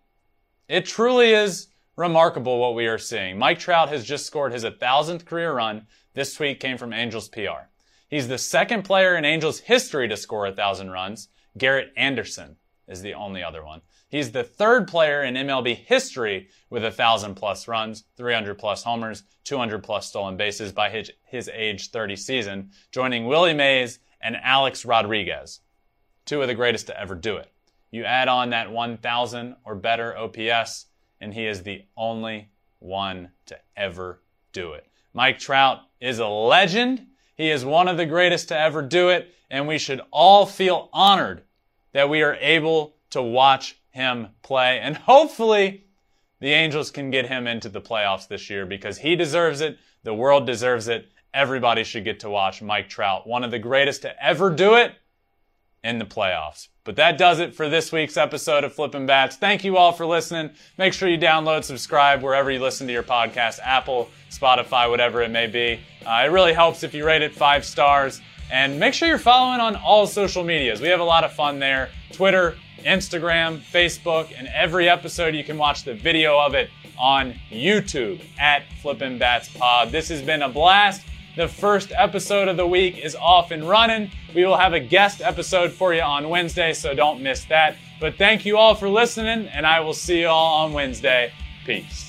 It 0.67 0.86
truly 0.86 1.34
is 1.34 1.67
remarkable 1.95 2.59
what 2.59 2.76
we 2.76 2.88
are 2.88 2.97
seeing. 2.97 3.38
Mike 3.38 3.59
Trout 3.59 3.89
has 3.89 4.03
just 4.03 4.26
scored 4.26 4.51
his 4.51 4.63
1,000th 4.63 5.26
career 5.26 5.53
run. 5.53 5.88
This 6.13 6.34
tweet 6.34 6.59
came 6.59 6.78
from 6.78 6.93
Angels 6.93 7.30
PR. 7.30 7.69
He's 8.09 8.28
the 8.28 8.38
second 8.38 8.84
player 8.84 9.15
in 9.15 9.26
Angels 9.26 9.59
history 9.59 10.07
to 10.07 10.17
score 10.17 10.41
1,000 10.41 10.91
runs. 10.91 11.30
Garrett 11.57 11.93
Anderson 11.95 12.57
is 12.88 13.01
the 13.01 13.13
only 13.13 13.43
other 13.43 13.63
one. 13.63 13.82
He's 14.16 14.32
the 14.32 14.45
third 14.45 14.88
player 14.88 15.24
in 15.24 15.34
MLB 15.34 15.76
history 15.76 16.47
with 16.70 16.86
a 16.86 16.89
thousand 16.89 17.36
plus 17.36 17.68
runs, 17.68 18.05
300 18.16 18.57
plus 18.57 18.82
homers, 18.82 19.24
200 19.43 19.84
plus 19.84 20.07
stolen 20.07 20.38
bases 20.38 20.72
by 20.72 20.89
his, 20.89 21.11
his 21.26 21.49
age 21.49 21.91
30 21.91 22.16
season, 22.16 22.72
joining 22.93 23.26
Willie 23.26 23.53
Mays 23.53 23.99
and 24.22 24.38
Alex 24.41 24.86
Rodriguez, 24.86 25.59
two 26.24 26.41
of 26.41 26.47
the 26.47 26.55
greatest 26.55 26.88
to 26.88 26.97
ever 26.97 27.13
do 27.13 27.36
it. 27.36 27.51
You 27.91 28.05
add 28.05 28.30
on 28.30 28.51
that 28.51 28.72
1,000 28.72 29.57
or 29.66 29.76
better 29.76 30.18
OPS, 30.18 30.86
and 31.20 31.34
he 31.34 31.45
is 31.45 31.63
the 31.63 31.84
only 31.97 32.51
one 32.80 33.32
to 33.47 33.59
ever 33.76 34.22
do 34.53 34.72
it. 34.72 34.88
Mike 35.13 35.39
Trout 35.39 35.82
is 35.99 36.20
a 36.20 36.28
legend. 36.28 37.05
He 37.36 37.51
is 37.51 37.66
one 37.66 37.89
of 37.89 37.97
the 37.97 38.05
greatest 38.05 38.47
to 38.47 38.57
ever 38.57 38.82
do 38.82 39.09
it, 39.09 39.34
and 39.49 39.68
we 39.68 39.78
should 39.78 39.99
all 40.09 40.45
feel 40.45 40.89
honored 40.93 41.43
that 41.91 42.07
we 42.09 42.24
are 42.24 42.36
able 42.36 42.95
to 43.09 43.22
watch 43.22 43.78
him 43.96 44.28
play. 44.41 44.80
And 44.82 44.98
hopefully, 44.98 45.86
the 46.41 46.52
Angels 46.52 46.91
can 46.91 47.12
get 47.12 47.28
him 47.28 47.48
into 47.48 47.70
the 47.70 47.80
playoffs 47.80 48.28
this 48.28 48.50
year 48.50 48.66
because 48.66 48.98
he 48.98 49.16
deserves 49.16 49.62
it. 49.62 49.80
The 50.04 50.14
world 50.14 50.46
deserves 50.46 50.89
it. 50.89 51.08
Everybody 51.34 51.86
should 51.86 52.04
get 52.04 52.20
to 52.20 52.30
watch 52.30 52.62
Mike 52.62 52.89
Trout, 52.89 53.26
one 53.26 53.46
of 53.46 53.52
the 53.52 53.60
greatest 53.60 54.02
to 54.02 54.24
ever 54.24 54.50
do 54.50 54.76
it 54.76 54.96
in 55.82 55.98
the 55.98 56.06
playoffs. 56.06 56.68
But 56.84 56.98
that 56.98 57.18
does 57.18 57.39
it 57.39 57.56
for 57.56 57.70
this 57.70 57.93
week's 57.93 58.18
episode 58.18 58.66
of 58.66 58.74
Flippin' 58.74 59.06
Bats. 59.06 59.38
Thank 59.38 59.64
you 59.64 59.78
all 59.78 59.93
for 59.93 60.06
listening. 60.06 60.52
Make 60.78 60.91
sure 60.91 61.08
you 61.08 61.18
download, 61.18 61.64
subscribe 61.64 62.22
wherever 62.22 62.52
you 62.52 62.60
listen 62.60 62.88
to 62.88 62.93
your 62.93 63.04
podcast, 63.04 63.60
Apple, 63.64 64.10
Spotify, 64.30 64.89
whatever 64.89 65.22
it 65.22 65.32
may 65.32 65.48
be. 65.48 65.80
Uh, 66.06 66.24
it 66.26 66.32
really 66.32 66.54
helps 66.54 66.84
if 66.84 66.93
you 66.93 67.06
rate 67.06 67.22
it 67.22 67.34
five 67.34 67.64
stars. 67.64 68.20
And 68.52 68.78
make 68.78 68.93
sure 68.93 69.08
you're 69.08 69.18
following 69.18 69.62
on 69.62 69.78
all 69.78 70.06
social 70.06 70.43
medias. 70.43 70.82
We 70.82 70.89
have 70.89 71.00
a 71.00 71.06
lot 71.06 71.24
of 71.24 71.32
fun 71.32 71.60
there 71.60 71.89
Twitter, 72.12 72.56
Instagram, 72.84 73.59
Facebook, 73.59 74.34
and 74.38 74.47
every 74.47 74.89
episode 74.89 75.36
you 75.36 75.43
can 75.43 75.57
watch 75.57 75.84
the 75.84 75.93
video 75.93 76.39
of 76.39 76.53
it 76.53 76.69
on 76.97 77.34
YouTube 77.51 78.21
at 78.39 78.63
Flippin' 78.82 79.17
Bats 79.17 79.49
Pod. 79.49 79.91
This 79.91 80.09
has 80.09 80.21
been 80.21 80.41
a 80.41 80.49
blast. 80.49 81.05
The 81.36 81.47
first 81.47 81.91
episode 81.93 82.47
of 82.47 82.55
the 82.55 82.67
week 82.67 82.97
is 82.97 83.15
off 83.15 83.51
and 83.51 83.67
running. 83.67 84.09
We 84.34 84.45
will 84.45 84.57
have 84.57 84.73
a 84.73 84.80
guest 84.80 85.21
episode 85.21 85.71
for 85.71 85.93
you 85.93 86.01
on 86.01 86.30
Wednesday, 86.30 86.73
so 86.73 86.93
don't 86.93 87.21
miss 87.21 87.43
that. 87.45 87.76
But 87.99 88.15
thank 88.15 88.45
you 88.45 88.57
all 88.57 88.76
for 88.76 88.89
listening, 88.89 89.47
and 89.47 89.65
I 89.65 89.80
will 89.80 89.93
see 89.93 90.21
you 90.21 90.28
all 90.28 90.65
on 90.65 90.73
Wednesday. 90.73 91.32
Peace. 91.65 92.05